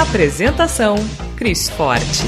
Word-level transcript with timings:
Apresentação: 0.00 0.94
Cris 1.36 1.68
Forte. 1.68 2.24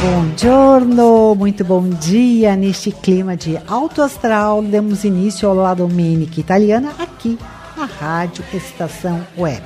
Buongiorno, 0.00 1.36
muito 1.36 1.64
bom 1.64 1.88
dia. 1.88 2.56
Neste 2.56 2.90
clima 2.90 3.36
de 3.36 3.56
alto 3.68 4.02
astral, 4.02 4.60
damos 4.60 5.04
início 5.04 5.48
ao 5.48 5.54
La 5.54 5.72
Domenica 5.72 6.40
Italiana 6.40 6.92
aqui 6.98 7.38
na 7.76 7.84
Rádio 7.84 8.44
Estação 8.52 9.24
Web. 9.38 9.62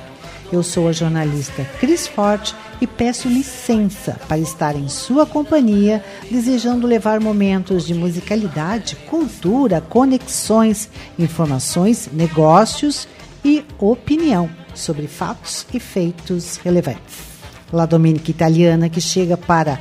Eu 0.53 0.61
sou 0.61 0.87
a 0.87 0.91
jornalista 0.91 1.65
Cris 1.79 2.07
Forte 2.07 2.55
e 2.81 2.87
peço 2.87 3.27
licença 3.27 4.17
para 4.27 4.37
estar 4.37 4.75
em 4.75 4.87
sua 4.87 5.25
companhia, 5.25 6.03
desejando 6.29 6.87
levar 6.87 7.19
momentos 7.19 7.85
de 7.85 7.93
musicalidade, 7.93 8.95
cultura, 9.07 9.81
conexões, 9.81 10.89
informações, 11.17 12.09
negócios 12.11 13.07
e 13.43 13.65
opinião 13.77 14.49
sobre 14.73 15.07
fatos 15.07 15.65
e 15.73 15.79
feitos 15.79 16.57
relevantes. 16.57 17.29
La 17.71 17.85
Domenica 17.85 18.31
Italiana 18.31 18.89
que 18.89 19.01
chega 19.01 19.37
para 19.37 19.79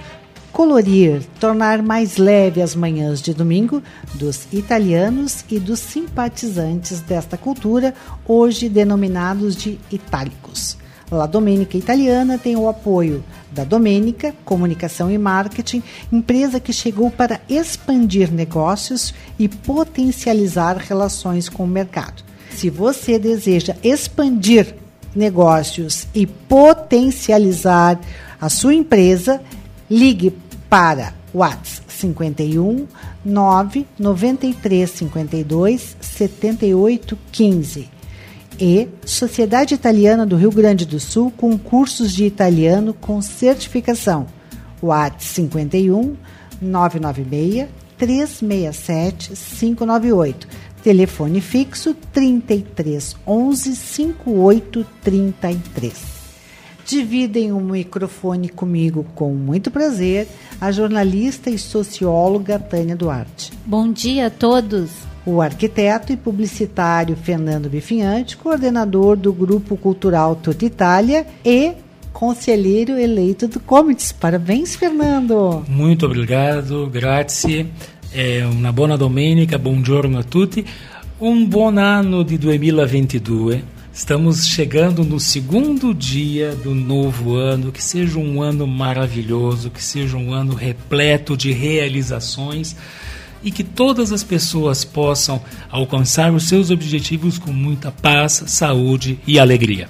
colorir, 0.53 1.23
tornar 1.39 1.83
mais 1.83 2.17
leve 2.17 2.61
as 2.61 2.75
manhãs 2.75 3.23
de 3.23 3.33
domingo 3.33 3.83
dos 4.15 4.49
italianos 4.53 5.45
e 5.49 5.61
dos 5.61 5.79
simpatizantes 5.79 7.01
desta 7.01 7.37
cultura, 7.37 7.95
hoje 8.27 8.69
denominados 8.69 9.55
de 9.55 9.79
itálicos. 9.91 10.77
La 11.11 11.27
Domenica 11.27 11.79
Italiana 11.79 12.37
tem 12.37 12.55
o 12.55 12.69
apoio 12.69 13.25
da 13.51 13.65
Domenica 13.65 14.35
Comunicação 14.45 15.11
e 15.11 15.17
Marketing, 15.17 15.83
empresa 16.13 16.61
que 16.61 16.73
chegou 16.73 17.11
para 17.11 17.41
expandir 17.49 18.31
negócios 18.31 19.15
e 19.39 19.49
potencializar 19.49 20.77
relações 20.77 21.49
com 21.49 21.65
o 21.65 21.67
mercado. 21.67 22.23
Se 22.51 22.69
você 22.69 23.19
deseja 23.19 23.75
expandir 23.83 24.75
negócios 25.17 26.07
e 26.15 26.27
potencializar 26.27 27.99
a 28.39 28.51
sua 28.51 28.75
empresa, 28.75 29.41
ligue 29.91 30.37
para 30.69 31.15
WhatsApp 31.33 31.91
51 31.91 32.87
9 33.25 33.87
93 33.99 34.91
52 34.91 35.97
78 36.01 37.19
15 37.33 37.98
e 38.59 38.89
Sociedade 39.05 39.75
Italiana 39.75 40.27
do 40.27 40.37
Rio 40.37 40.51
Grande 40.51 40.85
do 40.85 40.99
Sul 40.99 41.33
com 41.37 41.57
cursos 41.57 42.13
de 42.13 42.25
italiano 42.25 42.93
com 42.93 43.21
certificação. 43.23 44.27
WhatsApp 44.83 45.25
51 45.25 46.17
996 46.61 47.69
367 47.97 49.33
598. 49.35 50.49
Telefone 50.83 51.41
fixo 51.41 51.95
33 52.13 53.17
11 53.27 53.77
58 53.77 54.87
33. 55.03 56.19
Dividem 56.87 57.53
o 57.53 57.61
microfone 57.61 58.49
comigo 58.49 59.05
com 59.15 59.35
muito 59.35 59.71
prazer 59.71 60.27
a 60.61 60.73
jornalista 60.73 61.51
e 61.51 61.59
socióloga 61.59 62.59
Tânia 62.59 62.97
Duarte. 62.97 63.53
Bom 63.67 63.93
dia 63.93 64.29
a 64.29 64.31
todos 64.31 65.08
o 65.29 65.43
arquiteto 65.43 66.11
e 66.11 66.17
publicitário 66.17 67.15
Fernando 67.15 67.69
Bifinhante, 67.69 68.35
coordenador 68.35 69.15
do 69.15 69.31
Grupo 69.31 69.77
Cultural 69.77 70.35
Tuta 70.35 70.65
Itália 70.65 71.27
e 71.45 71.73
conselheiro 72.15 72.99
eleito 72.99 73.47
do 73.47 73.61
Comites. 73.61 74.11
Parabéns, 74.11 74.75
Fernando! 74.75 75.63
Muito 75.69 76.07
obrigado, 76.07 76.87
grazie. 76.87 77.67
É 78.11 78.47
uma 78.47 78.73
boa 78.73 78.97
domenica, 78.97 79.59
buongiorno 79.59 80.19
a 80.19 80.23
tutti. 80.23 80.65
Um 81.21 81.45
bom 81.45 81.79
ano 81.79 82.25
de 82.25 82.39
2022. 82.39 83.63
Estamos 83.93 84.47
chegando 84.47 85.05
no 85.05 85.21
segundo 85.21 85.93
dia 85.93 86.55
do 86.55 86.75
novo 86.75 87.35
ano. 87.35 87.71
Que 87.71 87.83
seja 87.83 88.19
um 88.19 88.41
ano 88.41 88.67
maravilhoso, 88.67 89.69
que 89.69 89.85
seja 89.85 90.17
um 90.17 90.33
ano 90.33 90.55
repleto 90.55 91.37
de 91.37 91.53
realizações 91.53 92.75
e 93.43 93.51
que 93.51 93.65
todas 93.65 94.13
as 94.13 94.23
pessoas 94.23 94.85
possam 94.85 95.41
alcançar 95.71 96.33
os 96.33 96.49
seus 96.49 96.71
objetivos 96.71 97.39
com 97.39 97.53
muita 97.53 97.91
paz, 97.91 98.45
saúde 98.47 99.19
e 99.27 99.39
alegria. 99.39 99.89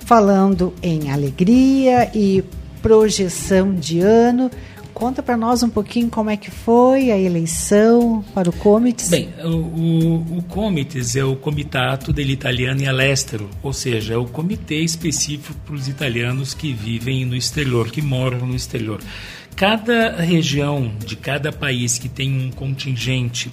Falando 0.00 0.74
em 0.82 1.10
alegria 1.10 2.10
e 2.14 2.44
projeção 2.82 3.74
de 3.74 4.00
ano, 4.00 4.50
conta 4.92 5.22
para 5.22 5.36
nós 5.36 5.62
um 5.62 5.68
pouquinho 5.68 6.08
como 6.08 6.30
é 6.30 6.36
que 6.36 6.50
foi 6.50 7.10
a 7.10 7.18
eleição 7.18 8.24
para 8.34 8.50
o 8.50 8.52
Comites. 8.52 9.08
Bem, 9.08 9.30
o, 9.42 9.48
o, 9.48 10.38
o 10.38 10.42
Comites 10.42 11.16
é 11.16 11.24
o 11.24 11.36
Comitato 11.36 12.12
dell'Italiani 12.12 12.86
all'Estero, 12.86 13.48
ou 13.62 13.72
seja, 13.72 14.14
é 14.14 14.16
o 14.16 14.26
comitê 14.26 14.80
específico 14.80 15.54
para 15.64 15.74
os 15.74 15.88
italianos 15.88 16.54
que 16.54 16.72
vivem 16.72 17.24
no 17.24 17.34
exterior, 17.34 17.90
que 17.90 18.02
moram 18.02 18.46
no 18.46 18.54
exterior. 18.54 19.00
Cada 19.56 20.16
região 20.16 20.92
de 21.04 21.14
cada 21.14 21.52
país 21.52 21.98
que 21.98 22.08
tem 22.08 22.46
um 22.46 22.50
contingente 22.50 23.50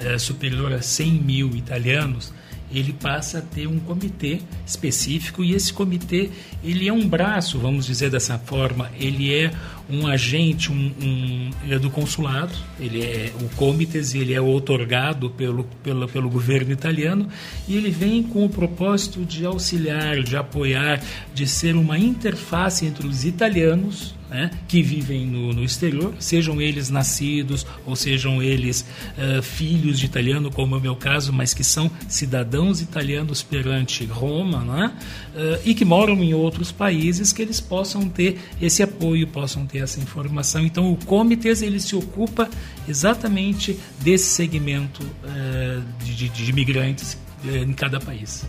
é, 0.00 0.18
superior 0.18 0.72
a 0.72 0.82
100 0.82 1.12
mil 1.12 1.50
italianos, 1.54 2.32
ele 2.74 2.92
passa 2.92 3.38
a 3.38 3.42
ter 3.42 3.66
um 3.66 3.78
comitê 3.78 4.40
específico 4.66 5.44
e 5.44 5.52
esse 5.52 5.72
comitê 5.72 6.30
ele 6.64 6.88
é 6.88 6.92
um 6.92 7.06
braço, 7.06 7.58
vamos 7.58 7.84
dizer 7.84 8.10
dessa 8.10 8.38
forma, 8.38 8.90
ele 8.98 9.32
é 9.32 9.52
um 9.90 10.06
agente, 10.06 10.72
um, 10.72 10.92
um 11.00 11.50
é 11.70 11.78
do 11.78 11.90
consulado, 11.90 12.54
ele 12.80 13.02
é 13.02 13.32
o 13.40 13.48
comites, 13.56 14.14
ele 14.14 14.32
é 14.32 14.40
otorgado 14.40 15.28
pelo, 15.30 15.64
pelo, 15.82 16.08
pelo 16.08 16.30
governo 16.30 16.72
italiano 16.72 17.28
e 17.68 17.76
ele 17.76 17.90
vem 17.90 18.22
com 18.22 18.44
o 18.44 18.48
propósito 18.48 19.24
de 19.24 19.44
auxiliar, 19.44 20.22
de 20.22 20.36
apoiar, 20.36 21.00
de 21.34 21.46
ser 21.46 21.76
uma 21.76 21.98
interface 21.98 22.86
entre 22.86 23.06
os 23.06 23.24
italianos 23.24 24.14
né, 24.32 24.50
que 24.66 24.82
vivem 24.82 25.26
no, 25.26 25.52
no, 25.52 25.62
exterior, 25.62 26.14
sejam 26.18 26.58
eles 26.58 26.88
nascidos 26.88 27.66
ou 27.84 27.94
sejam 27.94 28.42
eles 28.42 28.86
uh, 29.18 29.42
filhos 29.42 29.98
de 29.98 30.06
italiano, 30.06 30.50
como 30.50 30.74
é 30.74 30.78
o 30.78 30.80
meu 30.80 30.96
caso, 30.96 31.32
mas 31.34 31.52
que 31.52 31.62
são 31.62 31.90
cidadãos 32.08 32.80
italianos 32.80 33.42
perante 33.42 34.06
Roma, 34.06 34.64
né, 34.64 34.92
uh, 35.34 35.60
e 35.66 35.74
que 35.74 35.84
moram 35.84 36.22
em 36.22 36.32
outros 36.32 36.72
países, 36.72 37.30
que 37.30 37.42
eles 37.42 37.60
possam 37.60 38.08
ter 38.08 38.38
esse 38.60 38.82
apoio, 38.82 39.26
possam 39.26 39.66
ter 39.66 39.78
essa 39.78 40.00
informação. 40.00 40.64
Então, 40.64 40.90
o 40.90 40.96
Comitês 40.96 41.60
ele 41.60 41.78
se 41.78 41.94
ocupa 41.94 42.48
exatamente 42.88 43.78
desse 44.00 44.30
segmento 44.30 45.02
uh, 45.02 46.04
de, 46.04 46.14
de, 46.14 46.28
de 46.30 46.50
imigrantes 46.50 47.18
em 47.44 47.72
cada 47.72 48.00
país. 48.00 48.46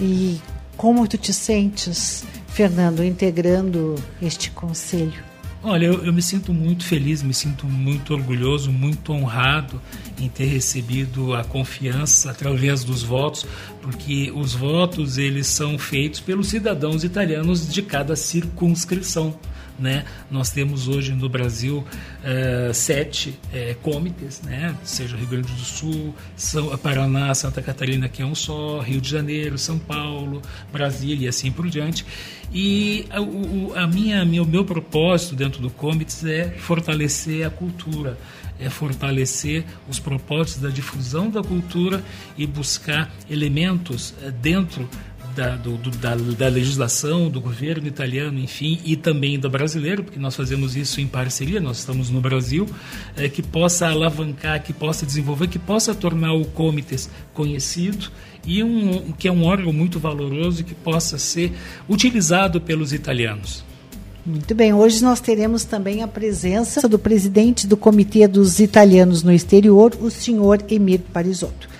E 0.00 0.38
como 0.78 1.06
tu 1.08 1.18
te 1.18 1.34
sentes 1.34 2.24
Fernando, 2.46 3.04
integrando 3.04 3.96
este 4.22 4.50
conselho? 4.52 5.28
Olha, 5.60 5.86
eu, 5.86 6.04
eu, 6.04 6.12
me 6.12 6.22
sinto 6.22 6.54
muito 6.54 6.84
feliz, 6.84 7.20
me 7.20 7.34
sinto 7.34 7.66
muito 7.66 8.14
orgulhoso, 8.14 8.70
muito 8.70 9.12
honrado 9.12 9.82
em 10.18 10.28
ter 10.28 10.44
recebido 10.44 11.34
a 11.34 11.42
confiança 11.42 12.30
através 12.30 12.84
dos 12.84 13.02
votos, 13.02 13.44
porque 13.82 14.32
os 14.34 14.54
votos 14.54 15.18
eles 15.18 15.48
são 15.48 15.76
feitos 15.76 16.20
pelos 16.20 16.46
cidadãos 16.46 17.02
italianos 17.02 17.68
de 17.68 17.82
cada 17.82 18.14
circunscrição. 18.14 19.36
Né? 19.78 20.04
Nós 20.28 20.50
temos 20.50 20.88
hoje 20.88 21.12
no 21.12 21.28
Brasil 21.28 21.84
uh, 21.86 22.74
sete 22.74 23.30
uh, 23.30 23.74
comitês, 23.76 24.42
né? 24.42 24.74
seja 24.82 25.16
Rio 25.16 25.28
Grande 25.28 25.52
do 25.52 25.60
Sul, 25.60 26.14
São, 26.36 26.76
Paraná, 26.78 27.32
Santa 27.34 27.62
Catarina, 27.62 28.08
que 28.08 28.20
é 28.20 28.26
um 28.26 28.34
só, 28.34 28.80
Rio 28.80 29.00
de 29.00 29.08
Janeiro, 29.08 29.56
São 29.56 29.78
Paulo, 29.78 30.42
Brasília 30.72 31.26
e 31.26 31.28
assim 31.28 31.52
por 31.52 31.68
diante. 31.68 32.04
E 32.52 33.06
a, 33.10 33.20
o, 33.20 33.72
a 33.76 33.86
minha, 33.86 34.24
meu, 34.24 34.64
propósito 34.64 35.36
dentro 35.36 35.60
do 35.60 35.70
comitês 35.70 36.24
é 36.24 36.50
fortalecer 36.50 37.46
a 37.46 37.50
cultura, 37.50 38.18
é 38.58 38.70
fortalecer 38.70 39.64
os 39.88 39.98
propósitos 39.98 40.62
da 40.62 40.70
difusão 40.70 41.30
da 41.30 41.42
cultura 41.42 42.02
e 42.36 42.46
buscar 42.46 43.12
elementos 43.30 44.10
uh, 44.10 44.32
dentro 44.32 44.88
da, 45.38 45.54
do, 45.54 45.76
do, 45.76 45.90
da, 45.90 46.16
da, 46.16 46.48
legislação, 46.48 47.30
do 47.30 47.40
governo 47.40 47.86
italiano, 47.86 48.40
enfim, 48.40 48.80
e 48.84 48.96
também 48.96 49.38
do 49.38 49.48
brasileiro, 49.48 50.02
porque 50.02 50.18
nós 50.18 50.34
fazemos 50.34 50.74
isso 50.74 51.00
em 51.00 51.06
parceria, 51.06 51.60
nós 51.60 51.78
estamos 51.78 52.10
no 52.10 52.20
Brasil, 52.20 52.66
é, 53.16 53.28
que 53.28 53.40
possa 53.40 53.86
alavancar, 53.86 54.60
que 54.60 54.72
possa 54.72 55.06
desenvolver, 55.06 55.46
que 55.46 55.58
possa 55.58 55.94
tornar 55.94 56.32
o 56.32 56.44
Comites 56.44 57.08
conhecido 57.32 58.10
e 58.44 58.64
um, 58.64 59.12
que 59.12 59.28
é 59.28 59.32
um 59.32 59.44
órgão 59.44 59.72
muito 59.72 60.00
valoroso 60.00 60.62
e 60.62 60.64
que 60.64 60.74
possa 60.74 61.18
ser 61.18 61.52
utilizado 61.88 62.60
pelos 62.60 62.92
italianos. 62.92 63.64
Muito 64.26 64.52
bem, 64.56 64.74
hoje 64.74 65.04
nós 65.04 65.20
teremos 65.20 65.62
também 65.62 66.02
a 66.02 66.08
presença 66.08 66.88
do 66.88 66.98
presidente 66.98 67.64
do 67.64 67.76
Comitê 67.76 68.26
dos 68.26 68.58
Italianos 68.58 69.22
no 69.22 69.32
Exterior, 69.32 69.96
o 70.00 70.10
senhor 70.10 70.64
Emir 70.68 71.00
Parisotto. 71.12 71.77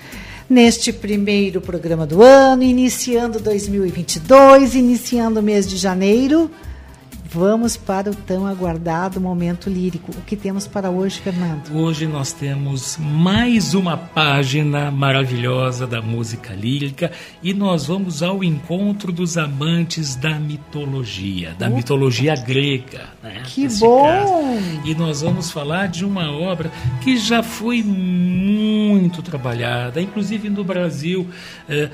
Neste 0.49 0.95
primeiro 0.95 1.61
programa 1.61 2.06
do 2.06 2.23
ano, 2.23 2.62
iniciando 2.62 3.39
2022, 3.39 4.75
iniciando 4.77 5.41
o 5.41 5.43
mês 5.43 5.69
de 5.69 5.77
janeiro, 5.77 6.50
Vamos 7.30 7.76
para 7.76 8.10
o 8.10 8.14
tão 8.14 8.46
aguardado 8.46 9.20
momento 9.20 9.69
lírico. 9.69 10.10
O 10.12 10.22
que 10.22 10.34
temos 10.34 10.66
para 10.66 10.88
hoje, 10.88 11.20
Fernando? 11.20 11.70
Hoje 11.76 12.06
nós 12.06 12.32
temos 12.32 12.96
mais 12.98 13.75
uma 13.75 13.98
página 13.98 14.90
maravilhosa 14.90 15.86
da 15.86 16.00
música 16.00 16.54
lírica 16.54 17.12
e 17.42 17.52
nós 17.52 17.86
vamos 17.86 18.22
ao 18.22 18.42
encontro 18.42 19.12
dos 19.12 19.36
amantes 19.36 20.16
da 20.16 20.38
mitologia, 20.38 21.54
da 21.58 21.69
mitologia 21.69 22.34
grega. 22.34 23.10
Né, 23.22 23.42
que 23.44 23.69
bom! 23.78 24.06
Caso. 24.06 24.86
E 24.86 24.94
nós 24.94 25.20
vamos 25.20 25.50
falar 25.50 25.88
de 25.88 26.06
uma 26.06 26.32
obra 26.32 26.72
que 27.02 27.19
já 27.19 27.42
foi 27.42 27.82
muito 27.82 29.20
trabalhada, 29.20 30.00
inclusive 30.00 30.48
no 30.48 30.64
Brasil. 30.64 31.28
Eh, 31.69 31.90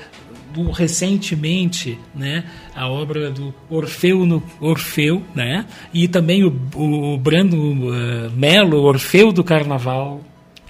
do, 0.55 0.71
recentemente 0.71 1.99
né, 2.15 2.45
a 2.73 2.87
obra 2.87 3.29
do 3.29 3.53
Orfeu 3.69 4.25
no 4.25 4.41
Orfeu, 4.61 5.21
né, 5.35 5.65
e 5.93 6.07
também 6.07 6.45
o, 6.45 6.55
o 6.75 7.17
Brando 7.17 7.57
uh, 7.57 8.31
Melo, 8.33 8.81
Orfeu 8.83 9.33
do 9.33 9.43
Carnaval, 9.43 10.21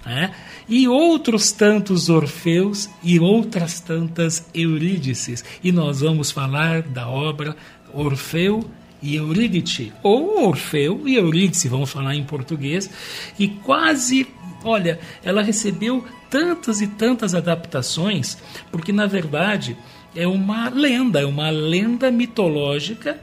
né, 0.04 0.32
e 0.68 0.88
outros 0.88 1.52
tantos 1.52 2.08
Orfeus 2.08 2.90
e 3.00 3.20
outras 3.20 3.78
tantas 3.78 4.44
Eurídices. 4.52 5.44
E 5.62 5.70
nós 5.70 6.00
vamos 6.00 6.32
falar 6.32 6.82
da 6.82 7.08
obra 7.08 7.56
Orfeu 7.94 8.68
e 9.00 9.14
Eurídice, 9.14 9.92
ou 10.02 10.48
Orfeu 10.48 11.02
e 11.06 11.14
Eurídice, 11.14 11.68
vamos 11.68 11.90
falar 11.90 12.16
em 12.16 12.24
português, 12.24 12.90
e 13.38 13.46
quase, 13.46 14.26
olha, 14.64 14.98
ela 15.22 15.42
recebeu 15.42 16.04
tantas 16.30 16.80
e 16.80 16.86
tantas 16.86 17.34
adaptações, 17.34 18.38
porque 18.70 18.92
na 18.92 19.06
verdade 19.06 19.76
é 20.14 20.26
uma 20.26 20.68
lenda, 20.68 21.20
é 21.20 21.26
uma 21.26 21.50
lenda 21.50 22.10
mitológica 22.10 23.18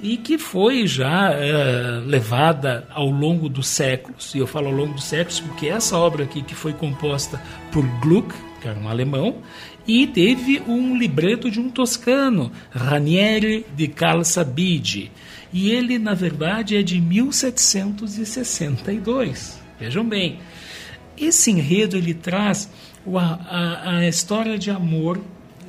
e 0.00 0.16
que 0.16 0.36
foi 0.36 0.86
já 0.86 1.32
é, 1.32 2.02
levada 2.04 2.86
ao 2.90 3.08
longo 3.08 3.48
dos 3.48 3.66
séculos. 3.66 4.34
E 4.34 4.38
eu 4.38 4.46
falo 4.46 4.66
ao 4.66 4.74
longo 4.74 4.94
dos 4.94 5.04
séculos 5.04 5.40
porque 5.40 5.66
essa 5.66 5.96
obra 5.96 6.24
aqui 6.24 6.42
que 6.42 6.54
foi 6.54 6.74
composta 6.74 7.40
por 7.72 7.84
Gluck, 8.00 8.34
que 8.60 8.68
era 8.68 8.78
um 8.78 8.88
alemão, 8.88 9.36
e 9.86 10.06
teve 10.06 10.62
um 10.66 10.96
libreto 10.96 11.50
de 11.50 11.60
um 11.60 11.68
toscano, 11.70 12.50
Ranieri 12.70 13.66
de 13.76 13.86
Calzabigi. 13.88 15.12
E 15.52 15.70
ele, 15.70 15.98
na 15.98 16.14
verdade, 16.14 16.74
é 16.76 16.82
de 16.82 16.98
1762. 17.00 19.62
Vejam 19.78 20.04
bem, 20.04 20.38
esse 21.16 21.50
enredo 21.50 21.96
ele 21.96 22.14
traz 22.14 22.70
a, 23.06 23.20
a, 23.20 23.98
a 23.98 24.08
história 24.08 24.58
de 24.58 24.70
amor 24.70 25.20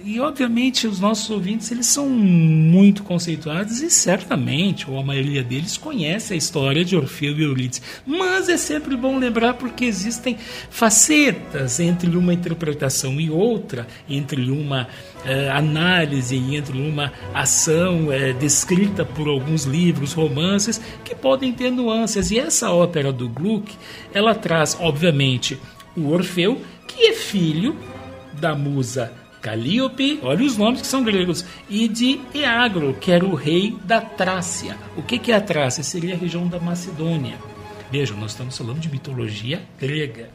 e 0.05 0.19
obviamente 0.19 0.85
os 0.85 0.99
nossos 0.99 1.27
ouvintes 1.31 1.71
eles 1.71 1.87
são 1.87 2.07
muito 2.07 3.01
conceituados 3.01 3.81
e 3.81 3.89
certamente, 3.89 4.87
ou 4.87 4.99
a 4.99 5.03
maioria 5.03 5.43
deles, 5.43 5.77
conhece 5.77 6.35
a 6.35 6.37
história 6.37 6.85
de 6.85 6.95
Orfeu 6.95 7.35
e 7.35 7.41
Eurídice. 7.41 7.81
Mas 8.05 8.47
é 8.47 8.55
sempre 8.55 8.95
bom 8.95 9.17
lembrar 9.17 9.55
porque 9.55 9.83
existem 9.83 10.37
facetas 10.69 11.79
entre 11.79 12.15
uma 12.15 12.31
interpretação 12.31 13.19
e 13.19 13.31
outra, 13.31 13.87
entre 14.07 14.51
uma 14.51 14.87
eh, 15.25 15.49
análise 15.49 16.35
e 16.35 16.55
entre 16.55 16.77
uma 16.77 17.11
ação 17.33 18.13
eh, 18.13 18.31
descrita 18.33 19.03
por 19.03 19.27
alguns 19.27 19.63
livros, 19.63 20.13
romances, 20.13 20.79
que 21.03 21.15
podem 21.15 21.51
ter 21.51 21.71
nuances. 21.71 22.29
E 22.29 22.37
essa 22.37 22.69
ópera 22.69 23.11
do 23.11 23.27
Gluck, 23.27 23.73
ela 24.13 24.35
traz, 24.35 24.77
obviamente, 24.79 25.59
o 25.97 26.11
Orfeu, 26.11 26.61
que 26.87 27.07
é 27.07 27.13
filho 27.13 27.75
da 28.39 28.53
musa 28.53 29.24
Calíope, 29.45 30.19
olha 30.23 30.43
os 30.43 30.57
nomes 30.57 30.81
que 30.81 30.87
são 30.87 31.03
gregos, 31.03 31.45
e 31.69 31.87
de 31.87 32.19
Eagro, 32.33 32.95
que 32.99 33.11
era 33.11 33.23
o 33.23 33.35
rei 33.35 33.77
da 33.85 34.01
Trácia. 34.01 34.75
O 34.97 35.03
que, 35.03 35.19
que 35.19 35.31
é 35.31 35.35
a 35.35 35.41
Trácia? 35.41 35.83
Seria 35.83 36.15
a 36.15 36.17
região 36.17 36.47
da 36.47 36.59
Macedônia. 36.59 37.37
Vejam, 37.91 38.17
nós 38.17 38.31
estamos 38.31 38.57
falando 38.57 38.79
de 38.79 38.89
mitologia 38.89 39.61
grega. 39.79 40.31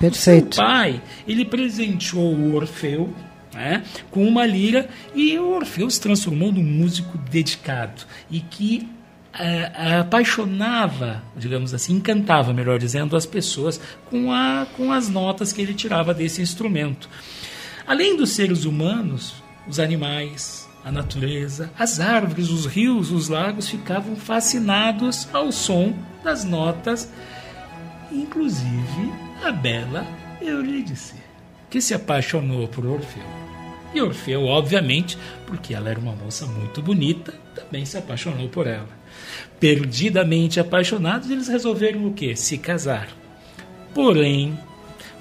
Perfeito. 0.00 0.50
O 0.50 0.54
seu 0.56 0.64
pai, 0.64 1.00
ele 1.28 1.44
presenteou 1.44 2.34
o 2.34 2.56
Orfeu 2.56 3.14
né, 3.54 3.84
com 4.10 4.26
uma 4.26 4.44
lira 4.44 4.88
e 5.14 5.38
o 5.38 5.50
Orfeu 5.50 5.88
se 5.88 6.00
transformou 6.00 6.50
num 6.50 6.64
músico 6.64 7.16
dedicado 7.16 8.02
e 8.28 8.40
que 8.40 8.88
é, 9.38 10.00
apaixonava, 10.00 11.22
digamos 11.36 11.72
assim, 11.72 11.94
encantava, 11.94 12.52
melhor 12.52 12.76
dizendo, 12.76 13.16
as 13.16 13.24
pessoas 13.24 13.80
com, 14.10 14.32
a, 14.32 14.66
com 14.76 14.90
as 14.90 15.08
notas 15.08 15.52
que 15.52 15.62
ele 15.62 15.74
tirava 15.74 16.12
desse 16.12 16.42
instrumento. 16.42 17.08
Além 17.88 18.14
dos 18.14 18.32
seres 18.32 18.66
humanos, 18.66 19.42
os 19.66 19.80
animais, 19.80 20.68
a 20.84 20.92
natureza, 20.92 21.72
as 21.78 22.00
árvores, 22.00 22.50
os 22.50 22.66
rios, 22.66 23.10
os 23.10 23.30
lagos 23.30 23.66
ficavam 23.66 24.14
fascinados 24.14 25.26
ao 25.32 25.50
som 25.50 25.94
das 26.22 26.44
notas, 26.44 27.10
inclusive 28.12 29.10
a 29.42 29.50
bela 29.50 30.06
Eurídice, 30.38 31.14
que 31.70 31.80
se 31.80 31.94
apaixonou 31.94 32.68
por 32.68 32.84
Orfeu. 32.84 33.24
E 33.94 34.02
Orfeu, 34.02 34.44
obviamente, 34.44 35.16
porque 35.46 35.72
ela 35.72 35.88
era 35.88 35.98
uma 35.98 36.12
moça 36.12 36.44
muito 36.44 36.82
bonita, 36.82 37.32
também 37.54 37.86
se 37.86 37.96
apaixonou 37.96 38.50
por 38.50 38.66
ela. 38.66 38.90
Perdidamente 39.58 40.60
apaixonados, 40.60 41.30
eles 41.30 41.48
resolveram 41.48 42.06
o 42.06 42.12
quê? 42.12 42.36
Se 42.36 42.58
casar. 42.58 43.08
Porém, 43.94 44.58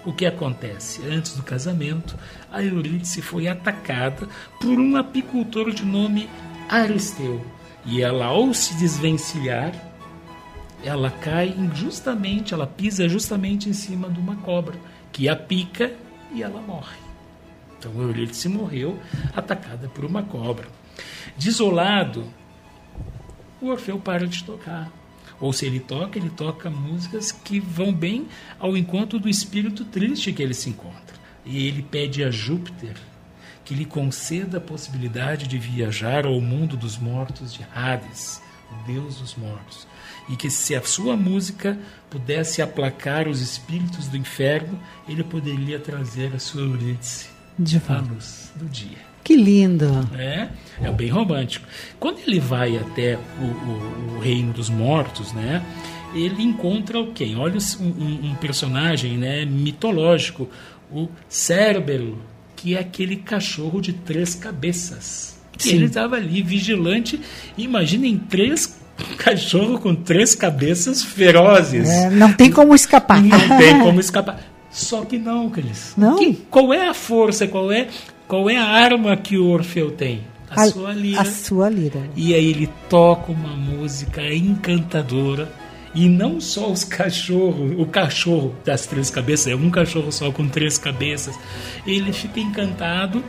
o 0.08 0.14
que 0.14 0.26
acontece? 0.26 1.06
Antes 1.06 1.34
do 1.34 1.44
casamento, 1.44 2.18
a 2.50 2.64
Eurídice 2.64 3.22
foi 3.22 3.46
atacada 3.46 4.26
por 4.58 4.80
um 4.80 4.96
apicultor 4.96 5.70
de 5.74 5.84
nome 5.84 6.30
Aristeu. 6.70 7.46
E 7.86 8.02
ela, 8.02 8.28
ao 8.28 8.54
se 8.54 8.74
desvencilhar, 8.76 9.74
ela 10.82 11.12
cai 11.12 11.54
justamente, 11.74 12.54
ela 12.54 12.66
pisa 12.66 13.10
justamente 13.10 13.68
em 13.68 13.74
cima 13.74 14.10
de 14.10 14.18
uma 14.18 14.38
cobra, 14.38 14.76
que 15.12 15.28
a 15.28 15.36
pica 15.36 15.92
e 16.32 16.42
ela 16.42 16.62
morre. 16.62 17.00
Então 17.78 17.92
Eurídice 18.02 18.48
morreu 18.48 18.98
atacada 19.36 19.90
por 19.90 20.06
uma 20.06 20.24
cobra. 20.24 20.70
Desolado, 21.36 22.32
o 23.62 23.68
Orfeu 23.68 24.00
para 24.00 24.26
de 24.26 24.42
tocar. 24.46 24.90
Ou 25.40 25.54
se 25.54 25.66
ele 25.66 25.80
toca, 25.80 26.18
ele 26.18 26.30
toca 26.30 26.70
músicas 26.70 27.32
que 27.32 27.60
vão 27.60 27.94
bem 27.94 28.28
ao 28.60 28.76
encontro 28.76 29.20
do 29.20 29.30
espírito 29.30 29.86
triste 29.86 30.34
que 30.34 30.42
ele 30.42 30.54
se 30.54 30.70
encontra. 30.70 31.16
E 31.46 31.68
ele 31.68 31.82
pede 31.82 32.24
a 32.24 32.32
Júpiter 32.32 32.96
que 33.64 33.76
lhe 33.76 33.86
conceda 33.86 34.60
a 34.60 34.62
possibilidade 34.62 35.46
de 35.46 35.58
viajar 35.58 36.26
ao 36.26 36.40
mundo 36.40 36.78
dos 36.78 36.98
mortos 36.98 37.54
de 37.54 37.66
Hades, 37.76 38.42
o 38.72 38.88
deus 38.88 39.18
dos 39.18 39.36
mortos, 39.36 39.86
e 40.30 40.38
que 40.38 40.50
se 40.50 40.74
a 40.74 40.82
sua 40.82 41.18
música 41.18 41.78
pudesse 42.10 42.62
aplacar 42.62 43.28
os 43.28 43.42
espíritos 43.42 44.08
do 44.08 44.16
inferno, 44.16 44.80
ele 45.08 45.24
poderia 45.24 45.80
trazer 45.80 46.34
a 46.34 46.40
sua 46.40 46.62
Eurídice 46.62 47.28
à 47.90 48.00
luz 48.00 48.52
do 48.56 48.66
dia. 48.66 49.17
Que 49.28 49.36
lindo! 49.36 50.08
É, 50.18 50.48
é 50.82 50.90
bem 50.90 51.10
romântico. 51.10 51.68
Quando 52.00 52.20
ele 52.26 52.40
vai 52.40 52.78
até 52.78 53.18
o, 53.42 53.44
o, 53.44 54.16
o 54.16 54.20
reino 54.20 54.54
dos 54.54 54.70
mortos, 54.70 55.34
né? 55.34 55.62
Ele 56.16 56.42
encontra 56.42 56.98
o 56.98 57.12
quem? 57.12 57.36
Olha 57.36 57.58
um, 57.82 58.30
um 58.30 58.36
personagem 58.36 59.18
né, 59.18 59.44
mitológico, 59.44 60.48
o 60.90 61.10
Cérebro, 61.28 62.18
que 62.56 62.78
é 62.78 62.80
aquele 62.80 63.18
cachorro 63.18 63.82
de 63.82 63.92
três 63.92 64.34
cabeças. 64.34 65.38
Ele 65.66 65.88
estava 65.88 66.16
ali 66.16 66.42
vigilante. 66.42 67.20
Imaginem 67.58 68.18
três 68.18 68.80
cachorro 69.20 69.78
com 69.78 69.94
três 69.94 70.36
cabeças 70.36 71.04
ferozes. 71.04 71.90
É, 71.90 72.10
não 72.12 72.32
tem 72.32 72.50
como 72.50 72.74
escapar. 72.74 73.22
Não 73.22 73.58
tem 73.58 73.78
como 73.84 74.00
escapar. 74.00 74.40
Só 74.72 75.04
que 75.04 75.18
não, 75.18 75.50
Cris. 75.50 75.96
Não. 75.98 76.16
Que, 76.18 76.34
qual 76.50 76.74
é 76.74 76.88
a 76.88 76.94
força? 76.94 77.46
Qual 77.46 77.70
é 77.74 77.90
qual 78.28 78.50
é 78.50 78.58
a 78.58 78.66
arma 78.66 79.16
que 79.16 79.38
o 79.38 79.48
Orfeu 79.48 79.92
tem? 79.92 80.22
A, 80.50 80.64
a 80.64 80.72
sua 80.72 80.94
lira. 80.94 81.22
A 81.22 81.26
sua 81.26 81.70
lira. 81.70 82.10
E 82.16 82.34
aí 82.34 82.50
ele 82.50 82.70
toca 82.90 83.32
uma 83.32 83.56
música 83.56 84.22
encantadora 84.34 85.52
e 85.96 86.08
não 86.08 86.40
só 86.40 86.72
os 86.72 86.84
cachorros, 86.84 87.74
o 87.78 87.86
cachorro 87.86 88.56
das 88.64 88.86
três 88.86 89.10
cabeças, 89.10 89.48
é 89.48 89.56
um 89.56 89.70
cachorro 89.70 90.12
só 90.12 90.32
com 90.32 90.48
três 90.48 90.78
cabeças. 90.78 91.38
Ele 91.86 92.14
fica 92.14 92.40
encantado 92.40 93.24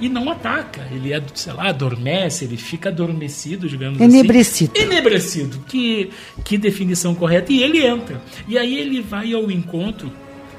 e 0.00 0.08
não 0.08 0.30
ataca. 0.30 0.86
Ele, 0.90 1.12
é, 1.12 1.22
sei 1.34 1.52
lá, 1.52 1.68
adormece, 1.68 2.44
ele 2.44 2.56
fica 2.56 2.88
adormecido, 2.88 3.68
digamos 3.68 4.00
Enebrecido. 4.00 4.72
assim. 4.74 4.84
Enebrecido. 4.84 5.58
Que, 5.66 6.10
que 6.44 6.56
definição 6.56 7.14
correta. 7.14 7.52
E 7.52 7.62
ele 7.62 7.84
entra. 7.84 8.20
E 8.48 8.56
aí 8.56 8.78
ele 8.78 9.02
vai 9.02 9.32
ao 9.32 9.50
encontro 9.50 10.10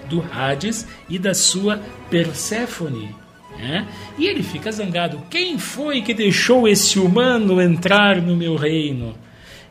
do 0.10 0.24
Hades 0.32 0.86
e 1.10 1.18
da 1.18 1.34
sua 1.34 1.82
Perséfone. 2.10 3.25
Né? 3.58 3.88
E 4.18 4.28
ele 4.28 4.44
fica 4.44 4.72
zangado. 4.72 5.22
Quem 5.30 5.58
foi 5.58 6.02
que 6.02 6.14
deixou 6.14 6.68
esse 6.68 7.00
humano 7.00 7.62
entrar 7.62 8.22
no 8.22 8.36
meu 8.36 8.56
reino? 8.56 9.16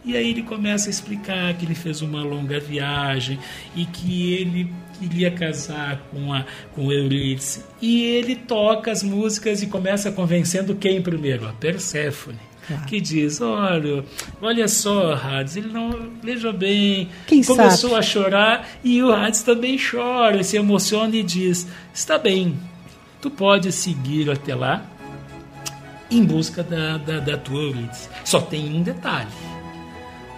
E 0.04 0.16
aí 0.16 0.30
ele 0.30 0.42
começa 0.42 0.88
a 0.88 0.90
explicar 0.90 1.54
que 1.54 1.64
ele 1.64 1.74
fez 1.74 2.02
uma 2.02 2.22
longa 2.22 2.60
viagem 2.60 3.38
e 3.74 3.86
que 3.86 4.34
ele 4.34 4.70
queria 4.98 5.30
casar 5.30 5.98
com 6.10 6.32
a 6.32 6.44
com 6.74 6.92
Eurídice. 6.92 7.64
E 7.80 8.02
ele 8.02 8.36
toca 8.36 8.90
as 8.90 9.02
músicas 9.02 9.62
e 9.62 9.66
começa 9.66 10.12
convencendo 10.12 10.74
quem 10.74 11.00
primeiro? 11.00 11.48
A 11.48 11.52
Perséfone. 11.52 12.38
Claro. 12.66 12.84
Que 12.86 13.00
diz, 13.00 13.40
olha, 13.40 14.04
olha 14.40 14.68
só, 14.68 15.12
Hades, 15.12 15.56
ele 15.56 15.68
não 15.68 16.10
veja 16.22 16.50
bem. 16.52 17.08
Quem 17.26 17.42
Começou 17.42 17.90
sabe? 17.90 18.00
a 18.00 18.02
chorar 18.02 18.68
e 18.82 19.02
o 19.02 19.12
Hades 19.12 19.42
também 19.42 19.78
chora, 19.78 20.42
se 20.42 20.56
emociona 20.56 21.14
e 21.14 21.22
diz: 21.22 21.66
Está 21.92 22.16
bem, 22.16 22.56
tu 23.24 23.30
pode 23.30 23.72
seguir 23.72 24.30
até 24.30 24.54
lá 24.54 24.84
em 26.10 26.24
busca 26.24 26.62
da, 26.62 26.98
da, 26.98 27.20
da 27.20 27.38
tua 27.38 27.60
Eurídice. 27.60 28.08
Só 28.24 28.40
tem 28.40 28.76
um 28.76 28.82
detalhe 28.82 29.28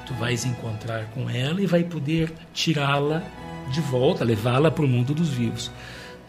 tu 0.07 0.15
vais 0.15 0.45
encontrar 0.45 1.07
com 1.07 1.29
ela 1.29 1.61
e 1.61 1.67
vai 1.67 1.83
poder 1.83 2.33
tirá-la 2.55 3.23
de 3.73 3.81
volta, 3.81 4.25
levá-la 4.25 4.71
para 4.71 4.85
o 4.85 4.89
mundo 4.89 5.13
dos 5.13 5.31
vivos. 5.31 5.69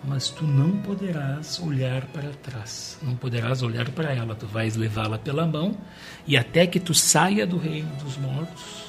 Mas 0.04 0.30
tu 0.30 0.46
não 0.46 0.78
poderás 0.80 1.60
olhar 1.60 2.06
para 2.08 2.30
trás, 2.30 2.98
não 3.04 3.16
poderás 3.16 3.62
olhar 3.62 3.88
para 3.90 4.12
ela, 4.12 4.34
tu 4.34 4.48
vais 4.48 4.76
levá-la 4.76 5.20
pela 5.20 5.46
mão 5.46 5.78
e 6.26 6.36
até 6.36 6.66
que 6.66 6.80
tu 6.80 6.94
saia 6.94 7.46
do 7.46 7.58
reino 7.58 7.90
dos 8.04 8.18
mortos, 8.18 8.86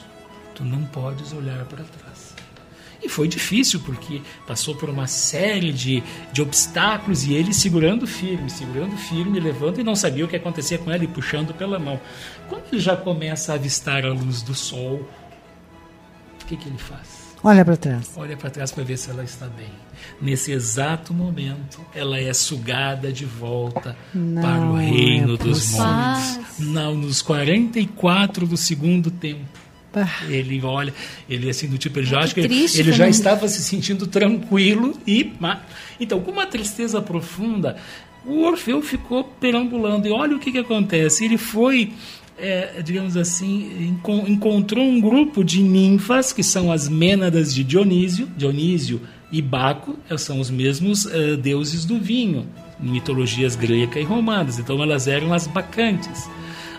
tu 0.54 0.64
não 0.64 0.82
podes 0.86 1.32
olhar 1.32 1.64
para 1.66 1.84
trás. 1.84 2.17
E 3.02 3.08
foi 3.08 3.28
difícil, 3.28 3.80
porque 3.80 4.20
passou 4.46 4.74
por 4.74 4.90
uma 4.90 5.06
série 5.06 5.72
de, 5.72 6.02
de 6.32 6.42
obstáculos 6.42 7.24
e 7.24 7.32
ele 7.32 7.54
segurando 7.54 8.06
firme, 8.06 8.50
segurando 8.50 8.96
firme, 8.96 9.38
levando 9.38 9.80
e 9.80 9.84
não 9.84 9.94
sabia 9.94 10.24
o 10.24 10.28
que 10.28 10.36
acontecia 10.36 10.78
com 10.78 10.90
ela 10.90 11.04
e 11.04 11.08
puxando 11.08 11.54
pela 11.54 11.78
mão. 11.78 12.00
Quando 12.48 12.64
ele 12.72 12.80
já 12.80 12.96
começa 12.96 13.52
a 13.52 13.54
avistar 13.54 14.04
a 14.04 14.12
luz 14.12 14.42
do 14.42 14.54
sol, 14.54 15.08
o 16.42 16.44
que, 16.46 16.56
que 16.56 16.68
ele 16.68 16.78
faz? 16.78 17.28
Olha 17.42 17.64
para 17.64 17.76
trás. 17.76 18.10
Olha 18.16 18.36
para 18.36 18.50
trás 18.50 18.72
para 18.72 18.82
ver 18.82 18.96
se 18.96 19.10
ela 19.10 19.22
está 19.22 19.46
bem. 19.46 19.70
Nesse 20.20 20.50
exato 20.50 21.14
momento, 21.14 21.80
ela 21.94 22.18
é 22.18 22.32
sugada 22.32 23.12
de 23.12 23.24
volta 23.24 23.96
Não 24.12 24.42
para 24.42 24.60
o 24.60 24.76
reino 24.76 25.34
é 25.34 25.36
dos 25.36 25.70
mortos. 25.70 26.58
Não, 26.58 26.94
nos 26.96 27.22
44 27.22 28.46
do 28.46 28.56
segundo 28.56 29.10
tempo. 29.10 29.57
Ele 30.28 30.60
olha, 30.62 30.92
ele 31.28 31.48
assim 31.48 31.66
do 31.68 31.78
tipo, 31.78 31.98
ele 31.98 32.06
já 32.06 32.20
que 32.26 32.34
que 32.34 32.40
ele, 32.40 32.48
triste, 32.48 32.78
ele 32.80 32.92
já 32.92 33.08
estava 33.08 33.48
se 33.48 33.62
sentindo 33.62 34.06
tranquilo 34.06 34.98
e 35.06 35.32
então 35.98 36.20
com 36.20 36.30
uma 36.30 36.46
tristeza 36.46 37.00
profunda, 37.00 37.76
o 38.26 38.42
Orfeu 38.42 38.82
ficou 38.82 39.24
perambulando. 39.24 40.06
E 40.06 40.10
olha 40.10 40.36
o 40.36 40.38
que 40.38 40.52
que 40.52 40.58
acontece. 40.58 41.24
Ele 41.24 41.38
foi 41.38 41.92
é, 42.40 42.82
digamos 42.84 43.16
assim, 43.16 43.88
encon- 43.88 44.24
encontrou 44.28 44.84
um 44.84 45.00
grupo 45.00 45.42
de 45.42 45.60
ninfas, 45.60 46.32
que 46.32 46.42
são 46.44 46.70
as 46.70 46.88
mênadas 46.88 47.52
de 47.52 47.64
Dionísio, 47.64 48.28
Dionísio 48.36 49.00
e 49.32 49.42
Baco, 49.42 49.98
eh, 50.08 50.16
são 50.16 50.38
os 50.38 50.48
mesmos 50.48 51.04
eh, 51.06 51.34
deuses 51.36 51.84
do 51.84 51.98
vinho, 51.98 52.46
em 52.80 52.88
mitologias 52.90 53.56
greca 53.56 53.98
e 53.98 54.04
romanas, 54.04 54.56
então 54.58 54.80
elas 54.80 55.08
eram 55.08 55.34
as 55.34 55.48
bacantes. 55.48 56.30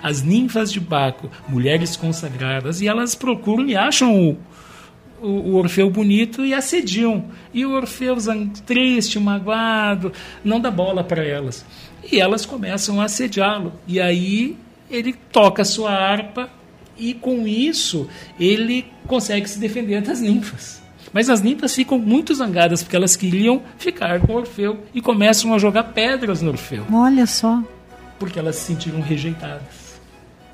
As 0.01 0.21
ninfas 0.21 0.71
de 0.71 0.79
Baco, 0.79 1.29
mulheres 1.47 1.95
consagradas, 1.95 2.81
e 2.81 2.87
elas 2.87 3.15
procuram 3.15 3.65
e 3.67 3.75
acham 3.75 4.15
o, 4.29 4.37
o, 5.21 5.27
o 5.27 5.55
Orfeu 5.55 5.89
bonito 5.89 6.45
e 6.45 6.53
assediam. 6.53 7.25
E 7.53 7.65
o 7.65 7.71
Orfeu, 7.71 8.15
triste, 8.65 9.19
magoado, 9.19 10.11
não 10.43 10.59
dá 10.59 10.71
bola 10.71 11.03
para 11.03 11.23
elas. 11.23 11.65
E 12.11 12.19
elas 12.19 12.45
começam 12.45 13.01
a 13.01 13.05
assediá-lo. 13.05 13.73
E 13.87 13.99
aí 13.99 14.57
ele 14.89 15.13
toca 15.31 15.61
a 15.61 15.65
sua 15.65 15.91
harpa 15.91 16.49
e 16.97 17.13
com 17.13 17.47
isso 17.47 18.07
ele 18.39 18.85
consegue 19.07 19.49
se 19.49 19.59
defender 19.59 20.01
das 20.01 20.19
ninfas. 20.21 20.81
Mas 21.11 21.29
as 21.29 21.41
ninfas 21.41 21.73
ficam 21.73 21.97
muito 21.97 22.33
zangadas 22.35 22.83
porque 22.83 22.95
elas 22.95 23.15
queriam 23.15 23.61
ficar 23.77 24.19
com 24.21 24.33
Orfeu 24.35 24.83
e 24.93 25.01
começam 25.01 25.53
a 25.53 25.57
jogar 25.57 25.83
pedras 25.85 26.41
no 26.41 26.51
Orfeu, 26.51 26.85
Olha 26.91 27.25
só. 27.25 27.63
porque 28.19 28.37
elas 28.37 28.57
se 28.57 28.65
sentiram 28.67 29.01
rejeitadas. 29.01 29.78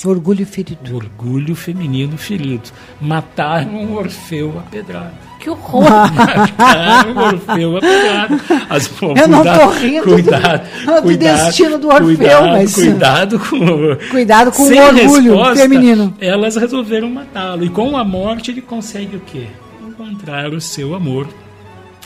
Orgulho 0.03 0.45
ferido. 0.45 0.95
Orgulho 0.95 1.55
feminino 1.55 2.17
ferido. 2.17 2.69
Mataram 3.01 3.85
o 3.85 3.95
Orfeu 3.95 4.53
a 4.59 4.61
pedrada. 4.69 5.13
Que 5.39 5.49
horror! 5.49 5.83
Mataram 6.13 7.13
o 7.15 7.19
Orfeu 7.25 7.77
a 7.77 7.79
pedrada. 7.81 8.41
As, 8.69 8.87
pô, 8.87 9.13
Eu 9.17 9.27
não 9.27 9.37
cuidado, 9.43 9.59
tô 9.61 9.69
rindo 9.79 10.05
do- 10.05 10.11
cuidado, 10.13 10.67
do 10.85 11.01
cuidado, 11.01 11.45
destino 11.45 11.77
do 11.77 11.87
Orfeu, 11.87 12.05
cuidado, 12.17 12.47
mas- 12.47 12.73
Cuidado 12.75 13.39
com, 13.39 14.07
Cuidado 14.11 14.51
com 14.51 14.63
o 14.63 14.65
orgulho 14.67 15.31
resposta, 15.35 15.55
feminino. 15.55 16.13
Elas 16.19 16.55
resolveram 16.55 17.09
matá-lo. 17.09 17.63
E 17.63 17.69
com 17.69 17.95
a 17.97 18.03
morte 18.03 18.51
ele 18.51 18.61
consegue 18.61 19.15
o 19.15 19.19
quê? 19.21 19.47
Encontrar 19.87 20.51
o 20.53 20.59
seu 20.61 20.93
amor. 20.93 21.27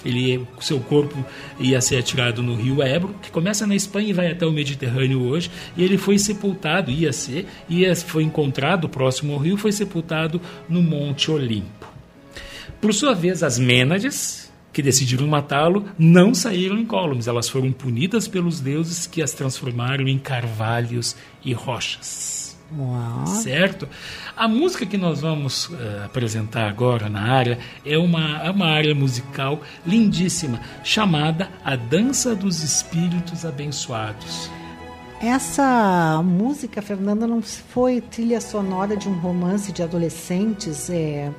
Ele, 0.06 0.48
seu 0.60 0.80
corpo 0.80 1.24
ia 1.60 1.82
ser 1.82 1.98
atirado 1.98 2.42
no 2.42 2.56
rio 2.56 2.82
Ebro, 2.82 3.16
que 3.22 3.32
começa 3.32 3.68
na 3.68 3.76
Espanha 3.76 4.10
e 4.10 4.14
vai 4.14 4.32
até 4.32 4.46
o 4.46 4.52
Mediterrâneo 4.52 5.22
hoje. 5.22 5.52
E 5.76 5.84
ele 5.84 5.98
foi 5.98 6.18
sepultado, 6.18 6.92
ia 6.92 7.12
ser, 7.12 7.46
ia, 7.68 7.96
foi 7.96 8.24
encontrado 8.24 8.88
próximo 8.88 9.34
ao 9.34 9.40
rio, 9.40 9.58
foi 9.58 9.72
sepultado 9.72 10.42
no 10.68 10.82
Monte 10.82 11.32
Olimpo. 11.32 11.88
Por 12.82 12.94
sua 12.94 13.14
vez, 13.14 13.44
as 13.44 13.60
Mênades, 13.60 14.50
que 14.72 14.82
decidiram 14.82 15.28
matá-lo, 15.28 15.86
não 15.98 16.34
saíram 16.34 16.78
incólumes. 16.78 17.28
Elas 17.28 17.50
foram 17.50 17.72
punidas 17.72 18.28
pelos 18.28 18.62
deuses 18.62 19.06
que 19.06 19.22
as 19.22 19.34
transformaram 19.34 20.08
em 20.08 20.18
carvalhos 20.18 21.16
e 21.44 21.52
rochas. 21.52 22.58
Uau. 22.78 23.26
Certo? 23.26 23.90
A 24.40 24.48
música 24.48 24.86
que 24.86 24.98
nós 24.98 25.20
vamos 25.20 25.70
eh, 25.70 26.06
apresentar 26.06 26.70
agora 26.70 27.10
na 27.10 27.24
área 27.24 27.60
é 27.86 27.98
uma, 27.98 28.42
é 28.42 28.50
uma 28.50 28.68
área 28.68 28.96
musical 28.96 29.60
lindíssima, 29.86 30.62
chamada 30.82 31.50
A 31.62 31.76
Dança 31.76 32.34
dos 32.34 32.64
Espíritos 32.64 33.44
Abençoados. 33.46 34.50
Essa 35.22 36.22
música, 36.24 36.82
Fernanda, 36.82 37.28
não 37.28 37.42
foi 37.42 38.00
trilha 38.00 38.40
sonora 38.40 38.96
de 38.96 39.10
um 39.10 39.20
romance 39.20 39.74
de 39.74 39.84
adolescentes, 39.84 40.90
é, 40.90 41.34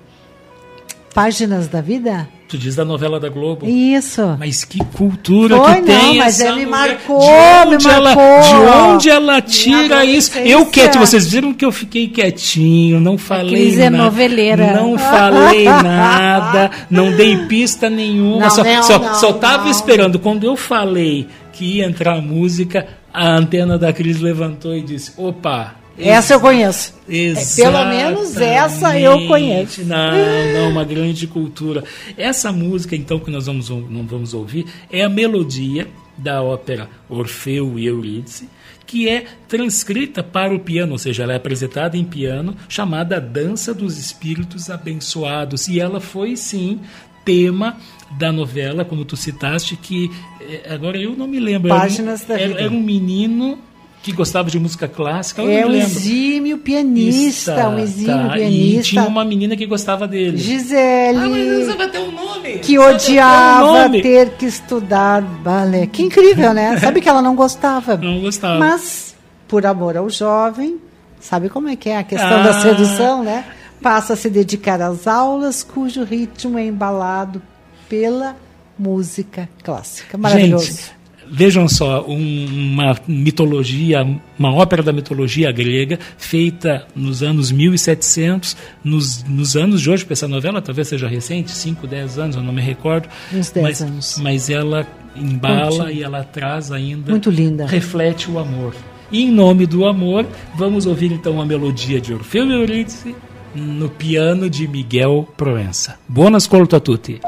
Páginas 1.15 1.67
da 1.69 1.81
Vida? 1.81 2.29
Tu 2.49 2.59
diz 2.59 2.75
da 2.75 2.85
novela 2.85 3.21
da 3.21 3.29
Globo. 3.29 3.67
Isso. 3.69 4.37
Mas 4.39 4.65
que 4.65 4.79
cultura 4.97 5.57
Foi, 5.57 5.75
que 5.75 5.81
não, 5.83 5.87
tem 5.87 6.19
mas 6.19 6.41
essa 6.41 6.53
mulher. 6.53 6.67
marcou, 6.67 7.21
de 7.21 7.75
onde 7.75 7.87
me 7.87 7.93
ela, 7.93 8.15
marcou. 8.15 8.43
De 8.43 8.71
onde 8.95 9.11
ela 9.11 9.41
tira 9.41 10.05
isso? 10.05 10.37
Eu 10.39 10.67
quieto, 10.67 10.99
vocês 10.99 11.31
viram 11.31 11.55
que 11.55 11.65
eu 11.65 11.71
fiquei 11.71 12.09
quietinho, 12.09 12.99
não 13.01 13.17
falei 13.17 13.51
Cris 13.67 13.79
é 13.79 13.89
nada. 13.89 14.05
noveleira. 14.05 14.75
Não 14.75 14.99
falei 14.99 15.65
nada, 15.83 16.71
não 16.91 17.13
dei 17.17 17.37
pista 17.47 17.89
nenhuma, 17.89 18.41
Não, 18.41 18.51
só, 18.51 18.65
não, 18.65 18.83
só, 18.83 18.99
não, 18.99 19.15
só 19.15 19.33
tava 19.35 19.69
esperando. 19.69 20.19
Quando 20.19 20.45
eu 20.45 20.57
falei 20.57 21.29
que 21.53 21.77
ia 21.77 21.87
entrar 21.87 22.17
a 22.19 22.21
música, 22.21 22.87
a 23.15 23.29
antena 23.37 23.79
da 23.79 23.93
Cris 23.93 24.21
levantou 24.21 24.75
e 24.75 24.83
disse: 24.83 25.13
opa. 25.17 25.80
Essa 26.01 26.35
eu 26.35 26.41
conheço. 26.41 26.95
É, 27.09 27.35
pelo 27.57 27.85
menos 27.87 28.37
essa 28.37 28.99
eu 28.99 29.13
Exatamente. 29.13 29.29
conheço. 29.29 29.85
Não, 29.85 30.53
não, 30.55 30.71
uma 30.71 30.85
grande 30.85 31.27
cultura. 31.27 31.85
Essa 32.17 32.53
música, 32.53 32.97
então, 32.97 33.19
que 33.19 33.31
nós 33.31 33.47
vamos, 33.47 33.69
não 33.69 34.07
vamos 34.07 34.35
ouvir, 34.35 34.67
é 34.91 35.03
a 35.03 35.09
melodia 35.09 35.89
da 36.17 36.43
ópera 36.43 36.89
Orfeu 37.09 37.79
e 37.79 37.87
Eurídice, 37.87 38.49
que 38.87 39.09
é 39.09 39.25
transcrita 39.49 40.23
para 40.23 40.55
o 40.55 40.61
piano, 40.61 40.93
ou 40.93 40.99
seja, 40.99 41.23
ela 41.23 41.33
é 41.33 41.37
apresentada 41.37 41.97
em 41.97 42.05
piano, 42.05 42.57
chamada 42.69 43.21
Dança 43.21 43.73
dos 43.73 43.99
Espíritos 43.99 44.69
Abençoados. 44.69 45.69
E 45.69 45.81
ela 45.81 46.01
foi, 46.01 46.37
sim, 46.37 46.81
tema 47.25 47.77
da 48.19 48.33
novela, 48.33 48.85
como 48.85 49.05
tu 49.05 49.17
citaste, 49.17 49.77
que 49.77 50.11
eh, 50.41 50.73
agora 50.73 50.99
eu 50.99 51.17
não 51.17 51.29
me 51.29 51.39
lembro. 51.39 51.71
era 51.71 51.81
Páginas 51.81 52.25
da 52.25 52.35
era, 52.35 52.49
Vida. 52.49 52.61
era 52.63 52.73
um 52.73 52.83
menino 52.83 53.59
que 54.03 54.13
gostava 54.13 54.49
de 54.51 54.59
música 54.59 54.89
clássica, 54.89 55.43
É 55.43 55.63
não 55.63 55.71
um 55.73 55.75
exímio 55.75 56.57
pianista, 56.59 57.53
Está, 57.53 57.69
um 57.69 57.79
exímio 57.79 58.29
tá. 58.29 58.37
E 58.37 58.41
pianista. 58.41 58.83
tinha 58.85 59.03
uma 59.05 59.25
menina 59.25 59.57
que 59.57 59.67
gostava 59.67 60.09
dele. 60.09 60.39
Gisele, 60.39 61.19
Ah, 61.19 61.29
mas 61.29 61.67
você 61.67 61.77
vai 61.77 61.91
ter 61.91 61.99
um 61.99 62.11
nome. 62.13 62.59
que 62.61 62.79
odiava 62.79 63.83
nome. 63.83 64.01
ter 64.03 64.31
que 64.31 64.47
estudar 64.47 65.21
balé. 65.21 65.87
Que 65.87 66.03
incrível, 66.03 66.55
né? 66.55 66.79
Sabe 66.81 67.01
que 67.01 67.09
ela 67.09 67.21
não 67.21 67.35
gostava. 67.37 67.97
Não 67.99 68.21
gostava. 68.21 68.59
Mas, 68.59 69.15
por 69.47 69.67
amor 69.67 69.97
ao 69.97 70.09
jovem, 70.09 70.79
sabe 71.21 71.49
como 71.51 71.69
é 71.69 71.77
que 71.77 71.91
é 71.91 71.99
a 71.99 72.03
questão 72.03 72.43
da 72.43 72.51
Ah. 72.51 72.61
sedução, 72.63 73.23
né? 73.23 73.45
Passa 73.83 74.15
a 74.15 74.17
se 74.17 74.31
dedicar 74.31 74.81
às 74.81 75.07
aulas 75.07 75.63
cujo 75.63 76.05
ritmo 76.05 76.59
é 76.59 76.65
embalado 76.67 77.43
pela 77.89 78.35
música 78.79 79.47
clássica. 79.63 80.17
Maravilhoso. 80.17 80.65
Gente, 80.67 81.00
vejam 81.31 81.69
só, 81.69 82.05
um, 82.07 82.47
uma 82.47 82.97
mitologia, 83.07 84.07
uma 84.39 84.53
ópera 84.53 84.83
da 84.83 84.93
mitologia 84.93 85.51
grega, 85.53 85.99
feita 86.19 86.87
nos 86.95 87.23
anos 87.23 87.53
1700, 87.53 88.57
nos, 88.83 89.23
nos 89.25 89.57
anos 89.57 89.81
de 89.81 89.91
hoje, 89.91 90.03
porque 90.03 90.15
essa 90.15 90.29
novela 90.29 90.61
talvez 90.61 90.89
seja 90.89 91.09
recente, 91.09 91.51
5, 91.51 91.87
10 91.87 92.19
anos, 92.19 92.37
eu 92.37 92.43
não 92.43 92.53
me 92.53 92.63
recordo. 92.63 93.09
Uns 93.33 93.51
10 93.51 93.65
mas, 93.65 93.83
anos. 93.83 94.19
Mas 94.21 94.51
ela 94.51 94.87
embala 95.17 95.93
e 95.93 96.03
ela 96.03 96.25
traz 96.25 96.73
ainda. 96.73 97.11
Muito 97.11 97.31
linda. 97.31 97.67
Reflete 97.67 98.31
o 98.31 98.39
amor. 98.39 98.75
E 99.13 99.25
em 99.25 99.31
nome 99.31 99.67
do 99.67 99.87
amor, 99.87 100.27
vamos 100.55 100.87
ouvir 100.87 101.13
então 101.13 101.41
a 101.41 101.47
melodia 101.47 102.01
de 102.01 102.15
Orfeu 102.15 102.47
e 102.47 102.53
Eurídice 102.53 103.15
no 103.55 103.89
piano 103.89 104.49
de 104.49 104.69
Miguel 104.69 105.29
Proença. 105.37 105.99
Buon 106.09 106.37
ascolto 106.37 106.77
a 106.77 106.81
tutti. 106.81 107.21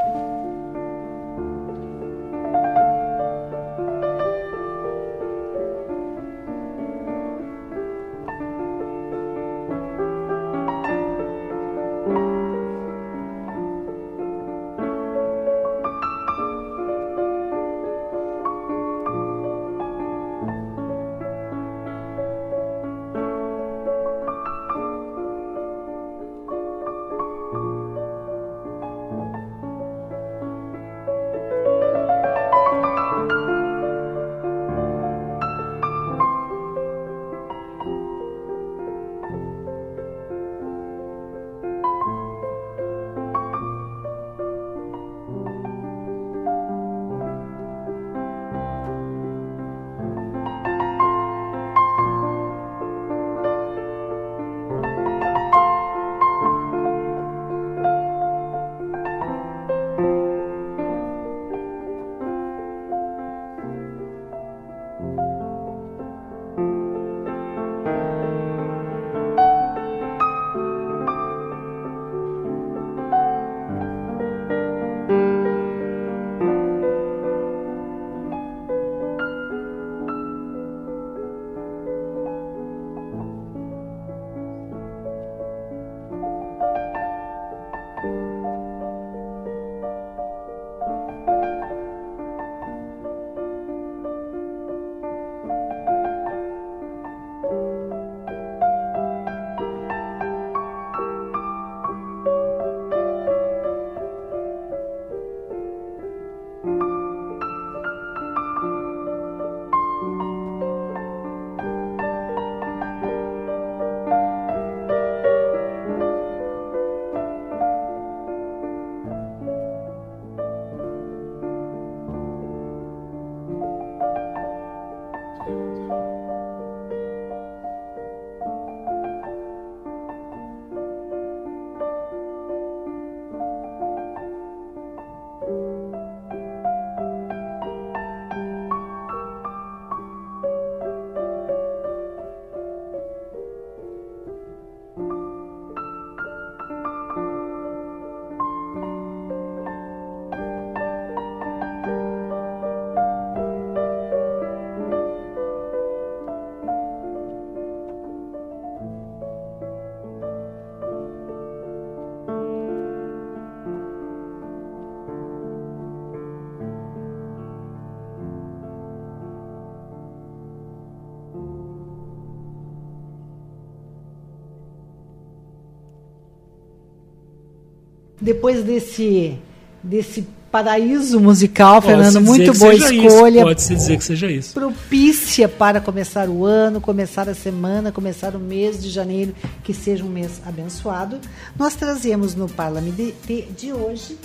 Depois 178.23 178.63
desse, 178.63 179.37
desse 179.83 180.25
paraíso 180.49 181.19
musical, 181.19 181.81
Pode-se 181.81 182.03
Fernando, 182.03 182.25
muito 182.25 182.53
boa 182.57 182.73
escolha. 182.73 183.41
Pode-se 183.41 183.75
dizer 183.75 183.97
que 183.97 184.03
seja 184.05 184.31
isso. 184.31 184.53
Propícia 184.53 185.49
para 185.49 185.81
começar 185.81 186.29
o 186.29 186.45
ano, 186.45 186.79
começar 186.79 187.27
a 187.27 187.35
semana, 187.35 187.91
começar 187.91 188.33
o 188.33 188.39
mês 188.39 188.81
de 188.81 188.89
janeiro, 188.89 189.35
que 189.61 189.73
seja 189.73 190.05
um 190.05 190.07
mês 190.07 190.41
abençoado. 190.45 191.19
Nós 191.59 191.75
trazemos 191.75 192.33
no 192.33 192.47
Parlamento 192.47 193.13
de, 193.27 193.41
de 193.41 193.73
hoje 193.73 194.17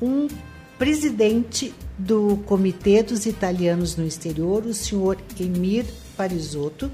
um 0.00 0.28
presidente 0.78 1.74
do 1.98 2.38
Comitê 2.46 3.02
dos 3.02 3.26
Italianos 3.26 3.96
no 3.96 4.06
Exterior, 4.06 4.64
o 4.64 4.72
senhor 4.72 5.18
Emir 5.40 5.86
Parisotto. 6.16 6.88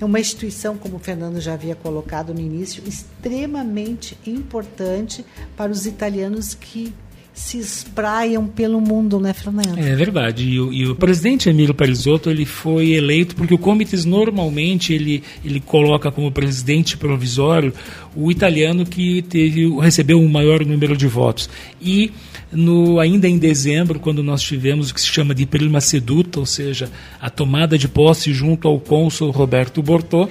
É 0.00 0.04
uma 0.04 0.18
instituição, 0.18 0.78
como 0.78 0.96
o 0.96 0.98
Fernando 0.98 1.40
já 1.40 1.52
havia 1.52 1.76
colocado 1.76 2.32
no 2.32 2.40
início, 2.40 2.82
extremamente 2.88 4.16
importante 4.26 5.26
para 5.56 5.70
os 5.70 5.84
italianos 5.84 6.54
que 6.54 6.94
se 7.40 7.58
espraiam 7.58 8.46
pelo 8.46 8.80
mundo, 8.80 9.18
né, 9.18 9.32
Fernando? 9.32 9.78
É 9.78 9.96
verdade. 9.96 10.44
E 10.46 10.60
o, 10.60 10.72
e 10.72 10.86
o 10.86 10.94
presidente 10.94 11.48
Emílio 11.48 11.74
Parisotto 11.74 12.28
ele 12.28 12.44
foi 12.44 12.90
eleito 12.90 13.34
porque 13.34 13.54
o 13.54 13.58
Comites 13.58 14.04
normalmente 14.04 14.92
ele, 14.92 15.22
ele 15.42 15.58
coloca 15.58 16.12
como 16.12 16.30
presidente 16.30 16.98
provisório 16.98 17.72
o 18.14 18.30
italiano 18.30 18.84
que 18.84 19.22
teve 19.22 19.66
recebeu 19.80 20.20
o 20.20 20.28
maior 20.28 20.64
número 20.66 20.94
de 20.94 21.06
votos. 21.06 21.48
E 21.80 22.12
no, 22.52 23.00
ainda 23.00 23.26
em 23.26 23.38
dezembro, 23.38 23.98
quando 23.98 24.22
nós 24.22 24.42
tivemos 24.42 24.90
o 24.90 24.94
que 24.94 25.00
se 25.00 25.06
chama 25.06 25.34
de 25.34 25.46
prima 25.46 25.80
seduta, 25.80 26.40
ou 26.40 26.46
seja, 26.46 26.90
a 27.18 27.30
tomada 27.30 27.78
de 27.78 27.88
posse 27.88 28.34
junto 28.34 28.68
ao 28.68 28.78
cônsul 28.78 29.30
Roberto 29.30 29.82
Bortô, 29.82 30.28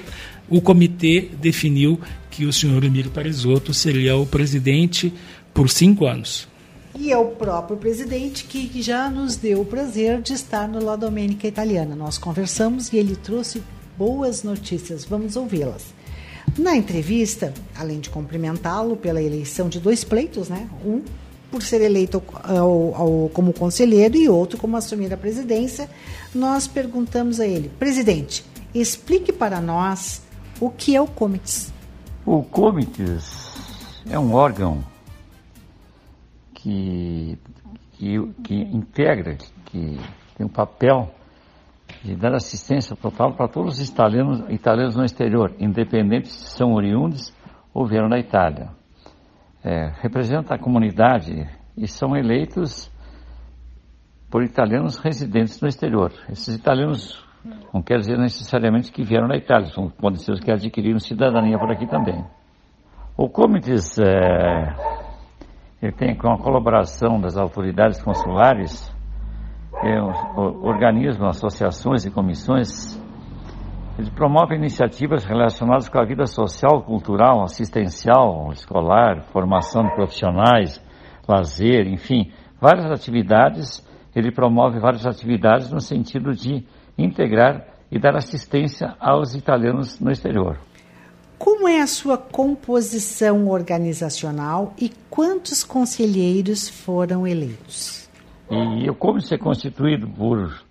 o 0.48 0.60
comitê 0.60 1.28
definiu 1.40 2.00
que 2.30 2.44
o 2.44 2.52
senhor 2.52 2.84
Emílio 2.84 3.10
Parisotto 3.10 3.74
seria 3.74 4.16
o 4.16 4.24
presidente 4.24 5.12
por 5.52 5.68
cinco 5.68 6.06
anos. 6.06 6.49
E 6.94 7.12
é 7.12 7.16
o 7.16 7.26
próprio 7.28 7.76
presidente 7.76 8.44
que 8.44 8.82
já 8.82 9.08
nos 9.08 9.36
deu 9.36 9.60
o 9.60 9.64
prazer 9.64 10.20
de 10.20 10.32
estar 10.32 10.68
no 10.68 10.84
La 10.84 10.96
Domenica 10.96 11.46
Italiana. 11.46 11.94
Nós 11.94 12.18
conversamos 12.18 12.92
e 12.92 12.96
ele 12.96 13.16
trouxe 13.16 13.62
boas 13.96 14.42
notícias. 14.42 15.04
Vamos 15.04 15.36
ouvi-las. 15.36 15.94
Na 16.58 16.76
entrevista, 16.76 17.54
além 17.76 18.00
de 18.00 18.10
cumprimentá-lo 18.10 18.96
pela 18.96 19.22
eleição 19.22 19.68
de 19.68 19.78
dois 19.78 20.02
pleitos, 20.02 20.48
né? 20.48 20.68
Um 20.84 21.02
por 21.50 21.62
ser 21.62 21.80
eleito 21.80 22.22
ao, 22.44 22.94
ao, 22.94 23.30
como 23.32 23.52
conselheiro 23.52 24.16
e 24.16 24.28
outro 24.28 24.56
como 24.56 24.76
assumir 24.76 25.12
a 25.12 25.16
presidência, 25.16 25.90
nós 26.34 26.68
perguntamos 26.68 27.40
a 27.40 27.46
ele, 27.46 27.68
presidente, 27.70 28.44
explique 28.72 29.32
para 29.32 29.60
nós 29.60 30.22
o 30.60 30.70
que 30.70 30.94
é 30.94 31.00
o 31.00 31.08
Comites. 31.08 31.72
O 32.24 32.42
Comites 32.42 33.24
é 34.08 34.18
um 34.18 34.32
órgão 34.32 34.84
que, 36.62 37.38
que, 37.92 38.32
que 38.44 38.54
integra, 38.54 39.36
que 39.66 39.98
tem 40.36 40.46
um 40.46 40.50
papel 40.50 41.10
de 42.02 42.14
dar 42.14 42.34
assistência 42.34 42.96
total 42.96 43.34
para 43.34 43.48
todos 43.48 43.78
os 43.78 43.88
italianos, 43.88 44.40
italianos 44.50 44.96
no 44.96 45.04
exterior, 45.04 45.54
independente 45.58 46.28
se 46.28 46.56
são 46.56 46.72
oriundos 46.72 47.34
ou 47.74 47.86
vieram 47.86 48.08
da 48.08 48.18
Itália. 48.18 48.70
É, 49.62 49.92
representa 50.00 50.54
a 50.54 50.58
comunidade 50.58 51.46
e 51.76 51.86
são 51.86 52.16
eleitos 52.16 52.90
por 54.30 54.42
italianos 54.42 54.96
residentes 54.98 55.60
no 55.60 55.68
exterior. 55.68 56.12
Esses 56.30 56.54
italianos 56.56 57.26
não 57.72 57.82
quer 57.82 57.98
dizer 57.98 58.18
necessariamente 58.18 58.92
que 58.92 59.02
vieram 59.02 59.28
da 59.28 59.36
Itália, 59.36 59.66
são, 59.66 59.88
podem 59.90 60.18
ser 60.18 60.32
os 60.32 60.40
que 60.40 60.50
adquiriram 60.50 60.98
cidadania 60.98 61.58
por 61.58 61.70
aqui 61.70 61.86
também. 61.86 62.24
O 63.16 63.28
Comites 63.28 63.98
é, 63.98 64.74
ele 65.82 65.92
tem 65.92 66.14
com 66.14 66.30
a 66.30 66.38
colaboração 66.38 67.20
das 67.20 67.36
autoridades 67.36 68.02
consulares, 68.02 68.94
é, 69.82 70.00
organismos, 70.00 71.36
associações 71.36 72.04
e 72.04 72.10
comissões, 72.10 73.00
ele 73.98 74.10
promove 74.12 74.54
iniciativas 74.54 75.24
relacionadas 75.24 75.88
com 75.88 75.98
a 75.98 76.04
vida 76.04 76.24
social, 76.24 76.82
cultural, 76.82 77.42
assistencial, 77.42 78.50
escolar, 78.52 79.22
formação 79.24 79.82
de 79.82 79.94
profissionais, 79.94 80.82
lazer, 81.28 81.86
enfim, 81.86 82.32
várias 82.58 82.90
atividades. 82.90 83.86
Ele 84.16 84.32
promove 84.32 84.80
várias 84.80 85.06
atividades 85.06 85.70
no 85.70 85.80
sentido 85.80 86.32
de 86.32 86.64
integrar 86.96 87.66
e 87.90 87.98
dar 87.98 88.16
assistência 88.16 88.94
aos 88.98 89.34
italianos 89.34 90.00
no 90.00 90.10
exterior. 90.10 90.58
Como 91.40 91.66
é 91.66 91.80
a 91.80 91.86
sua 91.86 92.18
composição 92.18 93.48
organizacional 93.48 94.74
e 94.78 94.90
quantos 95.08 95.64
conselheiros 95.64 96.68
foram 96.68 97.26
eleitos? 97.26 98.10
E 98.50 98.90
o 98.90 98.94
Comitê 98.94 99.36
é 99.36 99.38
constituído 99.38 100.06
por 100.06 100.62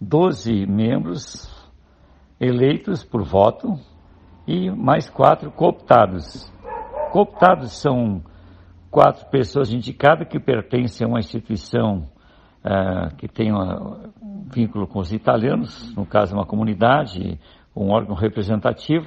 12 0.00 0.64
membros 0.64 1.52
eleitos 2.38 3.02
por 3.02 3.24
voto 3.24 3.74
e 4.46 4.70
mais 4.70 5.10
quatro 5.10 5.50
cooptados. 5.50 6.52
Cooptados 7.10 7.72
são 7.72 8.22
quatro 8.88 9.26
pessoas 9.26 9.72
indicadas 9.72 10.28
que 10.28 10.38
pertencem 10.38 11.04
a 11.04 11.08
uma 11.08 11.18
instituição 11.18 12.08
uh, 12.64 13.12
que 13.16 13.26
tem 13.26 13.52
um 13.52 14.12
vínculo 14.54 14.86
com 14.86 15.00
os 15.00 15.12
italianos, 15.12 15.92
no 15.96 16.06
caso 16.06 16.32
uma 16.32 16.46
comunidade, 16.46 17.40
um 17.74 17.90
órgão 17.90 18.14
representativo. 18.14 19.04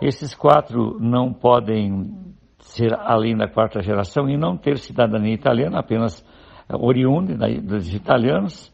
Esses 0.00 0.34
quatro 0.34 0.98
não 1.00 1.32
podem 1.32 2.14
ser 2.60 2.94
além 2.94 3.36
da 3.36 3.48
quarta 3.48 3.82
geração 3.82 4.28
e 4.28 4.36
não 4.36 4.56
ter 4.56 4.78
cidadania 4.78 5.34
italiana, 5.34 5.80
apenas 5.80 6.24
oriundo 6.72 7.36
dos 7.62 7.92
italianos. 7.94 8.72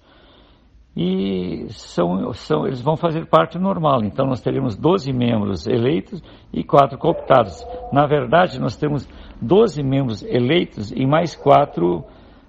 E 0.97 1.67
são, 1.71 2.33
são, 2.35 2.67
eles 2.67 2.81
vão 2.81 2.97
fazer 2.97 3.27
parte 3.27 3.59
normal. 3.59 4.05
Então 4.05 4.27
nós 4.27 4.41
teremos 4.41 4.77
12 4.77 5.13
membros 5.13 5.67
eleitos 5.67 6.23
e 6.53 6.63
quatro 6.63 6.97
cooptados. 6.99 7.67
Na 7.93 8.07
verdade, 8.07 8.61
nós 8.61 8.77
temos 8.77 9.09
12 9.41 9.83
membros 9.83 10.23
eleitos 10.23 10.93
e 10.93 11.05
mais 11.05 11.35
quatro 11.35 11.99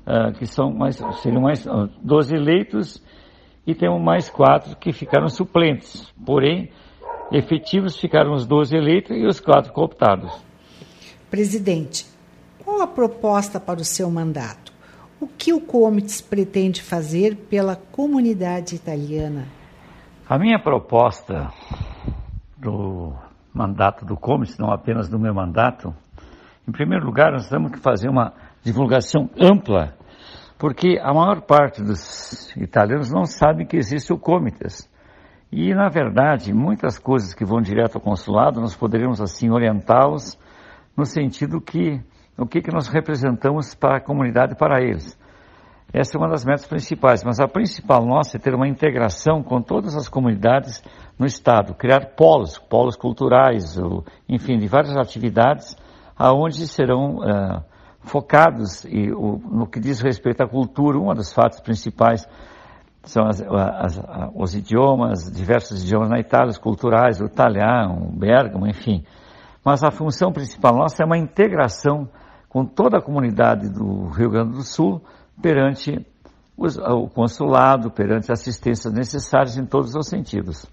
uh, 0.05 0.31
que 0.37 0.45
são 0.45 0.71
mais, 0.71 0.97
seriam 1.21 1.41
mais 1.41 1.65
uh, 1.65 1.89
12 2.03 2.35
eleitos 2.35 3.03
e 3.65 3.73
temos 3.73 3.99
mais 3.99 4.29
quatro 4.29 4.75
que 4.77 4.91
ficaram 4.91 5.27
suplentes. 5.27 6.13
Porém, 6.23 6.69
efetivos 7.31 7.97
ficaram 7.97 8.33
os 8.33 8.45
12 8.45 8.75
eleitos 8.75 9.15
e 9.15 9.25
os 9.25 9.39
quatro 9.39 9.71
cooptados. 9.73 10.31
Presidente, 11.29 12.05
qual 12.63 12.81
a 12.81 12.87
proposta 12.87 13.59
para 13.59 13.79
o 13.79 13.85
seu 13.85 14.09
mandato? 14.09 14.73
O 15.19 15.27
que 15.27 15.53
o 15.53 15.61
Comites 15.61 16.21
pretende 16.21 16.81
fazer 16.81 17.35
pela 17.49 17.75
comunidade 17.75 18.75
italiana? 18.75 19.47
A 20.27 20.37
minha 20.37 20.59
proposta 20.59 21.51
do 22.57 23.13
mandato 23.53 24.05
do 24.05 24.17
Comites, 24.17 24.57
não 24.57 24.71
apenas 24.71 25.07
do 25.07 25.19
meu 25.19 25.33
mandato, 25.33 25.93
em 26.67 26.71
primeiro 26.71 27.05
lugar, 27.05 27.31
nós 27.31 27.47
temos 27.47 27.71
que 27.71 27.79
fazer 27.79 28.09
uma 28.09 28.33
divulgação 28.63 29.29
ampla, 29.39 29.93
porque 30.57 30.99
a 30.99 31.13
maior 31.13 31.41
parte 31.41 31.83
dos 31.83 32.55
italianos 32.57 33.11
não 33.11 33.25
sabe 33.25 33.65
que 33.65 33.77
existe 33.77 34.11
o 34.11 34.17
Comites. 34.17 34.89
E, 35.51 35.73
na 35.73 35.89
verdade, 35.89 36.53
muitas 36.53 36.97
coisas 36.97 37.33
que 37.33 37.45
vão 37.45 37.61
direto 37.61 37.95
ao 37.95 38.01
consulado, 38.01 38.59
nós 38.59 38.75
poderíamos, 38.75 39.21
assim, 39.21 39.49
orientá-los 39.49 40.37
no 40.97 41.05
sentido 41.05 41.61
que 41.61 42.01
o 42.37 42.45
que, 42.45 42.61
que 42.61 42.73
nós 42.73 42.87
representamos 42.87 43.73
para 43.73 43.97
a 43.97 44.01
comunidade 44.01 44.53
e 44.53 44.57
para 44.57 44.81
eles. 44.81 45.17
Essa 45.93 46.17
é 46.17 46.19
uma 46.19 46.29
das 46.29 46.43
metas 46.43 46.67
principais, 46.67 47.23
mas 47.23 47.39
a 47.39 47.47
principal 47.47 48.05
nossa 48.05 48.35
é 48.35 48.39
ter 48.39 48.53
uma 48.53 48.67
integração 48.67 49.41
com 49.41 49.61
todas 49.61 49.95
as 49.95 50.09
comunidades 50.09 50.83
no 51.17 51.25
Estado, 51.25 51.73
criar 51.73 52.15
polos, 52.17 52.57
polos 52.57 52.97
culturais, 52.97 53.77
enfim, 54.27 54.57
de 54.57 54.67
várias 54.67 54.97
atividades, 54.97 55.77
aonde 56.17 56.67
serão 56.67 57.17
uh, 57.17 57.63
focados 58.01 58.83
e, 58.85 59.11
o, 59.11 59.37
no 59.37 59.67
que 59.67 59.79
diz 59.79 60.01
respeito 60.01 60.41
à 60.43 60.47
cultura, 60.47 60.97
um 60.97 61.13
dos 61.13 61.31
fatos 61.31 61.61
principais 61.61 62.27
são 63.05 63.27
as, 63.27 63.41
as, 63.41 64.01
os 64.35 64.55
idiomas, 64.55 65.31
diversos 65.31 65.83
idiomas 65.83 66.09
na 66.09 66.19
Itália, 66.19 66.49
os 66.49 66.57
culturais, 66.57 67.21
o 67.21 67.25
italiano, 67.25 68.07
o 68.07 68.11
bergamo, 68.11 68.67
enfim. 68.67 69.03
Mas 69.63 69.83
a 69.83 69.91
função 69.91 70.31
principal 70.31 70.75
nossa 70.75 71.03
é 71.03 71.05
uma 71.05 71.17
integração 71.17 72.09
com 72.49 72.65
toda 72.65 72.97
a 72.97 73.01
comunidade 73.01 73.69
do 73.69 74.07
Rio 74.09 74.29
Grande 74.29 74.53
do 74.53 74.63
Sul 74.63 75.01
perante 75.41 76.05
os, 76.57 76.77
o 76.77 77.07
consulado, 77.07 77.91
perante 77.91 78.31
assistências 78.31 78.93
necessárias 78.93 79.57
em 79.57 79.65
todos 79.65 79.93
os 79.95 80.07
sentidos. 80.07 80.65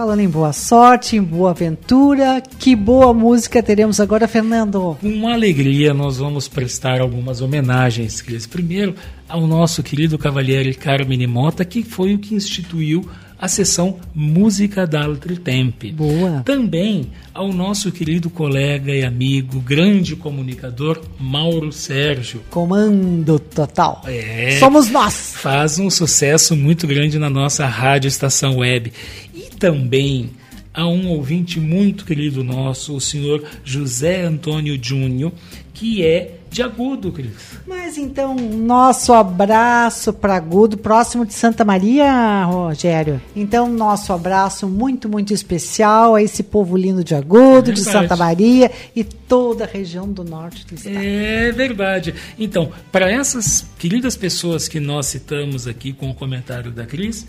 Falando 0.00 0.20
em 0.20 0.30
boa 0.30 0.50
sorte, 0.50 1.16
em 1.16 1.22
boa 1.22 1.50
aventura, 1.50 2.42
que 2.58 2.74
boa 2.74 3.12
música 3.12 3.62
teremos 3.62 4.00
agora, 4.00 4.26
Fernando? 4.26 4.96
Com 4.98 5.08
uma 5.10 5.34
alegria, 5.34 5.92
nós 5.92 6.16
vamos 6.16 6.48
prestar 6.48 7.02
algumas 7.02 7.42
homenagens, 7.42 8.22
Cris. 8.22 8.46
Primeiro, 8.46 8.94
ao 9.28 9.46
nosso 9.46 9.82
querido 9.82 10.16
cavalheiro 10.16 10.74
Carmine 10.78 11.26
Mota, 11.26 11.66
que 11.66 11.82
foi 11.82 12.14
o 12.14 12.18
que 12.18 12.34
instituiu 12.34 13.06
a 13.40 13.48
sessão 13.48 13.96
Música 14.14 14.86
d'Altri 14.86 15.38
Tempi. 15.38 15.92
Boa. 15.92 16.42
Também 16.44 17.10
ao 17.32 17.52
nosso 17.52 17.90
querido 17.90 18.28
colega 18.28 18.92
e 18.92 19.02
amigo, 19.02 19.60
grande 19.60 20.14
comunicador, 20.14 21.00
Mauro 21.18 21.72
Sérgio. 21.72 22.42
Comando 22.50 23.38
total. 23.38 24.02
É. 24.06 24.58
Somos 24.58 24.90
nós. 24.90 25.32
Faz 25.36 25.78
um 25.78 25.88
sucesso 25.88 26.54
muito 26.54 26.86
grande 26.86 27.18
na 27.18 27.30
nossa 27.30 27.66
rádio 27.66 28.08
estação 28.08 28.58
web. 28.58 28.92
Também 29.60 30.30
a 30.72 30.86
um 30.86 31.08
ouvinte 31.10 31.60
muito 31.60 32.04
querido 32.04 32.42
nosso, 32.42 32.96
o 32.96 33.00
senhor 33.00 33.44
José 33.64 34.22
Antônio 34.22 34.78
Júnior, 34.82 35.32
que 35.74 36.04
é 36.04 36.36
de 36.50 36.62
Agudo, 36.62 37.12
Cris. 37.12 37.60
Mas 37.66 37.96
então, 37.96 38.34
nosso 38.34 39.12
abraço 39.12 40.12
para 40.12 40.34
Agudo, 40.34 40.76
próximo 40.76 41.24
de 41.24 41.32
Santa 41.32 41.64
Maria, 41.64 42.44
Rogério. 42.44 43.20
Então, 43.36 43.68
nosso 43.70 44.12
abraço 44.12 44.68
muito, 44.68 45.08
muito 45.08 45.32
especial 45.32 46.16
a 46.16 46.22
esse 46.22 46.42
povo 46.42 46.76
lindo 46.76 47.04
de 47.04 47.14
Agudo, 47.14 47.70
É 47.70 47.74
de. 47.74 47.80
Santa 47.80 48.16
Maria 48.16 48.70
e 48.96 49.04
toda 49.04 49.64
a 49.64 49.66
região 49.66 50.10
do 50.10 50.24
norte 50.24 50.66
do 50.66 50.74
estado. 50.74 50.96
É 50.98 51.52
verdade. 51.52 52.14
Então, 52.38 52.72
para 52.90 53.10
essas 53.10 53.64
queridas 53.78 54.16
pessoas 54.16 54.66
que 54.66 54.80
nós 54.80 55.06
citamos 55.06 55.68
aqui 55.68 55.92
com 55.92 56.10
o 56.10 56.14
comentário 56.14 56.72
da 56.72 56.84
Cris, 56.84 57.26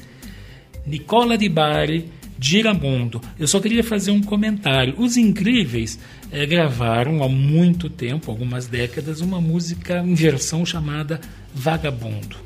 Nicola 0.86 1.38
Di 1.38 1.48
Bari, 1.48 2.10
Giramondo. 2.44 3.22
Eu 3.38 3.48
só 3.48 3.60
queria 3.60 3.84
fazer 3.84 4.10
um 4.10 4.22
comentário. 4.22 4.96
Os 4.98 5.16
Incríveis 5.16 6.00
eh, 6.32 6.44
gravaram 6.48 7.24
há 7.24 7.30
muito 7.30 7.88
tempo, 7.88 8.32
algumas 8.32 8.66
décadas, 8.66 9.22
uma 9.22 9.40
música 9.40 10.00
em 10.00 10.16
versão 10.16 10.66
chamada 10.66 11.22
Vagabundo. 11.54 12.38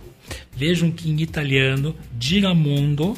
Vejam 0.54 0.92
que 0.92 1.10
em 1.10 1.22
italiano, 1.22 1.96
Giramondo 2.20 3.18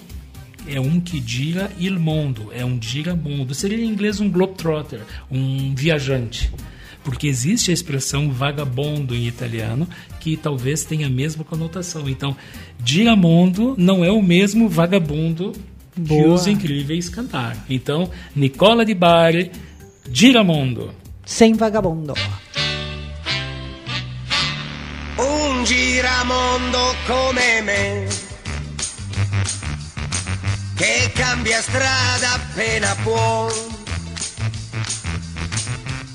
é 0.67 0.79
um 0.79 0.99
que 0.99 1.19
gira 1.25 1.71
il 1.79 1.97
mondo, 1.97 2.51
é 2.53 2.63
um 2.63 2.79
giramundo. 2.79 3.55
Seria 3.55 3.83
em 3.83 3.89
inglês 3.89 4.19
um 4.19 4.29
globetrotter, 4.29 5.01
um 5.31 5.73
viajante. 5.73 6.51
Porque 7.03 7.27
existe 7.27 7.71
a 7.71 7.73
expressão 7.73 8.29
vagabondo 8.29 9.15
em 9.15 9.27
italiano, 9.27 9.87
que 10.19 10.37
talvez 10.37 10.83
tenha 10.83 11.07
a 11.07 11.09
mesma 11.09 11.43
conotação. 11.43 12.07
Então, 12.07 12.35
giramondo 12.83 13.73
não 13.77 14.03
é 14.03 14.11
o 14.11 14.21
mesmo 14.21 14.67
vagabundo 14.67 15.53
que 15.97 16.13
Boa. 16.13 16.35
os 16.35 16.47
incríveis 16.47 17.09
cantaram. 17.09 17.59
Então, 17.69 18.09
Nicola 18.35 18.85
Di 18.85 18.93
Bari, 18.93 19.51
Giramondo. 20.11 20.93
Sem 21.25 21.53
vagabundo. 21.53 22.13
un 25.19 25.63
giramondo 25.65 26.93
come 27.07 27.61
me 27.63 28.07
che 30.75 31.11
cambia 31.15 31.59
strada 31.59 32.33
appena 32.33 32.95
può 33.01 33.47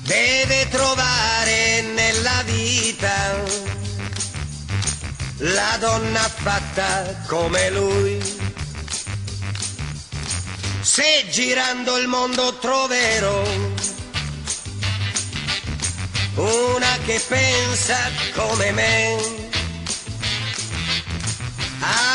deve 0.03 0.67
trovare 0.69 1.81
nella 1.93 2.43
vita 2.45 3.43
la 5.39 5.77
donna 5.81 6.19
fatta 6.19 7.23
come 7.27 7.69
lui 7.71 8.42
se 10.83 11.25
girando 11.29 11.97
il 11.97 12.07
mondo 12.07 12.57
troverò 12.57 13.41
una 16.35 16.97
che 17.05 17.23
pensa 17.25 17.97
come 18.33 18.71
me. 18.71 19.41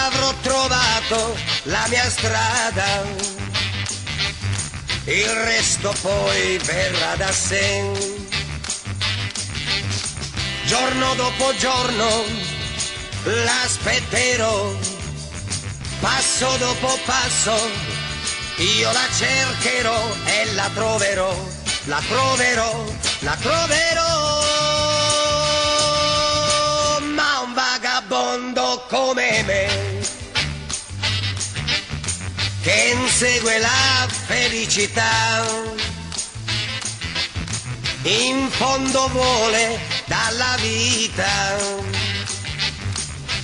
Avrò 0.05 0.33
trovato 0.43 1.37
la 1.65 1.87
mia 1.89 2.09
strada, 2.11 3.05
il 5.05 5.29
resto 5.29 5.95
poi 6.03 6.59
verrà 6.59 7.17
da 7.17 7.33
sé. 7.33 8.17
Giorno 10.65 11.15
dopo 11.15 11.55
giorno 11.57 12.25
l'aspetterò, 13.23 14.75
passo 16.01 16.57
dopo 16.59 16.99
passo 17.05 18.08
io 18.59 18.91
la 18.91 19.07
cercherò 19.17 20.15
e 20.25 20.53
la 20.55 20.69
troverò, 20.75 21.49
la 21.85 22.03
troverò, 22.09 22.85
la 23.21 23.37
troverò. 23.37 24.47
Ma 27.15 27.41
un 27.41 27.55
vagabondo 27.55 28.85
come 28.89 29.43
me, 29.45 30.01
che 32.63 32.95
insegue 32.95 33.59
la 33.59 34.09
felicità, 34.27 35.45
in 38.03 38.49
fondo 38.51 39.09
vuole 39.09 39.79
dalla 40.07 40.57
vita 40.61 41.57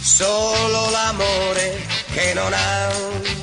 solo 0.00 0.90
l'amore 0.90 1.86
che 2.12 2.34
non 2.34 2.52
ha. 2.52 3.33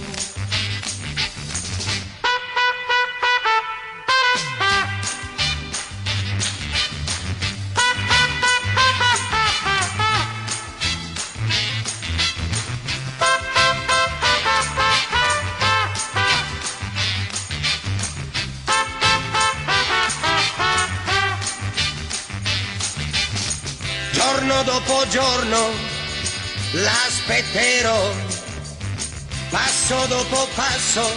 Dopo 24.91 25.07
giorno 25.07 25.69
l'aspetterò, 26.71 28.13
passo 29.49 30.05
dopo 30.07 30.49
passo 30.53 31.09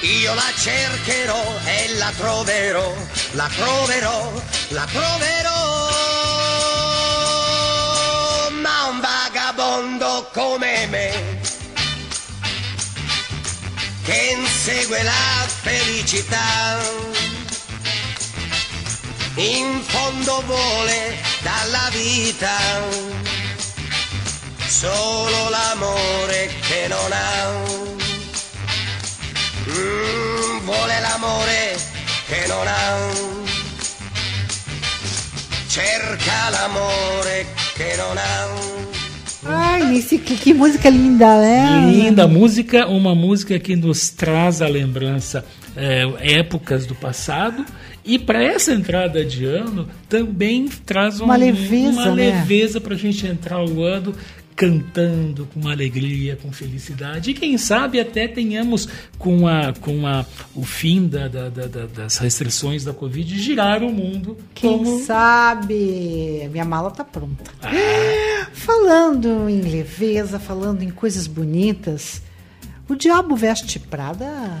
io 0.00 0.32
la 0.32 0.50
cercherò 0.56 1.58
e 1.66 1.96
la 1.96 2.10
troverò, 2.16 2.94
la 3.32 3.50
troverò, 3.54 4.32
la 4.68 4.86
troverò. 4.86 5.78
Ma 8.62 8.84
un 8.86 9.00
vagabondo 9.00 10.30
come 10.32 10.86
me 10.86 11.40
che 14.02 14.34
insegue 14.34 15.02
la 15.02 15.46
felicità 15.60 16.80
in 19.34 19.82
fondo 19.82 20.42
vuole 20.46 21.27
dalla 21.42 21.88
vita 21.90 22.56
solo 24.66 25.48
l'amore 25.48 26.50
che 26.60 26.86
non 26.88 27.12
ha. 27.12 27.86
Mm, 29.68 30.58
vuole 30.64 31.00
l'amore 31.00 31.76
che 32.26 32.46
non 32.46 32.66
ha. 32.66 33.08
Cerca 35.68 36.48
l'amore 36.50 37.46
che 37.74 37.96
non 37.96 38.16
ha. 38.16 38.87
Ai, 39.44 39.96
esse, 39.98 40.18
que, 40.18 40.36
que 40.36 40.52
música 40.52 40.90
linda, 40.90 41.40
né? 41.40 41.90
Linda 41.92 42.26
música, 42.26 42.86
uma 42.88 43.14
música 43.14 43.58
que 43.58 43.76
nos 43.76 44.10
traz 44.10 44.60
a 44.60 44.66
lembrança 44.68 45.44
é, 45.76 46.02
épocas 46.38 46.86
do 46.86 46.94
passado 46.94 47.64
e 48.04 48.18
para 48.18 48.42
essa 48.42 48.72
entrada 48.72 49.24
de 49.24 49.44
ano 49.44 49.88
também 50.08 50.66
traz 50.84 51.20
um- 51.20 51.24
Uma 51.24 51.36
leveza, 51.36 51.90
uma 51.90 52.14
né? 52.14 52.30
leveza 52.32 52.80
para 52.80 52.94
a 52.94 52.98
gente 52.98 53.26
entrar 53.26 53.62
o 53.64 53.82
ano 53.84 54.12
cantando 54.58 55.46
com 55.54 55.68
alegria, 55.68 56.34
com 56.34 56.50
felicidade 56.52 57.30
e 57.30 57.34
quem 57.34 57.56
sabe 57.56 58.00
até 58.00 58.26
tenhamos 58.26 58.88
com 59.16 59.46
a 59.46 59.72
com 59.80 60.04
a 60.04 60.26
o 60.52 60.64
fim 60.64 61.06
da, 61.06 61.28
da- 61.28 61.48
da- 61.48 61.66
da- 61.68 61.86
das 61.86 62.18
restrições 62.18 62.82
da 62.82 62.92
Covid 62.92 63.38
girar 63.40 63.84
o 63.84 63.92
mundo 63.92 64.36
Quem 64.52 64.68
como 64.76 64.98
sabe? 65.04 66.48
Minha 66.50 66.64
mala 66.64 66.90
tá 66.90 67.04
pronta. 67.04 67.52
Falando 68.52 69.48
em 69.48 69.60
leveza, 69.60 70.40
falando 70.40 70.82
em 70.82 70.90
coisas 70.90 71.28
bonitas, 71.28 72.20
o 72.88 72.96
Diabo 72.96 73.36
Veste 73.36 73.78
Prada. 73.78 74.60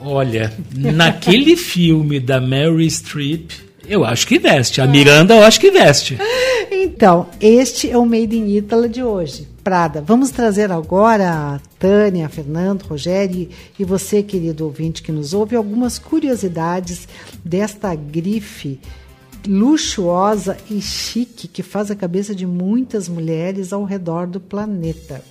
Olha, 0.00 0.52
naquele 0.74 1.54
filme 1.58 2.18
da 2.18 2.40
Mary 2.40 2.86
Streep, 2.90 3.50
eu 3.88 4.04
acho 4.04 4.26
que 4.26 4.38
veste. 4.38 4.80
A 4.80 4.86
Miranda, 4.86 5.34
eu 5.34 5.42
acho 5.42 5.60
que 5.60 5.70
veste. 5.70 6.18
Então, 6.70 7.28
este 7.40 7.90
é 7.90 7.96
o 7.96 8.04
Made 8.04 8.36
in 8.36 8.56
Italy 8.56 8.88
de 8.88 9.02
hoje. 9.02 9.48
Prada. 9.64 10.02
Vamos 10.02 10.30
trazer 10.30 10.70
agora 10.70 11.30
a 11.30 11.60
Tânia, 11.78 12.28
Fernando, 12.28 12.82
Rogério 12.82 13.48
e 13.78 13.84
você, 13.84 14.22
querido 14.22 14.64
ouvinte 14.64 15.02
que 15.02 15.12
nos 15.12 15.32
ouve, 15.32 15.56
algumas 15.56 15.98
curiosidades 15.98 17.08
desta 17.44 17.94
grife 17.94 18.80
luxuosa 19.46 20.56
e 20.70 20.80
chique 20.80 21.48
que 21.48 21.62
faz 21.62 21.90
a 21.90 21.96
cabeça 21.96 22.34
de 22.34 22.46
muitas 22.46 23.08
mulheres 23.08 23.72
ao 23.72 23.84
redor 23.84 24.26
do 24.26 24.40
planeta. 24.40 25.22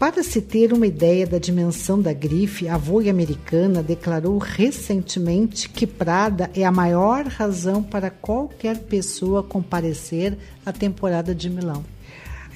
Para 0.00 0.22
se 0.22 0.40
ter 0.40 0.72
uma 0.72 0.86
ideia 0.86 1.26
da 1.26 1.36
dimensão 1.36 2.00
da 2.00 2.14
grife, 2.14 2.66
a 2.66 2.78
Vogue 2.78 3.10
americana 3.10 3.82
declarou 3.82 4.38
recentemente 4.38 5.68
que 5.68 5.86
Prada 5.86 6.50
é 6.54 6.64
a 6.64 6.72
maior 6.72 7.26
razão 7.26 7.82
para 7.82 8.08
qualquer 8.08 8.78
pessoa 8.78 9.42
comparecer 9.42 10.38
à 10.64 10.72
temporada 10.72 11.34
de 11.34 11.50
Milão. 11.50 11.84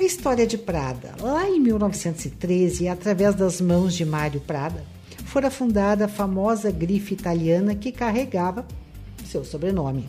A 0.01 0.03
história 0.03 0.47
de 0.47 0.57
Prada. 0.57 1.13
Lá 1.21 1.47
em 1.47 1.61
1913, 1.61 2.89
através 2.89 3.35
das 3.35 3.61
mãos 3.61 3.93
de 3.93 4.07
Mário 4.07 4.41
Prada, 4.41 4.83
fora 5.27 5.51
fundada 5.51 6.07
a 6.07 6.09
famosa 6.09 6.71
grife 6.71 7.13
italiana 7.13 7.75
que 7.75 7.93
carregava 7.93 8.67
seu 9.23 9.45
sobrenome. 9.45 10.09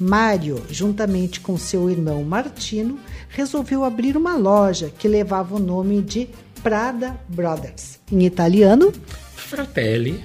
Mário, 0.00 0.60
juntamente 0.68 1.38
com 1.40 1.56
seu 1.56 1.88
irmão 1.88 2.24
Martino, 2.24 2.98
resolveu 3.28 3.84
abrir 3.84 4.16
uma 4.16 4.36
loja 4.36 4.90
que 4.98 5.06
levava 5.06 5.54
o 5.54 5.60
nome 5.60 6.02
de 6.02 6.28
Prada 6.62 7.20
Brothers. 7.28 7.98
Em 8.10 8.24
italiano, 8.24 8.92
Fratelli 9.34 10.22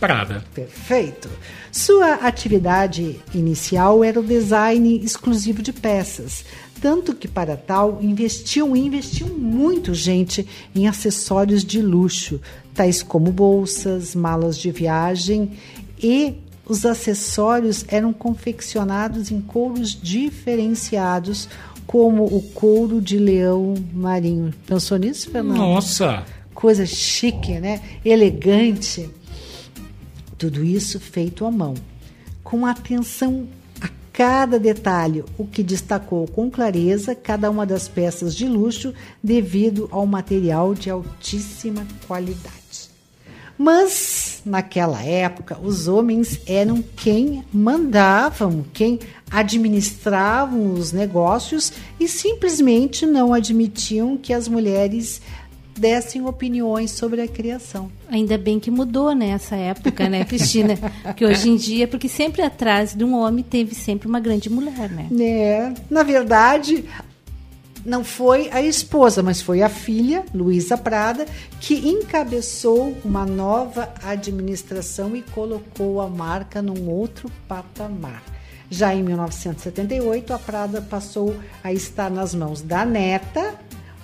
Prada. 0.00 0.44
Perfeito. 0.54 1.28
Sua 1.72 2.14
atividade 2.14 3.20
inicial 3.34 4.02
era 4.02 4.20
o 4.20 4.24
design 4.24 4.98
exclusivo 5.02 5.62
de 5.62 5.72
peças, 5.72 6.44
tanto 6.80 7.14
que 7.14 7.28
para 7.28 7.56
tal 7.56 7.98
investiam 8.02 8.76
e 8.76 8.80
investiam 8.80 9.28
muito 9.30 9.94
gente 9.94 10.46
em 10.74 10.86
acessórios 10.86 11.64
de 11.64 11.80
luxo, 11.80 12.40
tais 12.74 13.02
como 13.02 13.30
bolsas, 13.30 14.14
malas 14.14 14.58
de 14.58 14.70
viagem 14.70 15.52
e 16.02 16.34
os 16.68 16.84
acessórios 16.84 17.84
eram 17.88 18.12
confeccionados 18.12 19.30
em 19.30 19.40
couros 19.40 19.90
diferenciados, 19.90 21.48
como 21.86 22.24
o 22.24 22.42
couro 22.42 23.00
de 23.00 23.18
leão 23.18 23.74
marinho. 23.92 24.52
Pensou 24.66 24.98
nisso, 24.98 25.30
Fernando? 25.30 25.58
Nossa! 25.58 26.24
Coisa 26.54 26.86
chique, 26.86 27.60
né? 27.60 27.80
Elegante. 28.04 29.08
Tudo 30.38 30.64
isso 30.64 30.98
feito 30.98 31.44
à 31.46 31.50
mão, 31.50 31.74
com 32.42 32.66
atenção 32.66 33.46
a 33.80 33.88
cada 34.12 34.58
detalhe, 34.58 35.24
o 35.38 35.46
que 35.46 35.62
destacou 35.62 36.26
com 36.26 36.50
clareza 36.50 37.14
cada 37.14 37.50
uma 37.50 37.64
das 37.64 37.88
peças 37.88 38.34
de 38.34 38.46
luxo 38.46 38.92
devido 39.22 39.88
ao 39.90 40.06
material 40.06 40.74
de 40.74 40.90
altíssima 40.90 41.86
qualidade. 42.06 42.90
Mas 43.56 44.25
naquela 44.46 45.02
época 45.02 45.58
os 45.60 45.88
homens 45.88 46.40
eram 46.46 46.82
quem 46.96 47.44
mandavam, 47.52 48.64
quem 48.72 49.00
administravam 49.30 50.72
os 50.72 50.92
negócios 50.92 51.72
e 51.98 52.06
simplesmente 52.06 53.04
não 53.04 53.34
admitiam 53.34 54.16
que 54.16 54.32
as 54.32 54.46
mulheres 54.46 55.20
dessem 55.76 56.24
opiniões 56.24 56.90
sobre 56.90 57.20
a 57.20 57.28
criação. 57.28 57.90
Ainda 58.08 58.38
bem 58.38 58.58
que 58.58 58.70
mudou 58.70 59.14
nessa 59.14 59.56
época, 59.56 60.08
né, 60.08 60.24
Cristina? 60.24 60.76
que 61.14 61.24
hoje 61.24 61.50
em 61.50 61.56
dia, 61.56 61.86
porque 61.86 62.08
sempre 62.08 62.42
atrás 62.42 62.94
de 62.94 63.04
um 63.04 63.14
homem 63.14 63.44
teve 63.44 63.74
sempre 63.74 64.08
uma 64.08 64.20
grande 64.20 64.48
mulher, 64.48 64.90
né? 64.90 65.08
É, 65.20 65.72
na 65.90 66.02
verdade, 66.02 66.84
não 67.86 68.02
foi 68.02 68.50
a 68.50 68.60
esposa, 68.60 69.22
mas 69.22 69.40
foi 69.40 69.62
a 69.62 69.68
filha, 69.68 70.24
Luísa 70.34 70.76
Prada, 70.76 71.24
que 71.60 71.88
encabeçou 71.88 72.96
uma 73.04 73.24
nova 73.24 73.94
administração 74.02 75.14
e 75.14 75.22
colocou 75.22 76.00
a 76.00 76.08
marca 76.08 76.60
num 76.60 76.90
outro 76.90 77.30
patamar. 77.46 78.22
Já 78.68 78.92
em 78.92 79.02
1978, 79.04 80.34
a 80.34 80.38
Prada 80.38 80.82
passou 80.82 81.36
a 81.62 81.72
estar 81.72 82.10
nas 82.10 82.34
mãos 82.34 82.60
da 82.60 82.84
neta, 82.84 83.54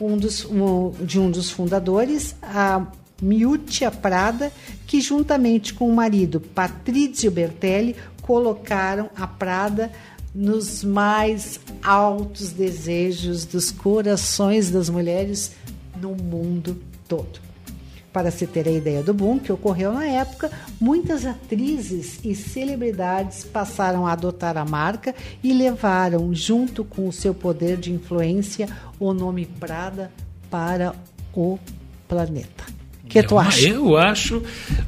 um 0.00 0.16
dos, 0.16 0.44
um, 0.44 0.92
de 1.00 1.18
um 1.18 1.30
dos 1.30 1.50
fundadores, 1.50 2.36
a 2.40 2.86
Miuccia 3.20 3.90
Prada, 3.90 4.52
que 4.86 5.00
juntamente 5.00 5.74
com 5.74 5.88
o 5.88 5.94
marido 5.94 6.40
Patrizio 6.40 7.30
Bertelli 7.30 7.96
colocaram 8.22 9.10
a 9.16 9.26
Prada 9.26 9.90
nos 10.34 10.82
mais 10.82 11.60
altos 11.82 12.52
desejos 12.52 13.44
dos 13.44 13.70
corações 13.70 14.70
das 14.70 14.88
mulheres 14.88 15.52
no 16.00 16.14
mundo 16.14 16.80
todo. 17.06 17.40
Para 18.12 18.30
se 18.30 18.46
ter 18.46 18.68
a 18.68 18.70
ideia 18.70 19.02
do 19.02 19.14
boom 19.14 19.38
que 19.38 19.50
ocorreu 19.50 19.92
na 19.92 20.06
época, 20.06 20.50
muitas 20.78 21.24
atrizes 21.24 22.20
e 22.22 22.34
celebridades 22.34 23.42
passaram 23.42 24.06
a 24.06 24.12
adotar 24.12 24.58
a 24.58 24.66
marca 24.66 25.14
e 25.42 25.54
levaram, 25.54 26.34
junto 26.34 26.84
com 26.84 27.08
o 27.08 27.12
seu 27.12 27.32
poder 27.32 27.78
de 27.78 27.90
influência, 27.90 28.68
o 29.00 29.14
nome 29.14 29.46
Prada 29.46 30.10
para 30.50 30.94
o 31.32 31.58
planeta. 32.06 32.64
O 33.02 33.08
que 33.08 33.18
é 33.18 33.22
tu 33.22 33.38
acha? 33.38 33.68
Eu 33.68 33.96
acho 33.96 34.42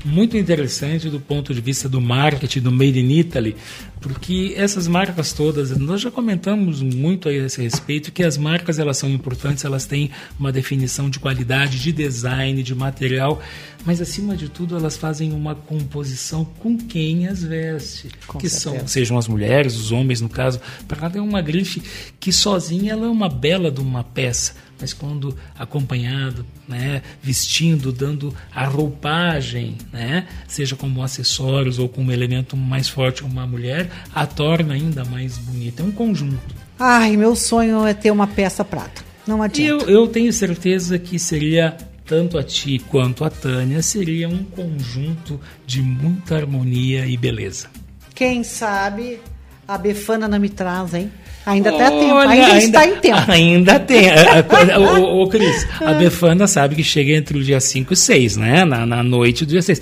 muito 0.04 0.36
interessante 0.36 1.08
do 1.08 1.18
ponto 1.18 1.54
de 1.54 1.60
vista 1.62 1.88
do 1.88 2.00
marketing, 2.00 2.60
do 2.60 2.72
Made 2.72 3.00
in 3.00 3.10
Italy, 3.10 3.56
porque 4.04 4.52
essas 4.54 4.86
marcas 4.86 5.32
todas, 5.32 5.70
nós 5.78 6.02
já 6.02 6.10
comentamos 6.10 6.82
muito 6.82 7.26
a 7.26 7.32
esse 7.32 7.62
respeito, 7.62 8.12
que 8.12 8.22
as 8.22 8.36
marcas 8.36 8.78
elas 8.78 8.98
são 8.98 9.08
importantes, 9.08 9.64
elas 9.64 9.86
têm 9.86 10.10
uma 10.38 10.52
definição 10.52 11.08
de 11.08 11.18
qualidade, 11.18 11.80
de 11.80 11.90
design, 11.90 12.62
de 12.62 12.74
material, 12.74 13.42
mas 13.82 14.02
acima 14.02 14.36
de 14.36 14.50
tudo 14.50 14.76
elas 14.76 14.98
fazem 14.98 15.32
uma 15.32 15.54
composição 15.54 16.44
com 16.44 16.76
quem 16.76 17.28
as 17.28 17.42
veste, 17.42 18.10
Com 18.26 18.38
que 18.38 18.50
certeza. 18.50 18.78
são 18.80 18.86
sejam 18.86 19.16
as 19.16 19.26
mulheres, 19.26 19.74
os 19.74 19.90
homens 19.90 20.20
no 20.20 20.28
caso, 20.28 20.60
para 20.86 20.98
cada 20.98 21.18
é 21.18 21.22
uma 21.22 21.40
grife 21.40 21.82
que 22.20 22.30
sozinha 22.30 22.92
ela 22.92 23.06
é 23.06 23.08
uma 23.08 23.30
bela 23.30 23.70
de 23.70 23.80
uma 23.80 24.04
peça, 24.04 24.54
mas 24.80 24.92
quando 24.92 25.36
acompanhado, 25.58 26.44
né, 26.68 27.02
vestindo, 27.22 27.92
dando 27.92 28.34
a 28.52 28.66
roupagem, 28.66 29.78
né, 29.92 30.26
seja 30.48 30.76
como 30.76 31.02
acessórios 31.02 31.78
ou 31.78 31.88
como 31.88 32.12
elemento 32.12 32.56
mais 32.56 32.88
forte 32.88 33.22
uma 33.22 33.46
mulher, 33.46 33.90
a 34.14 34.26
torna 34.26 34.74
ainda 34.74 35.04
mais 35.04 35.36
bonita. 35.38 35.82
É 35.82 35.86
um 35.86 35.90
conjunto. 35.92 36.54
Ai, 36.78 37.16
meu 37.16 37.34
sonho 37.36 37.86
é 37.86 37.94
ter 37.94 38.10
uma 38.10 38.26
peça 38.26 38.64
prata. 38.64 39.02
Não 39.26 39.38
E 39.42 39.44
adianta. 39.46 39.84
eu, 39.84 39.90
eu 40.02 40.06
tenho 40.08 40.32
certeza 40.32 40.98
que 40.98 41.18
seria 41.18 41.76
tanto 42.06 42.36
a 42.36 42.42
ti 42.42 42.78
quanto 42.90 43.24
a 43.24 43.30
Tânia 43.30 43.80
seria 43.82 44.28
um 44.28 44.42
conjunto 44.44 45.40
de 45.66 45.80
muita 45.80 46.36
harmonia 46.36 47.06
e 47.06 47.16
beleza. 47.16 47.68
Quem 48.14 48.44
sabe 48.44 49.18
a 49.66 49.78
Befana 49.78 50.28
não 50.28 50.38
me 50.38 50.48
traz, 50.50 50.92
hein? 50.94 51.10
Ainda 51.46 51.70
até 51.70 51.90
tempo, 51.90 52.14
Olha, 52.14 52.30
ainda, 52.30 52.58
está 52.58 52.86
em 52.86 52.96
tempo. 53.00 53.30
Ainda 53.30 53.78
tem. 53.80 54.08
A- 54.10 54.40
a- 54.40 54.78
Ô, 54.80 55.22
ô, 55.22 55.28
Cris, 55.28 55.66
a 55.80 55.92
Befana 55.92 56.46
sabe 56.46 56.74
que 56.74 56.82
chega 56.82 57.12
entre 57.12 57.36
o 57.38 57.42
dia 57.44 57.60
5 57.60 57.92
e 57.92 57.96
6, 57.96 58.36
né? 58.38 58.64
Na, 58.64 58.86
na 58.86 59.02
noite 59.02 59.44
do 59.44 59.50
dia 59.50 59.60
6. 59.62 59.80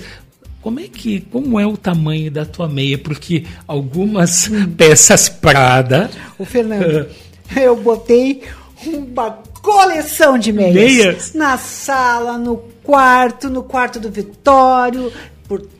Como 0.63 0.79
é 0.79 0.83
que, 0.83 1.19
como 1.29 1.59
é 1.59 1.67
o 1.67 1.75
tamanho 1.75 2.31
da 2.31 2.45
tua 2.45 2.69
meia? 2.69 2.97
Porque 2.97 3.45
algumas 3.67 4.49
peças 4.77 5.27
Prada, 5.27 6.09
O 6.39 6.45
Fernando, 6.45 7.05
eu 7.53 7.75
botei 7.75 8.41
uma 8.85 9.31
coleção 9.61 10.37
de 10.37 10.53
meias. 10.53 10.73
Meias? 10.73 11.33
Na 11.33 11.57
sala, 11.57 12.37
no 12.37 12.57
quarto, 12.81 13.49
no 13.49 13.63
quarto 13.63 13.99
do 13.99 14.09
Vitório, 14.09 15.11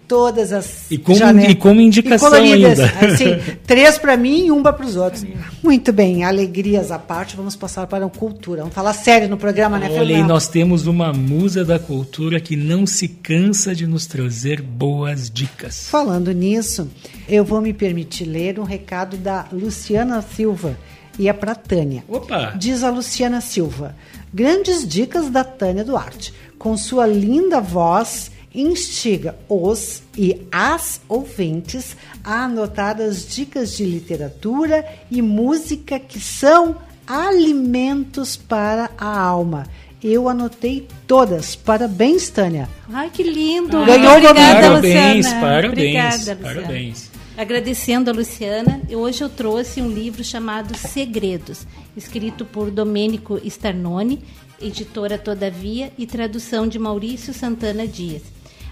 todas 0.08 0.52
as 0.54 0.90
E 0.92 0.98
como- 0.98 1.18
janelas. 1.18 1.52
e 1.52 1.56
como 1.56 1.82
indicação 1.82 2.30
coloridas, 2.30 2.80
ainda. 2.80 3.14
Assim, 3.14 3.38
três 3.66 3.98
para 3.98 4.16
mim 4.18 4.46
e 4.48 4.52
uma 4.52 4.72
para 4.74 4.86
os 4.86 4.96
outros. 4.96 5.26
Muito 5.64 5.92
bem, 5.94 6.24
alegrias 6.24 6.92
à 6.92 7.00
parte, 7.00 7.36
vamos 7.36 7.56
passar 7.56 7.88
para 7.88 8.06
a 8.06 8.10
cultura. 8.10 8.62
Vamos 8.62 8.74
falar 8.76 8.94
sério 8.94 9.28
no 9.30 9.38
programa, 9.38 9.80
né, 9.80 9.88
olha, 9.90 10.04
e 10.04 10.08
Fernando? 10.08 10.28
nós 10.30 10.48
temos 10.48 10.86
uma 10.88 11.12
musa 11.14 11.64
da 11.66 11.80
cultura 11.80 12.40
que 12.40 12.56
não 12.56 12.86
se 12.86 13.08
cansa 13.08 13.74
de 13.74 13.88
nos 13.88 14.06
trazer 14.06 14.62
boas 14.62 15.30
dicas. 15.30 15.88
Falando 15.90 16.32
nisso, 16.32 16.90
eu 17.28 17.44
vou 17.44 17.62
me 17.62 17.74
permitir 17.74 18.26
ler 18.26 18.60
um 18.60 18.64
recado 18.64 19.18
da 19.18 19.46
Luciana 19.52 20.22
Silva 20.22 20.78
e 21.18 21.28
é 21.30 21.34
para 21.34 21.54
Tânia. 21.56 22.04
Opa! 22.08 22.54
Diz 22.58 22.84
a 22.84 22.90
Luciana 22.90 23.40
Silva. 23.40 23.96
Grandes 24.34 24.88
dicas 24.88 25.30
da 25.30 25.44
Tânia 25.44 25.84
Duarte. 25.84 26.34
Com 26.58 26.76
sua 26.76 27.06
linda 27.06 27.60
voz, 27.62 28.32
instiga 28.54 29.36
os 29.50 30.04
e 30.18 30.42
as 30.52 31.02
ouvintes 31.10 31.96
a 32.24 32.46
anotar 32.46 33.02
as 33.02 33.28
dicas 33.28 33.76
de 33.76 33.86
literatura 33.86 34.86
e 35.10 35.22
música 35.22 36.00
que 36.00 36.20
são 36.20 36.76
alimentos 37.08 38.36
para 38.36 38.90
a 38.98 39.20
alma. 39.20 39.66
Eu 40.04 40.28
anotei 40.28 40.88
todas. 41.08 41.56
Parabéns, 41.56 42.30
Tânia. 42.30 42.68
Ai, 42.92 43.10
que 43.10 43.24
lindo! 43.24 43.86
Ganhou 43.86 44.14
Muito 44.14 44.28
obrigada, 44.28 44.62
Parabéns, 44.62 45.26
Luciana. 45.26 45.42
parabéns, 45.42 45.72
Obrigada, 45.72 46.16
Luciana. 46.34 46.38
parabéns. 46.42 47.12
Agradecendo 47.36 48.10
a 48.12 48.14
Luciana, 48.14 48.82
hoje 48.92 49.24
eu 49.24 49.30
trouxe 49.30 49.82
um 49.82 49.90
livro 49.90 50.24
chamado 50.24 50.78
Segredos, 50.78 51.66
escrito 51.98 52.46
por 52.46 52.70
Domênico 52.70 53.40
Starnoni, 53.46 54.22
editora 54.62 55.18
Todavia, 55.18 55.92
e 55.98 56.06
tradução 56.06 56.68
de 56.68 56.78
Maurício 56.78 57.34
Santana 57.34 57.88
Dias. 57.88 58.22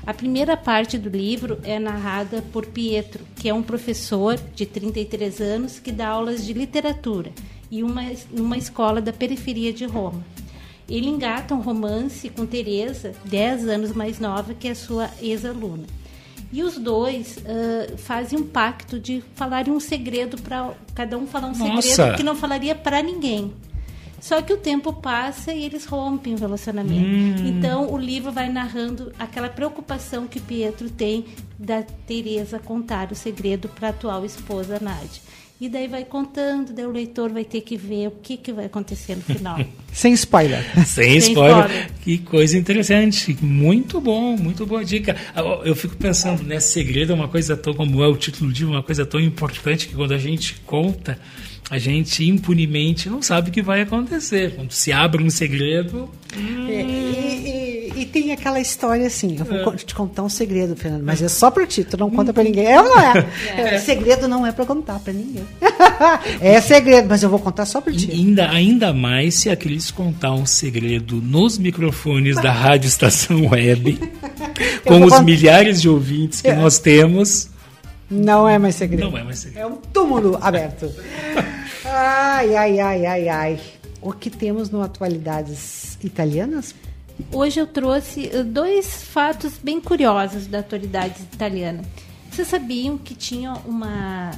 A 0.06 0.14
primeira 0.14 0.58
parte 0.58 0.98
do 0.98 1.10
livro 1.10 1.60
é 1.64 1.78
narrada 1.78 2.44
por 2.52 2.66
Pietro, 2.66 3.24
que 3.36 3.48
é 3.48 3.54
um 3.54 3.62
professor 3.62 4.40
de 4.56 4.66
33 4.66 5.40
anos 5.40 5.80
que 5.80 5.92
dá 5.92 6.08
aulas 6.08 6.44
de 6.44 6.54
literatura 6.54 7.32
e 7.70 7.84
uma, 7.84 8.04
uma 8.32 8.58
escola 8.58 9.00
da 9.00 9.14
periferia 9.14 9.72
de 9.72 9.86
Roma. 9.86 10.24
Ele 10.90 11.08
engata 11.08 11.54
um 11.54 11.62
romance 11.62 12.30
com 12.30 12.46
Teresa, 12.46 13.14
10 13.26 13.68
anos 13.68 13.94
mais 13.94 14.20
nova 14.20 14.54
que 14.54 14.68
a 14.68 14.76
sua 14.76 15.10
ex-aluna. 15.22 15.86
E 16.52 16.64
os 16.64 16.78
dois 16.78 17.38
uh, 17.38 17.98
fazem 17.98 18.40
um 18.40 18.44
pacto 18.44 19.00
de 19.00 19.24
falarem 19.36 19.72
um 19.72 19.80
segredo 19.80 20.42
para 20.42 20.74
cada 20.94 21.18
um 21.18 21.26
falar 21.26 21.48
um 21.48 21.58
Nossa. 21.58 21.82
segredo 21.82 22.18
que 22.18 22.24
não 22.24 22.36
falaria 22.36 22.76
para 22.76 23.02
ninguém. 23.02 23.54
Só 24.22 24.40
que 24.40 24.54
o 24.54 24.58
tempo 24.58 24.94
passa 24.94 25.52
e 25.52 25.66
eles 25.66 25.84
rompem 25.86 26.36
o 26.36 26.38
relacionamento. 26.38 27.42
Hum. 27.42 27.48
Então 27.48 27.92
o 27.92 27.98
livro 27.98 28.32
vai 28.32 28.50
narrando 28.50 29.12
aquela 29.18 29.50
preocupação 29.50 30.28
que 30.28 30.40
Pietro 30.40 30.92
tem 30.92 31.26
da 31.58 31.82
Teresa 31.82 32.60
contar 32.60 33.12
o 33.12 33.16
segredo 33.16 33.68
para 33.68 33.88
a 33.88 33.90
atual 33.90 34.24
esposa 34.24 34.80
Nádia. 34.80 35.22
E 35.60 35.70
daí 35.70 35.88
vai 35.88 36.04
contando, 36.04 36.74
daí 36.74 36.88
o 36.88 36.92
leitor 36.92 37.32
vai 37.32 37.46
ter 37.46 37.62
que 37.62 37.78
ver 37.78 38.08
o 38.08 38.12
que, 38.12 38.36
que 38.36 38.52
vai 38.52 38.66
acontecer 38.66 39.16
no 39.16 39.22
final. 39.22 39.60
Sem 39.94 40.12
spoiler. 40.14 40.64
Sem 40.86 40.86
Sem 40.86 41.18
spoiler. 41.18 41.66
spoiler. 41.66 41.92
Que 42.02 42.18
coisa 42.18 42.58
interessante. 42.58 43.38
Muito 43.40 44.02
bom, 44.02 44.36
muito 44.36 44.66
boa 44.66 44.84
dica. 44.84 45.16
Eu 45.64 45.76
fico 45.76 45.96
pensando, 45.96 46.42
né? 46.42 46.60
Segredo 46.60 47.12
é 47.12 47.16
uma 47.16 47.28
coisa 47.28 47.56
tão, 47.56 47.76
como 47.76 48.04
é 48.04 48.08
o 48.08 48.18
título 48.18 48.50
do 48.50 48.58
livro, 48.58 48.74
uma 48.74 48.82
coisa 48.82 49.06
tão 49.06 49.20
importante 49.20 49.88
que 49.88 49.94
quando 49.94 50.16
a 50.16 50.18
gente 50.18 50.60
conta, 50.62 51.20
a 51.70 51.78
gente 51.78 52.28
impunemente 52.28 53.10
não 53.10 53.22
sabe 53.22 53.50
o 53.50 53.54
que 53.54 53.62
vai 53.62 53.82
acontecer. 53.82 54.56
Quando 54.56 54.72
se 54.72 54.92
abre 54.92 55.24
um 55.24 55.30
segredo. 55.30 56.10
É, 56.36 56.38
e, 56.82 57.94
e- 57.96 58.02
e 58.02 58.06
tem 58.06 58.32
aquela 58.32 58.60
história 58.60 59.06
assim, 59.06 59.38
eu 59.38 59.46
vou 59.46 59.64
co- 59.64 59.76
te 59.76 59.94
contar 59.94 60.24
um 60.24 60.30
segredo, 60.30 60.76
Fernando, 60.76 61.04
mas 61.04 61.22
é 61.22 61.28
só 61.28 61.52
pra 61.52 61.68
ti, 61.68 61.84
tu 61.84 61.98
não 61.98 62.10
conta 62.10 62.34
pra 62.34 62.42
ninguém. 62.44 62.66
É 62.66 62.80
ou 62.82 62.86
não 62.90 63.00
é? 63.00 63.26
É, 63.58 63.78
Segredo 63.80 64.28
não 64.28 64.46
é 64.48 64.52
pra 64.52 64.66
contar 64.66 65.00
pra 65.00 65.14
ninguém. 65.14 65.44
é 66.42 66.60
segredo, 66.62 67.08
mas 67.10 67.22
eu 67.24 67.30
vou 67.30 67.40
contar 67.40 67.66
só 67.66 67.80
pra 67.82 67.92
E 67.94 67.98
ti. 67.98 68.12
ainda, 68.12 68.50
ainda 68.50 68.94
mais 68.94 69.36
se 69.36 69.50
aqueles 69.50 69.92
contar 69.92 70.34
um 70.34 70.46
segredo 70.46 71.18
nos 71.22 71.58
microfones 71.58 72.36
da 72.38 72.52
Rádio 72.54 72.88
Estação 72.88 73.48
Web, 73.50 74.00
com 74.86 75.04
os 75.04 75.20
milhares 75.22 75.82
de 75.82 75.88
ouvintes 75.90 76.42
que 76.42 76.48
É. 76.50 76.56
nós 76.56 76.80
temos. 76.80 77.50
Não 78.12 78.48
é 78.48 78.60
mais 78.60 78.76
segredo. 78.76 79.10
Não 79.10 79.18
é 79.18 79.24
mais 79.24 79.40
segredo. 79.40 79.64
É 79.64 79.66
um 79.66 79.78
túmulo 79.78 80.38
aberto. 80.42 80.92
Ai, 81.84 82.56
ai, 82.56 82.80
ai, 82.80 83.06
ai, 83.06 83.30
ai. 83.30 83.60
O 84.02 84.14
que 84.14 84.30
temos 84.30 84.70
no 84.70 84.82
Atualidades 84.82 85.98
Italianas? 86.04 86.76
Hoje 87.32 87.60
eu 87.60 87.66
trouxe 87.66 88.30
eh, 88.32 88.44
dois 88.44 89.04
fatos 89.04 89.58
bem 89.58 89.82
curiosos 89.82 90.46
da 90.48 90.60
atualidade 90.60 91.22
italiana. 91.34 91.82
Vocês 92.30 92.48
sabiam 92.48 92.98
que 92.98 93.16
tinha 93.16 93.54
uma, 93.66 94.32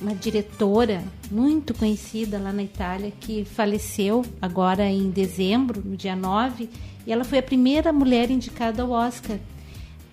uma 0.00 0.14
diretora 0.14 1.02
muito 1.30 1.74
conhecida 1.74 2.38
lá 2.38 2.52
na 2.52 2.62
Itália 2.62 3.12
que 3.20 3.44
faleceu 3.44 4.24
agora 4.40 4.88
em 4.88 5.10
dezembro, 5.10 5.82
no 5.84 5.96
dia 5.96 6.16
9, 6.16 6.68
e 7.06 7.12
ela 7.12 7.24
foi 7.24 7.38
a 7.38 7.42
primeira 7.42 7.92
mulher 7.92 8.30
indicada 8.30 8.82
ao 8.82 8.90
Oscar 8.90 9.36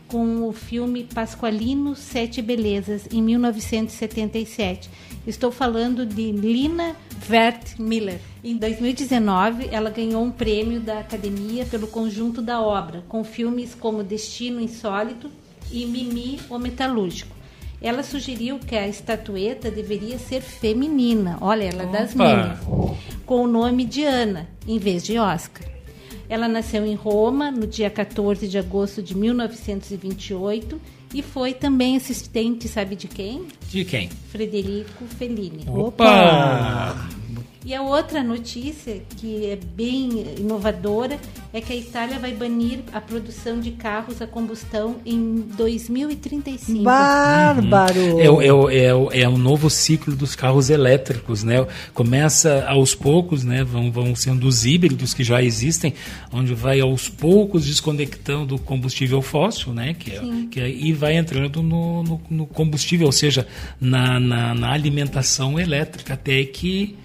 com 0.09 0.47
o 0.47 0.51
filme 0.51 1.03
Pasqualino 1.03 1.95
Sete 1.95 2.41
Belezas, 2.41 3.07
em 3.11 3.21
1977. 3.21 4.89
Estou 5.25 5.51
falando 5.51 6.05
de 6.05 6.31
Lina 6.31 6.95
Vert 7.19 7.77
Miller. 7.79 8.19
Em 8.43 8.57
2019, 8.57 9.69
ela 9.71 9.89
ganhou 9.89 10.23
um 10.23 10.31
prêmio 10.31 10.79
da 10.79 10.99
Academia 10.99 11.65
pelo 11.65 11.87
conjunto 11.87 12.41
da 12.41 12.59
obra, 12.59 13.03
com 13.07 13.23
filmes 13.23 13.75
como 13.75 14.03
Destino 14.03 14.59
Insólito 14.59 15.29
e 15.71 15.85
Mimi, 15.85 16.39
o 16.49 16.57
Metalúrgico. 16.57 17.35
Ela 17.81 18.03
sugeriu 18.03 18.59
que 18.59 18.75
a 18.75 18.87
estatueta 18.87 19.71
deveria 19.71 20.17
ser 20.17 20.41
feminina, 20.41 21.37
olha, 21.39 21.63
ela 21.63 21.83
é 21.83 21.85
das 21.85 22.13
minhas, 22.13 22.59
com 23.25 23.43
o 23.43 23.47
nome 23.47 23.85
de 23.85 24.03
Ana, 24.03 24.49
em 24.67 24.77
vez 24.77 25.03
de 25.03 25.17
Oscar. 25.17 25.78
Ela 26.29 26.47
nasceu 26.47 26.85
em 26.85 26.93
Roma 26.93 27.49
no 27.49 27.65
dia 27.65 27.89
14 27.89 28.47
de 28.47 28.57
agosto 28.57 29.01
de 29.01 29.17
1928 29.17 30.79
e 31.13 31.23
foi 31.23 31.53
também 31.53 31.97
assistente, 31.97 32.67
sabe 32.67 32.95
de 32.95 33.07
quem? 33.07 33.47
De 33.67 33.83
quem? 33.83 34.09
Frederico 34.29 35.05
Fellini. 35.17 35.65
Opa! 35.67 36.95
E 37.65 37.75
a 37.75 37.81
outra 37.81 38.23
notícia, 38.23 39.01
que 39.17 39.45
é 39.47 39.57
bem 39.75 40.25
inovadora, 40.39 41.19
é 41.53 41.59
que 41.59 41.73
a 41.73 41.75
Itália 41.75 42.17
vai 42.17 42.31
banir 42.33 42.79
a 42.93 43.01
produção 43.01 43.59
de 43.59 43.71
carros 43.71 44.21
a 44.21 44.27
combustão 44.27 44.95
em 45.05 45.41
2035. 45.57 46.81
Bárbaro! 46.83 48.19
É, 48.19 48.29
o- 48.31 48.41
é, 48.41 48.53
o- 48.53 48.69
é, 48.69 48.95
o- 48.95 49.11
é 49.11 49.27
um 49.27 49.37
novo 49.37 49.69
ciclo 49.69 50.15
dos 50.15 50.35
carros 50.35 50.69
elétricos, 50.69 51.43
né? 51.43 51.67
Começa 51.93 52.63
aos 52.65 52.95
poucos, 52.95 53.43
né? 53.43 53.63
Vão, 53.63 53.91
vão 53.91 54.15
sendo 54.15 54.47
os 54.47 54.65
híbridos 54.65 55.13
que 55.13 55.23
já 55.23 55.43
existem, 55.43 55.93
onde 56.31 56.53
vai 56.53 56.79
aos 56.79 57.09
poucos 57.09 57.65
desconectando 57.65 58.55
o 58.55 58.59
combustível 58.59 59.21
fóssil, 59.21 59.73
né? 59.73 59.93
Que 59.93 60.11
é, 60.11 60.21
que 60.49 60.59
é- 60.61 60.69
e 60.69 60.93
vai 60.93 61.17
entrando 61.17 61.61
no, 61.61 62.03
no- 62.03 62.21
no 62.29 62.45
combustível, 62.47 63.07
ou 63.07 63.11
seja, 63.11 63.45
na, 63.81 64.17
na, 64.17 64.53
na 64.55 64.71
alimentação 64.71 65.59
elétrica, 65.59 66.13
até 66.13 66.43
que 66.45 66.95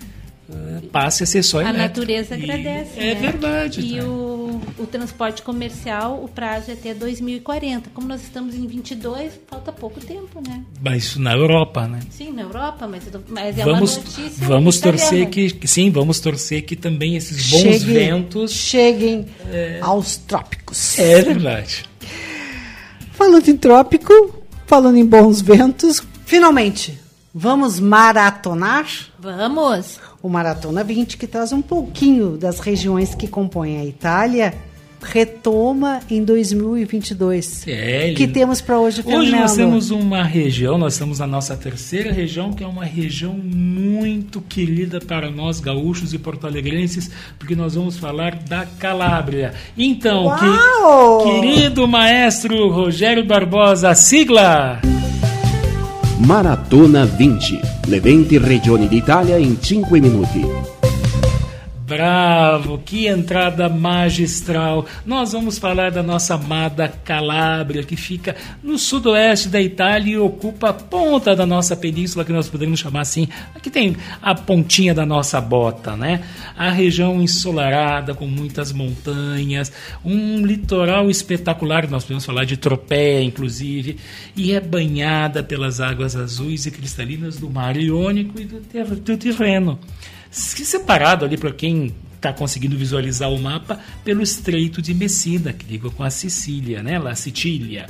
passe 0.92 1.22
a 1.22 1.26
ser 1.26 1.42
só 1.42 1.58
A 1.58 1.62
elétrico. 1.62 1.82
natureza 1.82 2.36
E 2.36 2.42
agradece. 2.42 2.90
É 3.00 3.14
né? 3.14 3.20
verdade. 3.20 3.80
E 3.80 3.98
tá? 3.98 4.04
o, 4.04 4.60
o 4.78 4.86
transporte 4.86 5.42
comercial, 5.42 6.22
o 6.22 6.28
prazo 6.28 6.70
é 6.70 6.74
até 6.74 6.92
2040. 6.94 7.90
Como 7.94 8.06
nós 8.06 8.22
estamos 8.22 8.54
em 8.54 8.66
22, 8.66 9.32
falta 9.48 9.72
pouco 9.72 10.00
tempo, 10.00 10.40
né? 10.46 10.62
Mas 10.82 11.04
isso 11.04 11.20
na 11.20 11.32
Europa, 11.34 11.86
né? 11.88 12.00
Sim, 12.10 12.32
na 12.32 12.42
Europa, 12.42 12.86
mas, 12.86 13.04
mas 13.28 13.58
é 13.58 13.64
vamos 13.64 13.96
uma 13.96 14.04
notícia 14.04 14.46
vamos 14.46 14.80
torcer 14.80 15.28
que, 15.30 15.50
que- 15.50 15.66
sim, 15.68 15.90
vamos 15.90 16.20
torcer 16.20 16.62
que 16.62 16.76
também 16.76 17.16
esses 17.16 17.50
bons 17.50 17.60
Cheguem- 17.62 17.94
ventos 17.94 18.52
Cheguem 18.52 19.26
aos 19.80 20.16
trópicos. 20.18 20.98
é 20.98 21.22
verdade. 21.22 21.84
Falando 23.12 23.48
em 23.48 23.56
trópico, 23.56 24.12
falando 24.66 24.96
em 24.98 25.06
bons 25.06 25.40
ventos, 25.40 26.02
finalmente, 26.26 26.98
vamos 27.32 27.78
maratonar 27.80 28.86
Vamos! 29.18 29.98
O 30.24 30.28
Maratona 30.30 30.82
20, 30.82 31.18
que 31.18 31.26
traz 31.26 31.52
um 31.52 31.60
pouquinho 31.60 32.38
das 32.38 32.58
regiões 32.58 33.14
que 33.14 33.28
compõem 33.28 33.76
a 33.78 33.84
Itália, 33.84 34.54
retoma 35.02 36.00
em 36.10 36.24
2022. 36.24 37.68
É, 37.68 38.14
que 38.16 38.22
ele- 38.22 38.32
temos 38.32 38.62
para 38.62 38.80
hoje, 38.80 39.02
Hoje 39.04 39.30
nós 39.30 39.50
Fernando? 39.50 39.56
temos 39.56 39.90
uma 39.90 40.22
região, 40.22 40.78
nós 40.78 40.94
estamos 40.94 41.18
na 41.18 41.26
nossa 41.26 41.54
terceira 41.54 42.10
região, 42.10 42.54
que 42.54 42.64
é 42.64 42.66
uma 42.66 42.86
região 42.86 43.34
muito 43.34 44.40
querida 44.40 44.98
para 44.98 45.30
nós 45.30 45.60
gaúchos 45.60 46.14
e 46.14 46.18
porto-alegrenses, 46.18 47.10
porque 47.38 47.54
nós 47.54 47.74
vamos 47.74 47.98
falar 47.98 48.34
da 48.36 48.64
Calábria. 48.78 49.52
Então, 49.76 50.34
que- 50.38 51.24
querido 51.30 51.86
maestro 51.86 52.70
Rogério 52.70 53.26
Barbosa, 53.26 53.94
sigla! 53.94 54.80
Maratona 56.18 57.04
20. 57.06 57.60
Le 57.88 57.98
20 57.98 58.38
regioni 58.38 58.86
d'Italia 58.88 59.36
in 59.36 59.56
5 59.60 59.98
minuti. 59.98 60.83
Bravo, 61.86 62.78
que 62.78 63.06
entrada 63.08 63.68
magistral. 63.68 64.86
Nós 65.04 65.32
vamos 65.32 65.58
falar 65.58 65.90
da 65.90 66.02
nossa 66.02 66.34
amada 66.34 66.88
Calábria, 66.88 67.82
que 67.82 67.94
fica 67.94 68.34
no 68.62 68.78
sudoeste 68.78 69.50
da 69.50 69.60
Itália 69.60 70.14
e 70.14 70.18
ocupa 70.18 70.70
a 70.70 70.72
ponta 70.72 71.36
da 71.36 71.44
nossa 71.44 71.76
península, 71.76 72.24
que 72.24 72.32
nós 72.32 72.48
podemos 72.48 72.80
chamar 72.80 73.02
assim. 73.02 73.28
Aqui 73.54 73.68
tem 73.68 73.98
a 74.22 74.34
pontinha 74.34 74.94
da 74.94 75.04
nossa 75.04 75.38
bota, 75.42 75.94
né? 75.94 76.22
A 76.56 76.70
região 76.70 77.20
ensolarada, 77.20 78.14
com 78.14 78.26
muitas 78.26 78.72
montanhas, 78.72 79.70
um 80.02 80.38
litoral 80.38 81.10
espetacular, 81.10 81.86
nós 81.90 82.04
podemos 82.04 82.24
falar 82.24 82.46
de 82.46 82.56
Tropé, 82.56 83.20
inclusive, 83.20 83.98
e 84.34 84.52
é 84.52 84.60
banhada 84.60 85.42
pelas 85.42 85.82
águas 85.82 86.16
azuis 86.16 86.64
e 86.64 86.70
cristalinas 86.70 87.36
do 87.36 87.50
Mar 87.50 87.76
Iônico 87.76 88.40
e 88.40 88.46
do, 88.46 88.60
ter 88.60 88.86
do 88.86 89.16
Tirreno 89.18 89.78
separado 90.34 91.24
ali 91.24 91.36
para 91.36 91.52
quem 91.52 91.94
está 92.16 92.32
conseguindo 92.32 92.76
visualizar 92.76 93.30
o 93.30 93.38
mapa 93.38 93.78
pelo 94.02 94.22
Estreito 94.22 94.80
de 94.80 94.94
Messina, 94.94 95.52
que 95.52 95.66
liga 95.70 95.90
com 95.90 96.02
a 96.02 96.08
Sicília, 96.08 96.82
né, 96.82 96.98
lá 96.98 97.14
Sicília. 97.14 97.86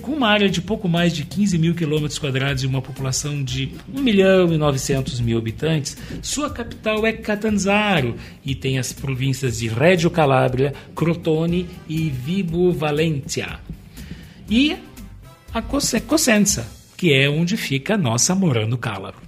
Com 0.00 0.12
uma 0.12 0.28
área 0.28 0.48
de 0.48 0.62
pouco 0.62 0.88
mais 0.88 1.12
de 1.14 1.22
15 1.24 1.58
mil 1.58 1.74
quilômetros 1.74 2.18
quadrados 2.18 2.62
e 2.62 2.66
uma 2.66 2.80
população 2.80 3.42
de 3.44 3.72
1 3.94 4.00
milhão 4.00 4.50
e 4.52 4.56
900 4.56 5.20
mil 5.20 5.36
habitantes, 5.36 5.98
sua 6.22 6.48
capital 6.48 7.06
é 7.06 7.12
Catanzaro 7.12 8.16
e 8.44 8.54
tem 8.54 8.78
as 8.78 8.90
províncias 8.90 9.58
de 9.58 9.68
Reggio 9.68 10.10
Calabria, 10.10 10.72
Crotone 10.96 11.68
e 11.86 12.08
Vibo 12.08 12.72
Valentia. 12.72 13.58
E 14.48 14.76
a 15.52 15.60
Cos- 15.60 15.94
Cosenza, 16.06 16.66
que 16.96 17.12
é 17.12 17.28
onde 17.28 17.56
fica 17.58 17.94
a 17.94 17.98
nossa 17.98 18.34
Morano 18.34 18.78
Calabro. 18.78 19.22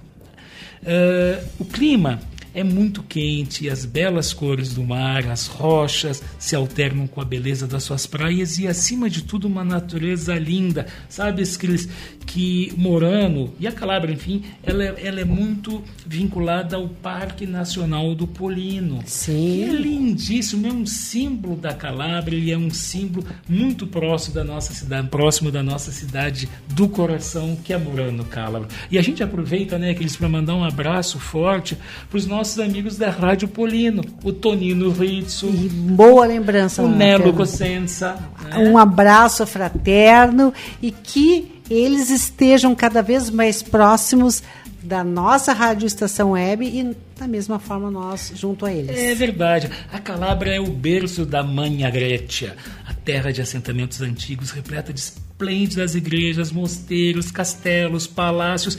Eh, 0.83 1.43
o 1.59 1.65
clima 1.65 2.19
é 2.57 2.63
muito 2.63 3.03
quente 3.03 3.65
e 3.65 3.69
as 3.69 3.85
belas 3.85 4.33
cores 4.33 4.73
do 4.73 4.83
mar, 4.83 5.27
as 5.27 5.45
rochas 5.45 6.23
se 6.39 6.55
alternam 6.55 7.05
com 7.05 7.21
a 7.21 7.25
beleza 7.25 7.67
das 7.67 7.83
suas 7.83 8.07
praias 8.07 8.57
e, 8.57 8.67
acima 8.67 9.07
de 9.11 9.21
tudo, 9.21 9.47
uma 9.47 9.63
natureza 9.63 10.33
linda. 10.33 10.87
Sabe, 11.07 11.45
Cris, 11.57 11.87
que 12.25 12.73
Morano 12.75 13.53
e 13.59 13.67
a 13.67 13.71
Calabria, 13.71 14.15
enfim, 14.15 14.41
ela, 14.63 14.83
é- 14.83 14.95
ela 15.05 15.21
é 15.21 15.23
muito 15.23 15.83
vinculada 16.03 16.77
ao 16.77 16.89
Parque 16.89 17.45
Nacional 17.45 18.15
do 18.15 18.25
Polino. 18.25 19.01
Sim. 19.05 19.33
Que 19.35 19.63
é 19.65 19.71
lindíssimo, 19.73 20.65
é 20.65 20.71
um 20.73 20.85
símbolo 20.85 21.55
da 21.57 21.75
Calabria, 21.75 22.39
ele 22.39 22.51
é 22.51 22.57
um 22.57 22.71
símbolo 22.71 23.23
muito 23.47 23.85
próximo 23.85 24.33
da 24.33 24.43
nossa 24.43 24.73
cidade, 24.73 25.07
próximo 25.09 25.51
da 25.51 25.61
nossa 25.61 25.91
cidade 25.91 26.49
do 26.73 26.89
coração, 26.89 27.55
que 27.63 27.71
é 27.71 27.77
Morano 27.77 28.25
Calabria. 28.25 28.71
E 28.89 28.97
a 28.97 29.01
gente 29.03 29.21
aproveita, 29.21 29.77
né, 29.77 29.93
Cris, 29.93 30.15
para 30.15 30.27
mandar 30.27 30.55
um 30.55 30.63
abraço 30.63 31.19
forte 31.19 31.77
para 32.09 32.17
os 32.17 32.25
nossos 32.25 32.46
amigos 32.59 32.97
da 32.97 33.09
Rádio 33.09 33.47
Polino, 33.47 34.03
o 34.23 34.31
Tonino 34.31 34.89
Rizzo, 34.91 35.47
E 35.47 35.67
boa 35.69 36.25
lembrança. 36.25 36.81
o 36.83 36.87
Nelo. 36.87 37.33
Cossenza. 37.33 38.17
né? 38.43 38.57
Um 38.57 38.77
abraço 38.77 39.45
fraterno 39.45 40.53
e 40.81 40.91
que 40.91 41.51
eles 41.69 42.09
estejam 42.09 42.73
cada 42.73 43.01
vez 43.01 43.29
mais 43.29 43.61
próximos 43.61 44.41
da 44.81 45.03
nossa 45.03 45.51
rádio 45.51 45.85
estação 45.85 46.31
web 46.31 46.65
e 46.65 46.95
da 47.19 47.27
mesma 47.27 47.59
forma 47.59 47.91
nós 47.91 48.31
junto 48.35 48.65
a 48.65 48.71
eles. 48.71 48.95
É 48.97 49.13
verdade. 49.13 49.69
A 49.91 49.99
Calabria 49.99 50.55
é 50.55 50.59
o 50.61 50.67
berço 50.71 51.25
da 51.25 51.43
Manha 51.43 51.89
Grecia, 51.89 52.55
a 52.87 52.93
terra 52.93 53.31
de 53.33 53.41
assentamentos 53.41 54.01
antigos, 54.01 54.51
repleta 54.51 54.93
de 54.93 54.99
esplêndidas 55.01 55.93
igrejas, 55.93 56.51
mosteiros, 56.53 57.31
castelos, 57.31 58.07
palácios. 58.07 58.77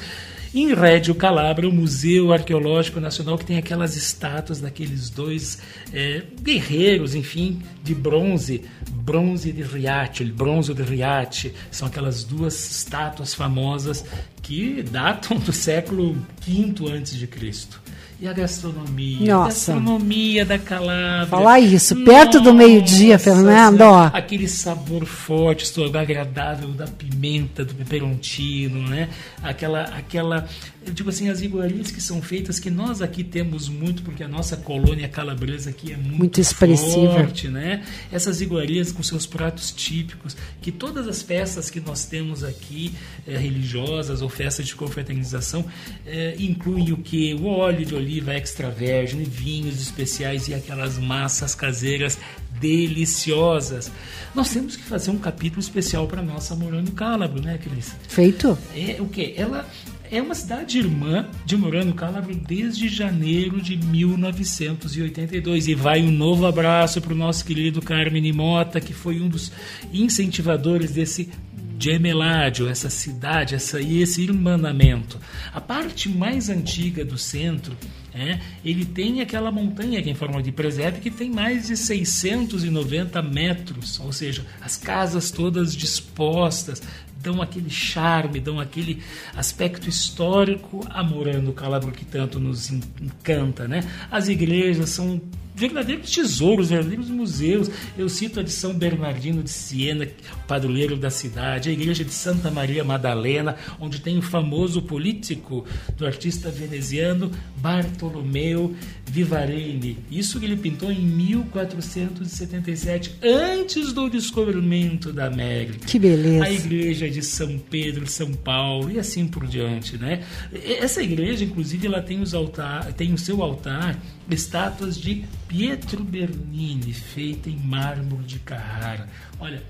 Em 0.55 0.73
Rédio 0.73 1.15
Calabria, 1.15 1.69
o 1.69 1.73
Museu 1.73 2.33
Arqueológico 2.33 2.99
Nacional, 2.99 3.37
que 3.37 3.45
tem 3.45 3.59
aquelas 3.59 3.97
estátuas 3.97 4.61
daqueles 4.61 5.11
dois 5.11 5.59
é, 5.93 6.23
guerreiros, 6.41 7.15
enfim, 7.15 7.61
de 7.85 7.95
bronze, 7.95 8.65
bronze 8.91 9.53
de 9.53 9.63
Riace, 9.63 10.25
bronze 10.25 10.73
de 10.73 10.83
Riace, 10.83 11.53
são 11.71 11.87
aquelas 11.87 12.25
duas 12.25 12.79
estátuas 12.79 13.35
famosas 13.35 14.05
que 14.41 14.83
datam 14.83 15.37
do 15.37 15.53
século 15.53 16.17
V 16.41 16.93
antes 16.93 17.15
de 17.15 17.27
Cristo. 17.27 17.83
E 18.21 18.27
a 18.27 18.33
gastronomia, 18.33 19.33
a 19.33 19.37
Nossa. 19.39 19.73
gastronomia 19.73 20.45
da 20.45 20.59
Calabria. 20.59 21.27
Falar 21.27 21.61
isso, 21.61 21.95
perto 22.05 22.41
do 22.41 22.53
meio-dia, 22.53 23.13
Nossa 23.13 23.25
Fernando, 23.25 23.83
ó. 23.83 24.07
Aquele 24.13 24.49
sabor 24.49 25.05
forte, 25.05 25.69
sabor 25.69 26.01
agradável 26.01 26.71
da 26.71 26.89
pimenta, 26.89 27.65
do 27.65 27.73
peperontino, 27.75 28.89
né? 28.89 29.09
Aquela, 29.41 29.83
aquela, 29.83 30.49
eu 30.87 30.93
digo 30.93 31.09
assim, 31.11 31.29
as 31.29 31.43
iguarias 31.43 31.91
que 31.91 32.01
são 32.01 32.23
feitas, 32.23 32.59
que 32.59 32.71
nós 32.71 33.03
aqui 33.03 33.23
temos 33.23 33.69
muito, 33.69 34.03
porque 34.03 34.23
a 34.23 34.29
nossa 34.29 34.57
colônia 34.57 35.09
calabresa 35.09 35.71
aqui 35.71 35.93
é 35.93 35.97
muito, 35.97 36.17
Muito 36.19 36.41
expressiva. 36.41 37.13
forte, 37.15 37.49
né? 37.49 37.85
Essas 38.11 38.41
iguarias 38.41 38.91
com 38.93 39.03
seus 39.03 39.27
pratos 39.27 39.71
típicos, 39.73 40.37
que 40.63 40.73
todas 40.73 41.07
as 41.07 41.21
festas 41.23 41.69
que 41.69 41.81
nós 41.81 42.05
temos 42.05 42.43
aqui, 42.43 42.95
eh, 43.27 43.37
religiosas 43.37 44.23
ou 44.23 44.29
festas 44.29 44.67
de 44.67 44.75
confraternização, 44.75 45.65
eh, 46.07 46.37
incluem 46.39 46.93
o 46.93 46.97
que? 46.97 47.35
O 47.35 47.47
óleo 47.47 47.85
de 47.85 47.95
oliva 47.95 48.33
extra 48.35 48.71
virgem, 48.71 49.23
vinhos 49.25 49.81
especiais 49.81 50.49
e 50.49 50.55
aquelas 50.55 50.97
massas 50.99 51.55
caseiras 51.55 52.19
deliciosas. 52.61 53.91
Nós 54.35 54.51
temos 54.51 54.77
que 54.77 54.83
fazer 54.83 55.11
um 55.11 55.19
capítulo 55.19 55.61
especial 55.61 56.07
para 56.07 56.23
nossa 56.23 56.55
Morano 56.55 56.91
Calabro, 56.93 57.41
né, 57.43 57.59
Cris? 57.59 57.95
Feito? 58.09 58.59
É 58.75 58.97
o 59.01 59.07
que? 59.07 59.35
Ela 59.37 59.67
é 60.11 60.23
uma 60.23 60.35
cidade 60.35 60.79
irmã 60.79 61.27
de 61.45 61.57
Morano 61.57 61.93
Calabro 61.95 62.35
desde 62.35 62.89
janeiro 62.89 63.61
de 63.61 63.77
1982. 63.77 65.69
E 65.69 65.75
vai 65.75 66.03
um 66.03 66.11
novo 66.11 66.47
abraço 66.47 67.01
para 67.01 67.13
o 67.13 67.17
nosso 67.17 67.45
querido 67.45 67.83
Carmen 67.83 68.33
Mota, 68.33 68.81
que 68.81 68.93
foi 68.93 69.21
um 69.21 69.29
dos 69.29 69.53
incentivadores 69.93 70.93
desse 70.93 71.31
gemeládio, 71.79 72.69
essa 72.69 72.91
cidade, 72.91 73.55
essa, 73.55 73.81
esse 73.81 74.23
irmanamento. 74.23 75.19
A 75.53 75.61
parte 75.61 76.09
mais 76.09 76.49
antiga 76.49 77.05
do 77.05 77.17
centro, 77.17 77.77
é, 78.13 78.41
ele 78.65 78.85
tem 78.85 79.21
aquela 79.21 79.53
montanha 79.53 80.03
que 80.03 80.09
é 80.09 80.13
em 80.13 80.15
forma 80.15 80.43
de 80.43 80.51
presépio 80.51 81.01
que 81.01 81.11
tem 81.11 81.31
mais 81.31 81.69
de 81.69 81.77
690 81.77 83.23
metros, 83.23 84.01
ou 84.01 84.13
seja, 84.13 84.45
as 84.61 84.77
casas 84.77 85.31
todas 85.31 85.77
dispostas, 85.77 86.83
dão 87.23 87.43
aquele 87.43 87.71
charme, 87.71 88.41
dão 88.41 88.61
aquele 88.61 89.03
aspecto 89.37 89.89
histórico 89.89 90.87
a 90.91 91.03
Morano 91.03 91.53
Calabro 91.53 91.91
que 91.93 92.05
tanto 92.05 92.39
nos 92.39 92.71
en- 92.71 92.81
encanta, 93.01 93.67
né? 93.67 93.81
As 94.11 94.29
igrejas 94.29 94.91
são 94.91 95.21
verdadeiros 95.59 96.11
tesouros, 96.11 96.71
verdadeiros 96.71 97.11
museus. 97.11 97.71
Eu 97.99 98.09
cito 98.09 98.41
a 98.41 98.43
de 98.43 98.51
São 98.51 98.73
Bernardino 98.73 99.43
de 99.43 99.51
Siena, 99.51 100.09
padroeiro 100.47 100.97
da 100.97 101.11
cidade, 101.11 101.69
a 101.69 101.73
igreja 101.73 102.03
de 102.05 102.13
Santa 102.13 102.51
Maria 102.51 102.83
Madalena, 102.85 103.57
onde 103.81 104.01
tem 104.01 104.17
o 104.17 104.23
famoso 104.23 104.81
político 104.83 105.67
do 105.97 106.07
artista 106.07 106.49
veneziano 106.51 107.33
Bartolomeu 107.57 108.77
Vivarini. 109.05 109.99
Isso 110.11 110.39
que 110.39 110.47
ele 110.47 110.57
pintou 110.57 110.93
em 110.93 111.01
1477, 111.01 113.17
antes 113.23 113.93
do 113.93 114.09
descobrimento 114.09 115.13
da 115.13 115.27
América. 115.27 115.87
Que 115.87 115.99
beleza. 115.99 116.45
A 116.45 116.53
igreja 116.53 117.11
de 117.11 117.23
São 117.23 117.59
Pedro, 117.59 118.07
São 118.07 118.33
Paulo 118.33 118.91
e 118.91 118.99
assim 118.99 119.27
por 119.27 119.47
diante, 119.47 119.99
né? 119.99 120.23
Essa 120.53 121.03
igreja, 121.03 121.45
inclusive, 121.45 121.87
ela 121.87 122.01
tem 122.01 122.21
os 122.21 122.35
altar, 122.35 122.93
tem 122.93 123.13
o 123.13 123.19
seu 123.19 123.43
altar 123.43 123.99
estátuas 124.31 124.99
de 124.99 125.25
Pietro 125.47 126.03
Bernini, 126.05 126.93
feita 126.93 127.49
em 127.49 127.57
mármore 127.57 128.25
de 128.25 128.39
Carrara. 128.41 129.09
Olha, 129.41 129.63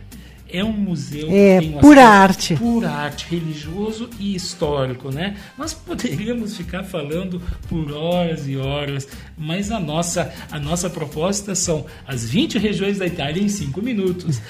é 0.50 0.64
um 0.64 0.72
museu 0.72 1.28
É, 1.30 1.60
um 1.60 1.78
pura 1.78 2.04
arte. 2.06 2.56
pura 2.56 2.90
arte, 2.90 3.26
religioso 3.30 4.08
e 4.18 4.34
histórico, 4.34 5.10
né? 5.10 5.36
Nós 5.58 5.74
poderíamos 5.74 6.56
ficar 6.56 6.84
falando 6.84 7.40
por 7.68 7.92
horas 7.92 8.48
e 8.48 8.56
horas, 8.56 9.06
mas 9.36 9.70
a 9.70 9.78
nossa, 9.78 10.32
a 10.50 10.58
nossa 10.58 10.88
proposta 10.88 11.54
são 11.54 11.84
as 12.06 12.24
20 12.28 12.58
regiões 12.58 12.98
da 12.98 13.06
Itália 13.06 13.42
em 13.42 13.48
5 13.48 13.82
minutos. 13.82 14.40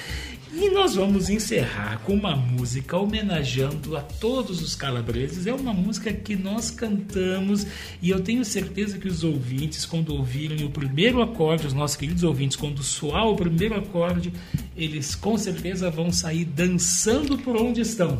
E 0.51 0.69
nós 0.71 0.95
vamos 0.95 1.29
encerrar 1.29 1.99
com 2.03 2.13
uma 2.13 2.35
música 2.35 2.97
homenageando 2.97 3.95
a 3.95 4.01
todos 4.01 4.61
os 4.61 4.73
calabreses. 4.75 5.45
É 5.45 5.53
uma 5.53 5.73
música 5.73 6.11
que 6.11 6.35
nós 6.35 6.71
cantamos 6.71 7.67
e 8.01 8.09
eu 8.09 8.19
tenho 8.19 8.43
certeza 8.43 8.97
que 8.97 9.07
os 9.07 9.23
ouvintes, 9.23 9.85
quando 9.85 10.13
ouvirem 10.13 10.65
o 10.65 10.69
primeiro 10.69 11.21
acorde, 11.21 11.67
os 11.67 11.73
nossos 11.73 11.95
queridos 11.95 12.23
ouvintes, 12.23 12.57
quando 12.57 12.81
soar 12.81 13.27
o 13.27 13.35
primeiro 13.35 13.75
acorde, 13.75 14.33
eles 14.75 15.13
com 15.13 15.37
certeza 15.37 15.89
vão 15.91 16.11
sair 16.11 16.45
dançando 16.45 17.37
por 17.37 17.55
onde 17.55 17.81
estão. 17.81 18.19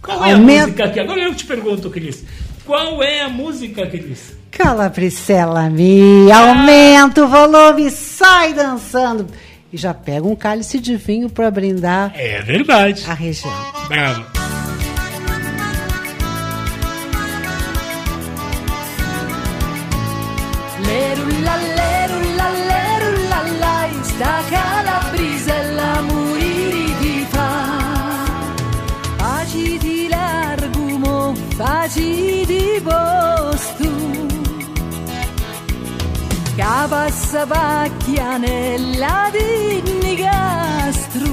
Qual 0.00 0.24
é 0.24 0.32
a 0.32 0.36
Aumenta- 0.36 0.62
música 0.68 0.84
aqui? 0.86 1.00
Agora 1.00 1.20
eu 1.20 1.34
te 1.34 1.44
pergunto, 1.44 1.90
Cris. 1.90 2.24
Qual 2.64 3.02
é 3.02 3.22
a 3.22 3.28
música, 3.28 3.86
Cris? 3.86 4.36
Calabricela 4.50 5.68
minha, 5.70 6.36
aumenta 6.36 7.24
o 7.24 7.28
volume, 7.28 7.90
sai 7.90 8.54
dançando. 8.54 9.26
E 9.72 9.76
já 9.76 9.92
pega 9.92 10.26
um 10.26 10.34
cálice 10.36 10.78
de 10.80 10.96
vinho 10.96 11.28
para 11.28 11.50
brindar 11.50 12.12
É 12.16 12.40
verdade. 12.42 13.04
a 13.06 13.14
região. 13.14 13.52
Bravo. 13.88 14.37
Lavasavacchia 36.68 38.36
nella 38.36 39.30
dinnigastru 39.32 41.32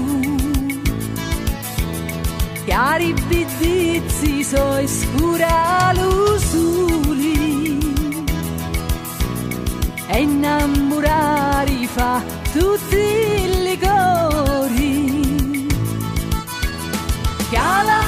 Chiari 2.64 3.12
bidizi 3.28 4.46
soi 4.46 4.88
scura 4.88 5.92
lusuli 5.94 7.80
E 10.08 10.22
innamorari 10.22 11.86
fa 11.86 12.24
tutti 12.54 12.96
i 12.96 13.62
ligori 13.68 15.68
Cala 17.52 18.05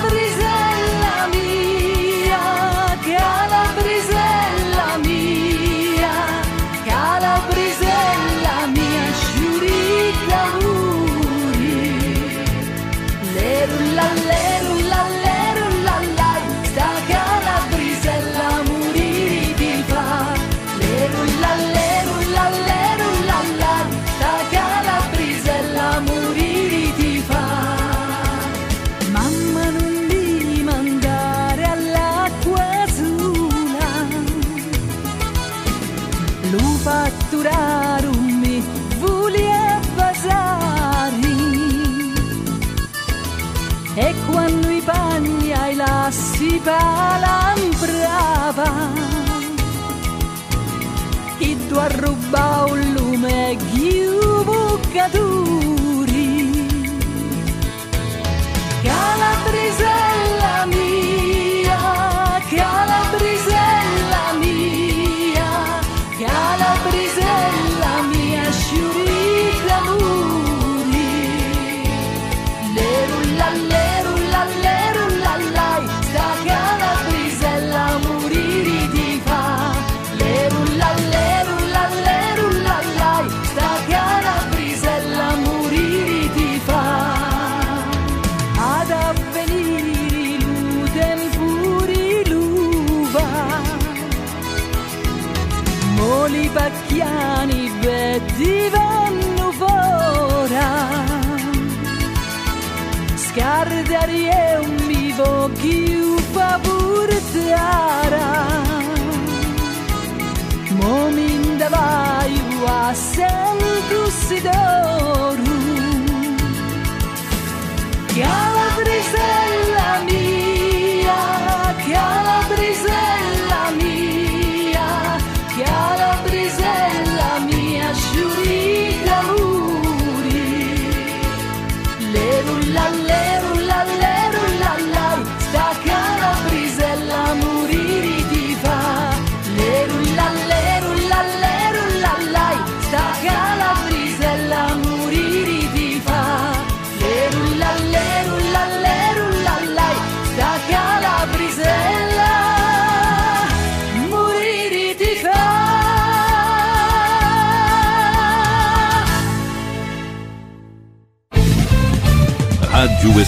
Yeah. 118.17 118.46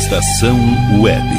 Estação 0.10 0.57
Web. 0.99 1.39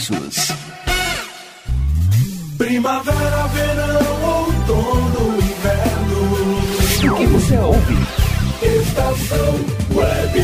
Primavera, 2.57 3.47
verão, 3.47 4.23
outono, 4.23 5.37
inverno. 5.37 7.13
O 7.13 7.17
que 7.17 7.25
você 7.27 7.57
ouve? 7.57 7.97
Estação 8.63 9.59
Web. 9.95 10.41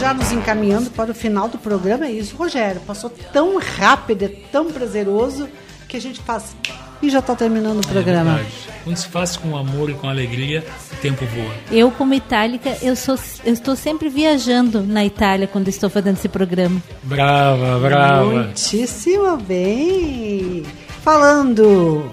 Já 0.00 0.14
nos 0.14 0.32
encaminhando 0.32 0.90
para 0.90 1.12
o 1.12 1.14
final 1.14 1.48
do 1.48 1.58
programa, 1.58 2.06
é 2.06 2.10
isso, 2.10 2.34
Rogério. 2.34 2.80
Passou 2.80 3.08
tão 3.32 3.56
rápido, 3.58 4.24
é 4.24 4.28
tão 4.50 4.72
prazeroso 4.72 5.48
que 5.88 5.96
a 5.96 6.00
gente 6.00 6.20
faz. 6.20 6.56
E 7.00 7.10
já 7.10 7.20
está 7.20 7.34
terminando 7.34 7.78
o 7.78 7.86
programa. 7.86 8.32
É 8.32 8.34
verdade. 8.34 8.68
Quando 8.84 8.96
se 8.96 9.08
faz 9.08 9.36
com 9.36 9.56
amor 9.56 9.90
e 9.90 9.94
com 9.94 10.08
alegria, 10.08 10.64
o 10.92 10.96
tempo 10.96 11.24
voa. 11.26 11.54
Eu, 11.70 11.90
como 11.90 12.14
itálica, 12.14 12.76
eu, 12.82 12.96
sou, 12.96 13.16
eu 13.44 13.52
estou 13.52 13.76
sempre 13.76 14.08
viajando 14.08 14.82
na 14.82 15.04
Itália 15.04 15.46
quando 15.46 15.68
estou 15.68 15.88
fazendo 15.88 16.16
esse 16.16 16.28
programa. 16.28 16.82
Brava, 17.02 17.78
brava. 17.78 18.24
Muitíssimo 18.24 19.36
bem. 19.36 20.64
Falando 21.02 22.10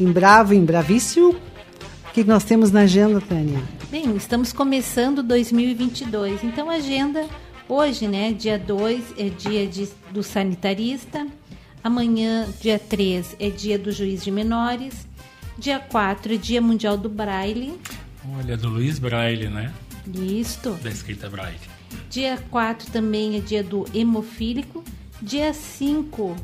em 0.00 0.10
bravo, 0.10 0.54
em 0.54 0.64
bravíssimo, 0.64 1.30
o 1.30 2.12
que 2.12 2.24
nós 2.24 2.44
temos 2.44 2.70
na 2.70 2.80
agenda, 2.80 3.20
Tânia? 3.20 3.60
Bem, 3.90 4.16
estamos 4.16 4.52
começando 4.52 5.22
2022. 5.22 6.42
Então, 6.44 6.70
a 6.70 6.74
agenda 6.74 7.26
hoje, 7.68 8.06
né? 8.06 8.32
Dia 8.32 8.58
2 8.58 9.14
é 9.18 9.28
dia 9.28 9.66
de, 9.66 9.88
do 10.10 10.22
sanitarista. 10.22 11.26
Amanhã, 11.86 12.48
dia 12.60 12.80
3, 12.80 13.36
é 13.38 13.48
dia 13.48 13.78
do 13.78 13.92
juiz 13.92 14.24
de 14.24 14.28
menores. 14.28 15.06
Dia 15.56 15.78
4 15.78 16.34
é 16.34 16.36
dia 16.36 16.60
mundial 16.60 16.98
do 16.98 17.08
braille. 17.08 17.78
Olha, 18.36 18.56
do 18.56 18.68
Luiz 18.68 18.98
Braille, 18.98 19.48
né? 19.48 19.72
Isto. 20.12 20.72
Da 20.82 20.90
escrita 20.90 21.30
Braille. 21.30 21.60
Dia 22.10 22.42
4 22.50 22.90
também 22.90 23.36
é 23.36 23.38
dia 23.38 23.62
do 23.62 23.86
hemofílico. 23.94 24.82
Dia 25.22 25.54
5, 25.54 26.34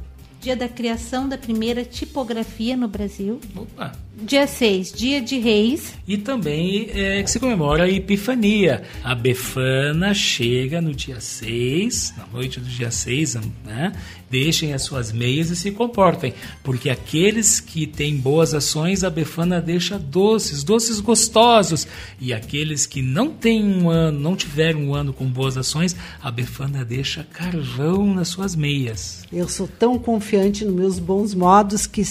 dia 0.40 0.54
da 0.54 0.68
criação 0.68 1.28
da 1.28 1.36
primeira 1.36 1.84
tipografia 1.84 2.76
no 2.76 2.86
Brasil. 2.86 3.40
Opa! 3.56 3.90
Dia 4.24 4.46
6, 4.46 4.92
dia 4.92 5.20
de 5.20 5.38
reis. 5.38 5.94
E 6.06 6.16
também 6.16 6.88
é 6.94 7.22
que 7.22 7.30
se 7.30 7.40
comemora 7.40 7.84
a 7.84 7.90
Epifania. 7.90 8.84
A 9.02 9.16
Befana 9.16 10.14
chega 10.14 10.80
no 10.80 10.94
dia 10.94 11.20
6, 11.20 12.14
na 12.16 12.26
noite 12.32 12.60
do 12.60 12.66
dia 12.66 12.90
6, 12.90 13.34
né? 13.64 13.92
Deixem 14.30 14.74
as 14.74 14.82
suas 14.82 15.10
meias 15.10 15.50
e 15.50 15.56
se 15.56 15.72
comportem. 15.72 16.34
Porque 16.62 16.88
aqueles 16.88 17.58
que 17.58 17.84
têm 17.84 18.16
boas 18.16 18.54
ações, 18.54 19.02
a 19.02 19.10
Befana 19.10 19.60
deixa 19.60 19.98
doces, 19.98 20.62
doces 20.62 21.00
gostosos. 21.00 21.88
E 22.20 22.32
aqueles 22.32 22.86
que 22.86 23.02
não 23.02 23.28
têm 23.28 23.64
um 23.64 23.90
ano, 23.90 24.20
não 24.20 24.36
tiveram 24.36 24.84
um 24.84 24.94
ano 24.94 25.12
com 25.12 25.26
boas 25.26 25.56
ações, 25.56 25.96
a 26.22 26.30
Befana 26.30 26.84
deixa 26.84 27.26
carvão 27.32 28.14
nas 28.14 28.28
suas 28.28 28.54
meias. 28.54 29.24
Eu 29.32 29.48
sou 29.48 29.66
tão 29.66 29.98
confiante 29.98 30.64
nos 30.64 30.74
meus 30.74 30.98
bons 30.98 31.34
modos 31.34 31.86
que, 31.86 32.02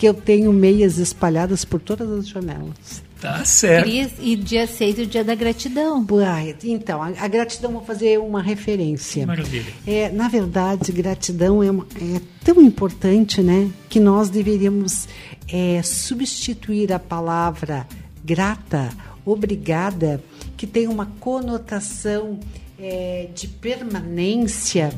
que 0.00 0.08
eu 0.08 0.14
tenho 0.14 0.50
meias 0.50 0.96
espalhadas 0.96 1.62
por 1.62 1.78
todas 1.78 2.10
as 2.10 2.26
janelas. 2.26 3.02
Tá 3.20 3.44
certo. 3.44 3.84
Cris, 3.84 4.12
E 4.18 4.34
dia 4.34 4.66
6 4.66 4.98
é 4.98 5.02
o 5.02 5.06
dia 5.06 5.22
da 5.22 5.34
gratidão. 5.34 6.06
Uai, 6.10 6.56
então, 6.64 7.02
a, 7.02 7.08
a 7.18 7.28
gratidão, 7.28 7.70
vou 7.72 7.82
fazer 7.84 8.18
uma 8.18 8.40
referência. 8.40 9.26
Maravilha. 9.26 9.66
É, 9.86 10.08
na 10.08 10.26
verdade, 10.26 10.90
gratidão 10.90 11.62
é, 11.62 11.70
uma- 11.70 11.86
é 12.00 12.18
tão 12.42 12.62
importante, 12.62 13.42
né, 13.42 13.68
que 13.90 14.00
nós 14.00 14.30
deveríamos 14.30 15.06
é, 15.52 15.82
substituir 15.82 16.94
a 16.94 16.98
palavra 16.98 17.86
grata, 18.24 18.88
obrigada, 19.26 20.22
que 20.56 20.66
tem 20.66 20.88
uma 20.88 21.04
conotação 21.20 22.40
é, 22.78 23.28
de 23.34 23.46
permanência, 23.46 24.90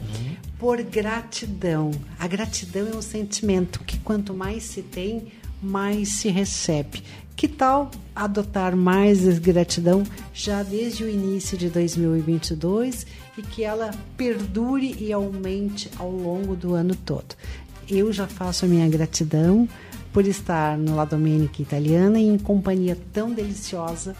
por 0.62 0.80
gratidão. 0.80 1.90
A 2.20 2.28
gratidão 2.28 2.86
é 2.86 2.96
um 2.96 3.02
sentimento 3.02 3.80
que 3.80 3.98
quanto 3.98 4.32
mais 4.32 4.62
se 4.62 4.80
tem, 4.80 5.26
mais 5.60 6.08
se 6.10 6.28
recebe. 6.28 7.02
Que 7.34 7.48
tal 7.48 7.90
adotar 8.14 8.76
mais 8.76 9.40
gratidão 9.40 10.04
já 10.32 10.62
desde 10.62 11.02
o 11.02 11.10
início 11.10 11.58
de 11.58 11.68
2022 11.68 13.08
e 13.36 13.42
que 13.42 13.64
ela 13.64 13.90
perdure 14.16 14.94
e 15.00 15.12
aumente 15.12 15.90
ao 15.98 16.12
longo 16.12 16.54
do 16.54 16.74
ano 16.74 16.94
todo? 16.94 17.34
Eu 17.90 18.12
já 18.12 18.28
faço 18.28 18.64
a 18.64 18.68
minha 18.68 18.88
gratidão 18.88 19.68
por 20.12 20.28
estar 20.28 20.78
no 20.78 20.94
La 20.94 21.04
Domenica 21.04 21.60
Italiana 21.60 22.20
e 22.20 22.28
em 22.28 22.38
companhia 22.38 22.96
tão 23.12 23.32
deliciosa 23.32 24.14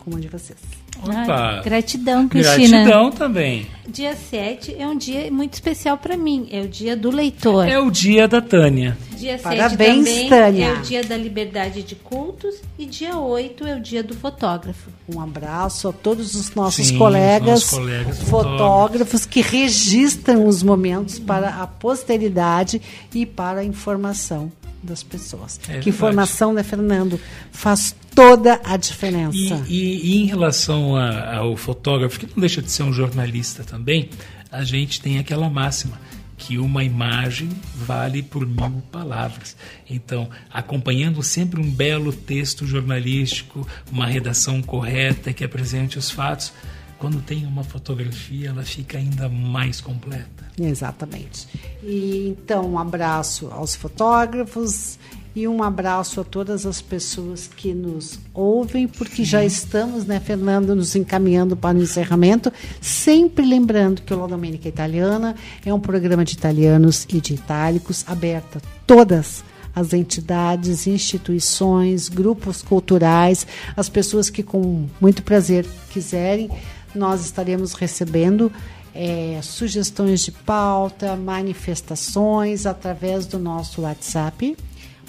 como 0.00 0.16
a 0.16 0.20
de 0.20 0.26
vocês. 0.26 0.85
Opa! 1.02 1.56
Ai, 1.56 1.62
gratidão, 1.62 2.28
Cristina. 2.28 2.84
Gratidão 2.84 3.10
também. 3.10 3.66
Dia 3.88 4.16
7 4.16 4.74
é 4.78 4.86
um 4.86 4.96
dia 4.96 5.30
muito 5.30 5.54
especial 5.54 5.96
para 5.96 6.16
mim. 6.16 6.48
É 6.50 6.60
o 6.60 6.68
dia 6.68 6.96
do 6.96 7.10
leitor. 7.10 7.68
É 7.68 7.78
o 7.78 7.90
dia 7.90 8.26
da 8.26 8.40
Tânia. 8.40 8.96
Dia 9.12 9.38
7 9.38 9.42
Parabéns, 9.42 10.04
também 10.04 10.28
Tânia. 10.28 10.66
é 10.66 10.72
o 10.72 10.82
dia 10.82 11.04
da 11.04 11.16
liberdade 11.16 11.82
de 11.82 11.94
cultos 11.94 12.56
e 12.78 12.84
dia 12.84 13.16
8 13.16 13.66
é 13.66 13.76
o 13.76 13.80
dia 13.80 14.02
do 14.02 14.14
fotógrafo. 14.14 14.90
Um 15.08 15.20
abraço 15.20 15.88
a 15.88 15.92
todos 15.92 16.34
os 16.34 16.54
nossos 16.54 16.86
Sim, 16.86 16.92
os 16.92 16.98
colegas, 16.98 17.48
nossos 17.48 17.70
colegas 17.70 18.22
fotógrafos 18.24 19.24
que 19.24 19.40
registram 19.40 20.46
os 20.46 20.62
momentos 20.62 21.18
para 21.18 21.48
a 21.48 21.66
posteridade 21.66 22.82
e 23.14 23.24
para 23.24 23.60
a 23.60 23.64
informação 23.64 24.52
das 24.86 25.02
pessoas. 25.02 25.60
É 25.68 25.80
que 25.80 25.90
informação, 25.90 26.52
né, 26.54 26.62
Fernando? 26.62 27.20
Faz 27.52 27.94
toda 28.14 28.60
a 28.64 28.76
diferença. 28.78 29.62
E, 29.68 29.74
e- 29.76 30.06
e 30.06 30.22
em 30.22 30.26
relação 30.26 30.96
a- 30.96 31.36
ao 31.36 31.56
fotógrafo, 31.56 32.18
que 32.20 32.26
não 32.26 32.40
deixa 32.40 32.62
de 32.62 32.70
ser 32.70 32.84
um 32.84 32.92
jornalista 32.92 33.62
também, 33.64 34.08
a 34.50 34.64
gente 34.64 35.00
tem 35.00 35.18
aquela 35.18 35.50
máxima 35.50 36.00
que 36.38 36.58
uma 36.58 36.84
imagem 36.84 37.48
vale 37.74 38.22
por 38.22 38.46
mil 38.46 38.82
palavras. 38.92 39.56
Então, 39.88 40.28
acompanhando 40.52 41.22
sempre 41.22 41.58
um 41.60 41.70
belo 41.70 42.12
texto 42.12 42.66
jornalístico, 42.66 43.66
uma 43.90 44.06
redação 44.06 44.60
correta 44.62 45.32
que 45.32 45.42
apresente 45.44 45.98
os 45.98 46.10
fatos, 46.10 46.52
quando 46.98 47.20
tem 47.20 47.46
uma 47.46 47.62
fotografia, 47.62 48.48
ela 48.48 48.62
fica 48.62 48.98
ainda 48.98 49.28
mais 49.28 49.80
completa. 49.80 50.46
Exatamente. 50.58 51.46
E, 51.82 52.28
então, 52.28 52.72
um 52.72 52.78
abraço 52.78 53.48
aos 53.50 53.74
fotógrafos 53.74 54.98
e 55.34 55.46
um 55.46 55.62
abraço 55.62 56.22
a 56.22 56.24
todas 56.24 56.64
as 56.64 56.80
pessoas 56.80 57.46
que 57.46 57.74
nos 57.74 58.18
ouvem, 58.32 58.88
porque 58.88 59.22
já 59.22 59.44
estamos, 59.44 60.06
né, 60.06 60.18
Fernando, 60.18 60.74
nos 60.74 60.96
encaminhando 60.96 61.54
para 61.54 61.76
o 61.76 61.82
encerramento. 61.82 62.50
Sempre 62.80 63.44
lembrando 63.44 64.00
que 64.00 64.14
o 64.14 64.18
La 64.18 64.26
Domenica 64.26 64.66
Italiana 64.66 65.36
é 65.64 65.74
um 65.74 65.78
programa 65.78 66.24
de 66.24 66.32
italianos 66.32 67.06
e 67.10 67.20
de 67.20 67.34
itálicos 67.34 68.02
aberto 68.08 68.56
a 68.56 68.60
todas 68.86 69.44
as 69.74 69.92
entidades, 69.92 70.86
instituições, 70.86 72.08
grupos 72.08 72.62
culturais, 72.62 73.46
as 73.76 73.90
pessoas 73.90 74.30
que 74.30 74.42
com 74.42 74.86
muito 74.98 75.22
prazer 75.22 75.66
quiserem, 75.90 76.50
nós 76.96 77.24
estaremos 77.24 77.74
recebendo 77.74 78.50
eh, 78.94 79.38
sugestões 79.42 80.24
de 80.24 80.32
pauta, 80.32 81.16
manifestações 81.16 82.66
através 82.66 83.26
do 83.26 83.38
nosso 83.38 83.82
WhatsApp. 83.82 84.56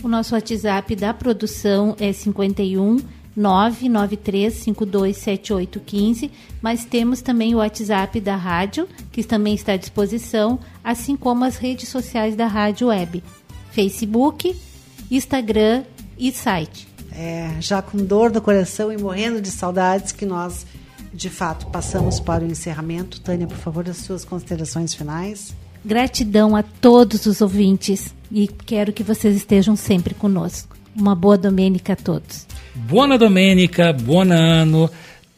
O 0.04 0.08
nosso 0.08 0.36
WhatsApp 0.36 0.96
da 0.96 1.14
produção 1.14 1.96
é 2.00 2.14
51 2.14 3.00
993527815, 3.38 6.32
mas 6.60 6.84
temos 6.84 7.22
também 7.22 7.54
o 7.54 7.60
WhatsApp 7.60 8.20
da 8.20 8.36
rádio, 8.36 8.90
que 9.12 9.24
também 9.24 9.54
está 9.54 9.74
à 9.74 9.78
disposição, 9.78 10.58
assim 10.84 11.16
como 11.16 11.46
as 11.46 11.58
redes 11.58 11.90
sociais 11.90 12.36
da 12.36 12.48
rádio 12.48 12.88
web, 12.88 13.24
Facebook, 13.72 14.60
Instagram 15.12 15.84
e 16.18 16.32
site. 16.32 16.88
É, 17.12 17.52
já 17.60 17.80
com 17.82 17.98
dor 17.98 18.32
no 18.32 18.42
coração 18.42 18.92
e 18.92 18.98
morrendo 18.98 19.40
de 19.40 19.52
saudades 19.52 20.12
que 20.12 20.26
nós, 20.26 20.66
de 21.14 21.30
fato, 21.30 21.68
passamos 21.68 22.20
para 22.20 22.44
o 22.44 22.48
encerramento. 22.48 23.22
Tânia, 23.22 23.48
por 23.48 23.58
favor, 23.58 23.90
as 23.90 23.98
suas 23.98 24.24
considerações 24.26 24.94
finais. 24.94 25.56
Gratidão 25.84 26.56
a 26.56 26.64
todos 26.64 27.26
os 27.26 27.42
ouvintes 27.42 28.14
e 28.32 28.48
quero 28.48 28.92
que 28.92 29.04
vocês 29.04 29.36
estejam 29.36 29.76
sempre 29.76 30.14
conosco. 30.14 30.76
Uma 30.96 31.16
boa 31.16 31.38
Domênica 31.38 31.94
a 31.94 31.96
todos. 31.96 32.46
Buona 32.76 33.18
Domenica, 33.18 33.94
buon 33.94 34.32
anno, 34.32 34.90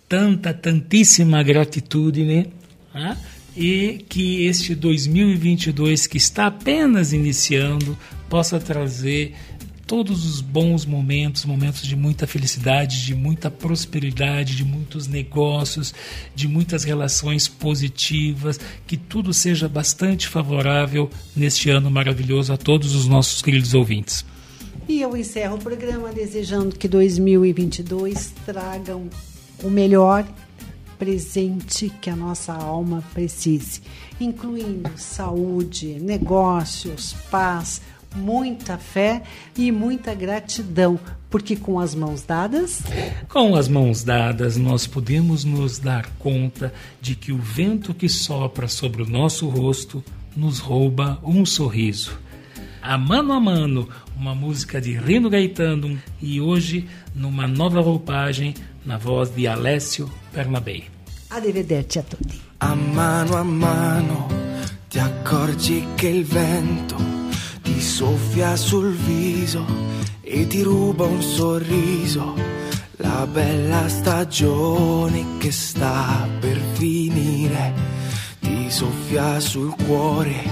tanta, 0.07 0.53
tantíssima 0.53 1.43
gratitudine. 1.43 2.51
Né? 2.93 3.17
E 3.55 4.05
que 4.09 4.45
este 4.45 4.73
2022 4.73 6.07
que 6.07 6.17
está 6.17 6.47
apenas 6.47 7.13
iniciando 7.13 7.97
possa 8.29 8.59
trazer 8.59 9.35
todos 9.89 10.23
os 10.23 10.39
bons 10.39 10.85
momentos, 10.85 11.45
momentos 11.45 11.81
de 11.81 11.95
muita 11.95 12.27
felicidade, 12.27 13.07
de 13.07 13.15
muita 13.15 13.49
prosperidade, 13.49 14.55
de 14.55 14.63
muitos 14.63 15.07
negócios, 15.07 15.95
de 16.35 16.47
muitas 16.47 16.83
relações 16.83 17.47
positivas, 17.47 18.59
que 18.85 18.95
tudo 18.95 19.33
seja 19.33 19.67
bastante 19.67 20.27
favorável 20.27 21.09
neste 21.35 21.71
ano 21.71 21.89
maravilhoso 21.89 22.53
a 22.53 22.57
todos 22.57 22.93
os 22.93 23.07
nossos 23.07 23.41
queridos 23.41 23.73
ouvintes. 23.73 24.23
E 24.87 25.01
eu 25.01 25.17
encerro 25.17 25.55
o 25.55 25.59
programa 25.59 26.13
desejando 26.13 26.75
que 26.75 26.87
2022 26.87 28.31
tragam 28.45 29.09
o 29.63 29.71
melhor 29.71 30.23
presente 30.99 31.91
que 31.99 32.11
a 32.11 32.15
nossa 32.15 32.53
alma 32.53 33.03
precise, 33.11 33.81
incluindo 34.21 34.91
saúde, 34.97 35.97
negócios, 35.99 37.15
paz, 37.31 37.81
muita 38.15 38.77
fé 38.77 39.21
e 39.57 39.71
muita 39.71 40.13
gratidão, 40.13 40.99
porque 41.29 41.55
com 41.55 41.79
as 41.79 41.93
mãos 41.93 42.23
dadas. 42.23 42.81
Com 43.27 43.55
as 43.55 43.67
mãos 43.67 44.03
dadas, 44.03 44.57
nós 44.57 44.87
podemos 44.87 45.43
nos 45.43 45.79
dar 45.79 46.07
conta 46.19 46.73
de 47.01 47.15
que 47.15 47.31
o 47.31 47.37
vento 47.37 47.93
que 47.93 48.09
sopra 48.09 48.67
sobre 48.67 49.03
o 49.03 49.09
nosso 49.09 49.47
rosto 49.47 50.03
nos 50.35 50.59
rouba 50.59 51.19
um 51.23 51.45
sorriso. 51.45 52.17
A 52.81 52.97
Mano 52.97 53.33
a 53.33 53.39
Mano, 53.39 53.89
uma 54.15 54.33
música 54.33 54.79
de 54.79 54.97
Rino 54.97 55.29
Gaetano 55.29 55.99
e 56.21 56.39
hoje 56.39 56.87
numa 57.13 57.47
nova 57.47 57.81
roupagem 57.81 58.53
na 58.85 58.97
voz 58.97 59.29
de 59.29 59.47
Alessio 59.47 60.09
Bernabei. 60.33 60.85
Arrivederci 61.29 61.99
a 61.99 62.03
tutti. 62.03 62.41
A 62.61 62.75
mano 62.75 63.35
a 63.35 63.43
mano 63.43 64.27
ti 64.89 64.97
accorgi 64.99 65.85
che 65.95 66.07
il 66.07 66.25
vento 66.25 67.18
ti 67.79 67.85
soffia 67.85 68.57
sul 68.57 68.93
viso 68.93 69.65
e 70.19 70.45
ti 70.47 70.63
ruba 70.63 71.05
un 71.05 71.21
sorriso. 71.21 72.35
La 72.97 73.25
bella 73.25 73.87
stagione 73.87 75.37
che 75.37 75.49
sta 75.49 76.27
per 76.41 76.59
finire 76.73 77.73
ti 78.41 78.69
soffia 78.69 79.39
sul 79.39 79.73
cuore 79.85 80.43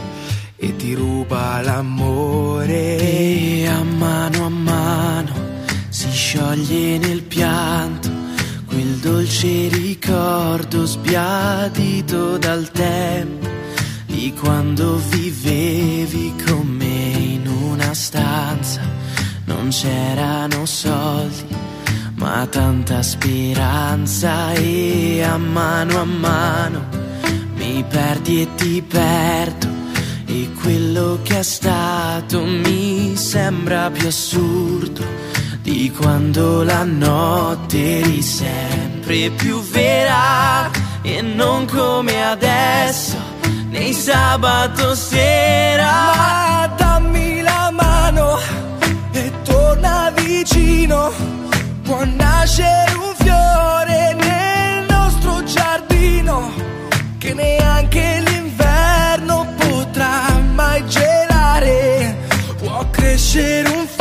e 0.56 0.74
ti 0.78 0.94
ruba 0.94 1.60
l'amore. 1.62 2.98
E 2.98 3.68
a 3.68 3.84
mano 3.84 4.46
a 4.46 4.50
mano 4.50 5.34
si 5.90 6.10
scioglie 6.10 6.98
nel 6.98 7.24
pianto 7.24 8.10
quel 8.68 9.00
dolce 9.02 9.68
ricordo 9.68 10.86
sbiadito 10.86 12.38
dal 12.38 12.72
tempo 12.72 13.48
di 14.06 14.34
quando 14.34 14.96
vivevi 15.10 16.34
con 16.44 16.66
me 16.66 16.77
stanza. 17.94 18.82
Non 19.46 19.70
c'erano 19.70 20.66
soldi, 20.66 21.56
ma 22.16 22.46
tanta 22.50 23.02
speranza 23.02 24.52
e 24.54 25.24
a 25.24 25.38
mano 25.38 26.02
a 26.02 26.06
mano 26.06 26.86
mi 27.56 27.84
perdi 27.88 28.42
e 28.42 28.56
ti 28.56 28.82
perdo. 28.82 29.68
E 30.26 30.52
quello 30.62 31.20
che 31.24 31.40
è 31.40 31.44
stato 31.44 32.44
mi 32.44 33.16
sembra 33.16 33.90
più 33.90 34.08
assurdo 34.08 35.04
di 35.68 35.92
quando 35.92 36.64
la 36.64 36.86
notte 36.86 38.00
eri 38.00 38.22
sempre 38.22 39.30
più 39.32 39.60
vera 39.62 40.72
e 41.02 41.22
non 41.22 41.66
come 41.66 42.24
adesso 42.24 43.18
nei 43.70 43.92
sabato 43.92 44.96
sera. 44.96 46.87
Vicino. 50.88 51.12
Può 51.84 52.04
nascere 52.06 52.94
un 52.94 53.14
fiore 53.16 54.14
nel 54.14 54.86
nostro 54.88 55.44
giardino 55.44 56.52
che 57.18 57.34
neanche 57.34 58.24
l'inverno 58.26 59.48
potrà 59.58 60.38
mai 60.54 60.86
gelare. 60.88 62.16
Può 62.58 62.86
crescere 62.90 63.70
un 63.70 63.86
fiore 63.88 63.97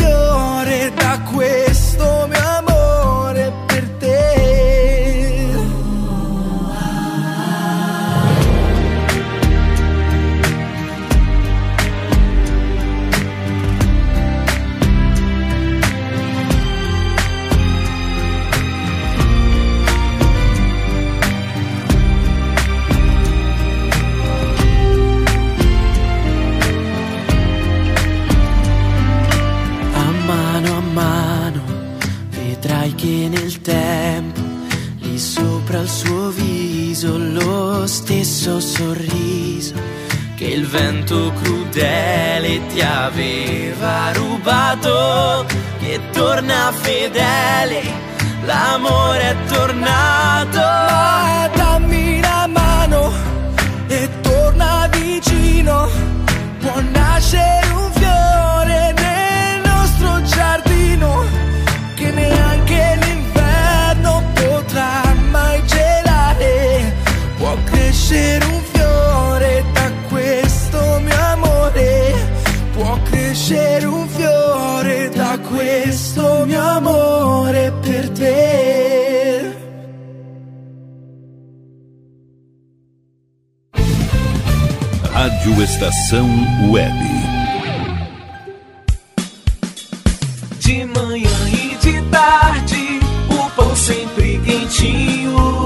sopra 35.19 35.81
il 35.81 35.89
suo 35.89 36.31
viso 36.31 37.17
lo 37.17 37.87
stesso 37.87 38.61
sorriso 38.61 39.75
che 40.35 40.45
il 40.45 40.67
vento 40.67 41.33
crudele 41.33 42.67
ti 42.67 42.81
aveva 42.81 44.13
rubato 44.13 45.47
che 45.79 46.01
torna 46.13 46.73
fedele 46.73 47.83
l'amore 48.45 49.21
è 49.31 49.37
tornato 49.49 50.87
Ma 51.47 51.51
dammi 51.55 52.21
la 52.21 52.47
mano 52.47 53.13
e 53.87 54.09
torna 54.21 54.89
vicino. 54.93 55.89
Può 56.61 56.81
nascere 56.81 57.66
Crescere 68.09 68.45
un 68.45 68.63
fiore 68.63 69.65
da 69.73 69.91
questo 70.09 71.01
mio 71.01 71.21
amore. 71.33 72.15
Può 72.75 72.97
crescere 73.03 73.85
un 73.85 74.07
fiore 74.07 75.09
da 75.09 75.37
questo 75.41 76.45
mio 76.47 76.63
amore 76.63 77.73
per 77.83 78.11
te. 78.11 79.57
Rádio 85.11 85.63
Estação 85.63 86.29
Web. 86.71 86.95
De 90.63 90.85
manhã 90.95 91.49
e 91.51 91.77
de 91.81 92.03
tarde, 92.09 93.01
o 93.31 93.51
pão 93.57 93.75
sempre 93.75 94.39
quentinho. 94.45 95.66